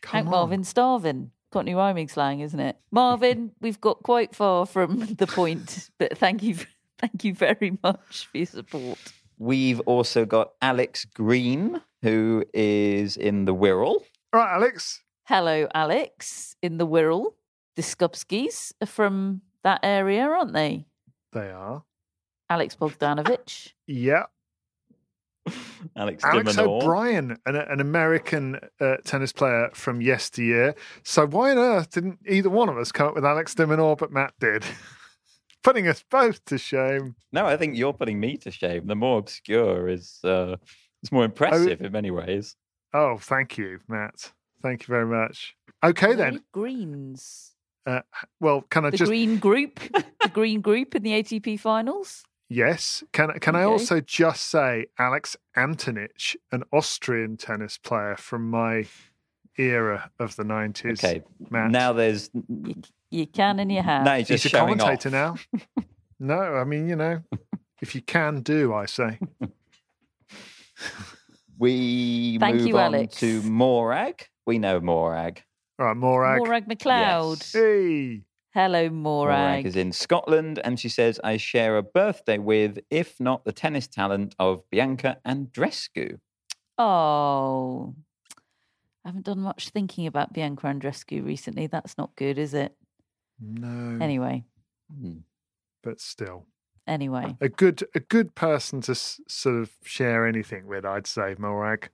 Come 0.00 0.12
Hank 0.12 0.26
on. 0.26 0.30
Marvin 0.30 0.62
Starvin. 0.62 1.32
Cockney 1.50 1.74
rhyming 1.74 2.08
slang, 2.08 2.40
isn't 2.40 2.60
it? 2.60 2.76
Marvin, 2.92 3.50
we've 3.60 3.80
got 3.80 4.02
quite 4.04 4.36
far 4.36 4.64
from 4.64 5.06
the 5.14 5.26
point, 5.26 5.90
but 5.98 6.16
thank 6.18 6.42
you 6.42 6.56
thank 6.98 7.24
you 7.24 7.34
very 7.34 7.76
much 7.82 8.28
for 8.30 8.38
your 8.38 8.46
support. 8.46 8.98
We've 9.38 9.80
also 9.80 10.24
got 10.24 10.50
Alex 10.60 11.04
Green, 11.04 11.80
who 12.02 12.44
is 12.52 13.16
in 13.16 13.44
the 13.44 13.54
Wirral. 13.54 14.02
All 14.32 14.40
right, 14.40 14.54
Alex. 14.54 15.02
Hello, 15.24 15.68
Alex, 15.74 16.56
in 16.62 16.78
the 16.78 16.86
Wirral. 16.86 17.34
The 17.76 17.82
Skupskis 17.82 18.72
are 18.82 18.86
from 18.86 19.42
that 19.62 19.80
area, 19.82 20.22
aren't 20.22 20.52
they? 20.52 20.86
They 21.32 21.50
are. 21.50 21.84
Alex 22.50 22.74
Bogdanovich. 22.74 23.74
Yeah. 23.86 24.24
Alex, 25.96 26.24
Alex 26.24 26.56
de 26.56 26.62
Minaur. 26.62 26.82
O'Brien, 26.82 27.38
an, 27.46 27.56
an 27.56 27.80
American 27.80 28.58
uh, 28.80 28.96
tennis 29.04 29.32
player 29.32 29.70
from 29.72 30.00
yesteryear. 30.00 30.74
So 31.04 31.26
why 31.26 31.52
on 31.52 31.58
earth 31.58 31.90
didn't 31.92 32.18
either 32.26 32.50
one 32.50 32.68
of 32.68 32.76
us 32.76 32.90
come 32.90 33.08
up 33.08 33.14
with 33.14 33.24
Alex 33.24 33.54
de 33.54 33.66
Minaur, 33.66 33.96
but 33.96 34.10
Matt 34.10 34.34
did? 34.40 34.64
Putting 35.68 35.86
us 35.86 36.02
both 36.10 36.42
to 36.46 36.56
shame. 36.56 37.14
No, 37.30 37.44
I 37.44 37.58
think 37.58 37.76
you're 37.76 37.92
putting 37.92 38.18
me 38.18 38.38
to 38.38 38.50
shame. 38.50 38.86
The 38.86 38.94
more 38.94 39.18
obscure 39.18 39.86
is 39.86 40.18
uh, 40.24 40.56
it's 41.02 41.12
more 41.12 41.26
impressive 41.26 41.82
in 41.82 41.92
many 41.92 42.10
ways. 42.10 42.56
Oh, 42.94 43.18
thank 43.18 43.58
you, 43.58 43.80
Matt. 43.86 44.32
Thank 44.62 44.84
you 44.84 44.86
very 44.86 45.04
much. 45.04 45.54
Okay, 45.84 46.14
then. 46.14 46.42
Greens. 46.52 47.52
Uh, 47.86 48.00
well, 48.40 48.62
can 48.62 48.86
I 48.86 48.90
The 48.90 48.96
just 48.96 49.10
Green 49.10 49.36
Group. 49.36 49.78
the 50.22 50.28
Green 50.32 50.62
Group 50.62 50.94
in 50.94 51.02
the 51.02 51.10
ATP 51.10 51.60
finals. 51.60 52.24
yes? 52.48 53.04
Can 53.12 53.38
can 53.38 53.54
I 53.54 53.64
also 53.64 54.00
just 54.00 54.46
say 54.46 54.86
Alex 54.98 55.36
Antonitsch, 55.54 56.34
an 56.50 56.62
Austrian 56.72 57.36
tennis 57.36 57.76
player 57.76 58.16
from 58.16 58.48
my 58.48 58.86
era 59.58 60.10
of 60.18 60.34
the 60.36 60.44
nineties? 60.44 61.04
Okay, 61.04 61.22
Matt. 61.50 61.70
now 61.70 61.92
there's 61.92 62.30
You, 63.10 63.20
you 63.20 63.26
can 63.26 63.58
and 63.58 63.70
you 63.70 63.82
have. 63.82 64.04
now 64.04 64.16
he's 64.16 64.28
he's 64.28 64.42
just 64.42 64.54
a 64.54 64.58
showing 64.58 64.78
commentator 64.78 65.16
off. 65.16 65.46
now. 65.76 65.82
no, 66.20 66.40
I 66.54 66.64
mean 66.64 66.88
you 66.88 66.96
know, 66.96 67.22
if 67.80 67.94
you 67.94 68.02
can 68.02 68.40
do, 68.42 68.74
I 68.74 68.86
say. 68.86 69.18
We 71.58 72.38
Thank 72.38 72.56
move 72.56 72.66
you, 72.68 72.78
on 72.78 72.94
Alex. 72.94 73.16
to 73.16 73.42
Morag. 73.42 74.24
We 74.46 74.58
know 74.58 74.78
Morag. 74.78 75.42
All 75.78 75.86
right, 75.86 75.96
Morag. 75.96 76.38
Morag 76.38 76.68
McLeod. 76.68 77.38
Yes. 77.40 77.52
Hey. 77.52 78.22
Hello, 78.54 78.88
Morag 78.88 79.38
Morag. 79.38 79.66
is 79.66 79.76
in 79.76 79.92
Scotland, 79.92 80.60
and 80.62 80.78
she 80.78 80.88
says, 80.88 81.20
"I 81.24 81.36
share 81.36 81.76
a 81.76 81.82
birthday 81.82 82.38
with, 82.38 82.78
if 82.90 83.18
not 83.18 83.44
the 83.44 83.52
tennis 83.52 83.88
talent 83.88 84.34
of 84.38 84.62
Bianca 84.70 85.18
Andrescu." 85.26 86.20
Oh, 86.78 87.94
I 89.04 89.08
haven't 89.08 89.26
done 89.26 89.40
much 89.40 89.70
thinking 89.70 90.06
about 90.06 90.32
Bianca 90.32 90.68
Andrescu 90.68 91.24
recently. 91.24 91.66
That's 91.66 91.98
not 91.98 92.14
good, 92.14 92.38
is 92.38 92.54
it? 92.54 92.74
No. 93.40 93.98
Anyway, 94.04 94.44
Hmm. 94.92 95.18
but 95.82 96.00
still, 96.00 96.46
anyway. 96.86 97.36
a 97.40 97.48
good 97.48 97.84
a 97.94 98.00
good 98.00 98.34
person 98.34 98.80
to 98.82 98.92
s- 98.92 99.20
sort 99.28 99.56
of 99.56 99.70
share 99.84 100.26
anything 100.26 100.66
with. 100.66 100.84
I'd 100.84 101.06
say 101.06 101.34
Morag. 101.38 101.90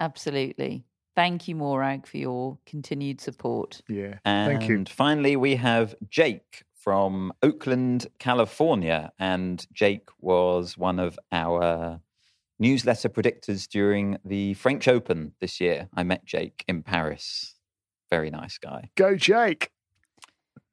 Absolutely. 0.00 0.84
Thank 1.14 1.48
you, 1.48 1.54
Morag, 1.54 2.06
for 2.06 2.18
your 2.18 2.58
continued 2.66 3.20
support. 3.22 3.80
Yeah. 3.88 4.18
And 4.24 4.58
Thank 4.58 4.68
you. 4.68 4.76
And 4.76 4.88
finally, 4.88 5.34
we 5.36 5.56
have 5.56 5.94
Jake 6.10 6.64
from 6.74 7.32
Oakland, 7.42 8.06
California. 8.18 9.10
And 9.18 9.66
Jake 9.72 10.08
was 10.20 10.76
one 10.76 10.98
of 10.98 11.18
our 11.32 12.00
newsletter 12.58 13.08
predictors 13.08 13.66
during 13.66 14.18
the 14.26 14.52
French 14.54 14.86
Open 14.88 15.32
this 15.40 15.58
year. 15.58 15.88
I 15.94 16.02
met 16.02 16.26
Jake 16.26 16.64
in 16.68 16.82
Paris. 16.82 17.54
Very 18.10 18.28
nice 18.30 18.58
guy. 18.58 18.90
Go, 18.94 19.16
Jake. 19.16 19.70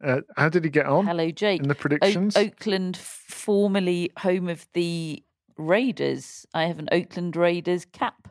Uh, 0.03 0.21
how 0.35 0.49
did 0.49 0.63
he 0.63 0.69
get 0.69 0.85
on 0.85 1.05
Hello, 1.07 1.31
Jake. 1.31 1.61
in 1.61 1.67
the 1.69 1.75
O- 1.75 1.77
predictions? 1.77 2.35
Oakland, 2.35 2.97
formerly 2.97 4.11
home 4.19 4.49
of 4.49 4.67
the 4.73 5.23
Raiders. 5.57 6.45
I 6.53 6.65
have 6.65 6.79
an 6.79 6.89
Oakland 6.91 7.35
Raiders 7.35 7.85
cap. 7.85 8.27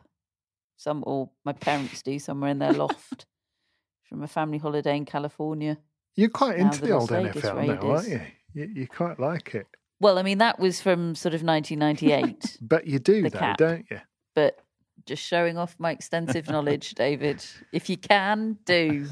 Some, 0.77 1.03
or 1.07 1.29
my 1.45 1.53
parents 1.53 2.01
do, 2.01 2.19
somewhere 2.19 2.51
in 2.51 2.59
their 2.59 2.73
loft. 2.73 3.25
from 4.03 4.21
a 4.21 4.27
family 4.27 4.57
holiday 4.59 4.95
in 4.97 5.05
California. 5.05 5.77
You're 6.15 6.29
quite 6.29 6.59
Now 6.59 6.65
into 6.65 6.81
the 6.81 6.87
the 6.87 6.93
old 6.93 7.09
Vegas 7.09 7.43
NFL 7.43 7.65
now, 7.67 7.89
aren't 7.89 8.07
you? 8.07 8.21
you? 8.53 8.69
You 8.75 8.87
quite 8.87 9.19
like 9.19 9.55
it. 9.55 9.65
Well, 9.99 10.19
I 10.19 10.21
mean, 10.23 10.37
that 10.39 10.59
was 10.59 10.79
from 10.81 11.15
sort 11.15 11.33
of 11.33 11.41
1998, 11.43 12.57
But 12.61 12.85
you 12.85 12.99
do, 12.99 13.23
though, 13.29 13.39
cap. 13.39 13.57
don't 13.57 13.85
you? 13.89 13.99
but 14.35 14.59
just 15.07 15.23
showing 15.23 15.57
off 15.57 15.75
my 15.79 15.91
extensive 15.91 16.47
knowledge, 16.49 16.91
David. 16.95 17.43
If 17.71 17.89
you 17.89 17.97
can, 17.97 18.57
do. 18.65 19.07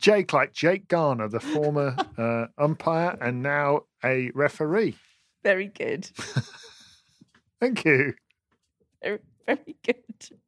Jake, 0.00 0.32
like 0.32 0.52
Jake 0.52 0.88
Garner, 0.88 1.28
the 1.28 1.40
former 1.40 1.96
uh, 2.16 2.46
umpire 2.62 3.16
and 3.20 3.42
now 3.42 3.82
a 4.02 4.30
referee. 4.34 4.96
Very 5.42 5.68
good. 5.68 6.10
Thank 7.60 7.84
you. 7.84 8.14
Very, 9.02 9.18
very 9.46 9.76
good. 9.84 10.38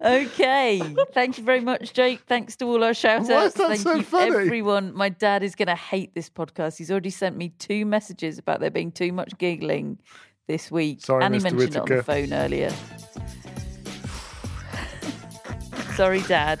Okay. 0.00 0.80
Thank 1.12 1.38
you 1.38 1.44
very 1.44 1.60
much, 1.60 1.92
Jake. 1.92 2.20
Thanks 2.26 2.56
to 2.56 2.66
all 2.66 2.84
our 2.84 2.94
shout 2.94 3.22
outs. 3.22 3.28
Why 3.28 3.44
is 3.46 3.54
that 3.54 3.68
Thank 3.68 3.80
so 3.80 3.94
you, 3.94 4.02
funny? 4.02 4.36
everyone. 4.36 4.94
My 4.94 5.08
dad 5.08 5.42
is 5.42 5.54
going 5.54 5.68
to 5.68 5.74
hate 5.74 6.14
this 6.14 6.30
podcast. 6.30 6.78
He's 6.78 6.90
already 6.90 7.10
sent 7.10 7.36
me 7.36 7.50
two 7.58 7.84
messages 7.86 8.38
about 8.38 8.60
there 8.60 8.70
being 8.70 8.92
too 8.92 9.12
much 9.12 9.36
giggling 9.38 9.98
this 10.46 10.70
week. 10.70 11.04
Sorry, 11.04 11.24
and 11.24 11.34
he 11.34 11.40
Mr. 11.40 11.44
mentioned 11.44 11.76
it 11.76 11.78
on 11.78 11.88
the 11.88 12.02
phone 12.02 12.32
earlier. 12.32 12.70
Sorry, 15.96 16.20
Dad. 16.22 16.60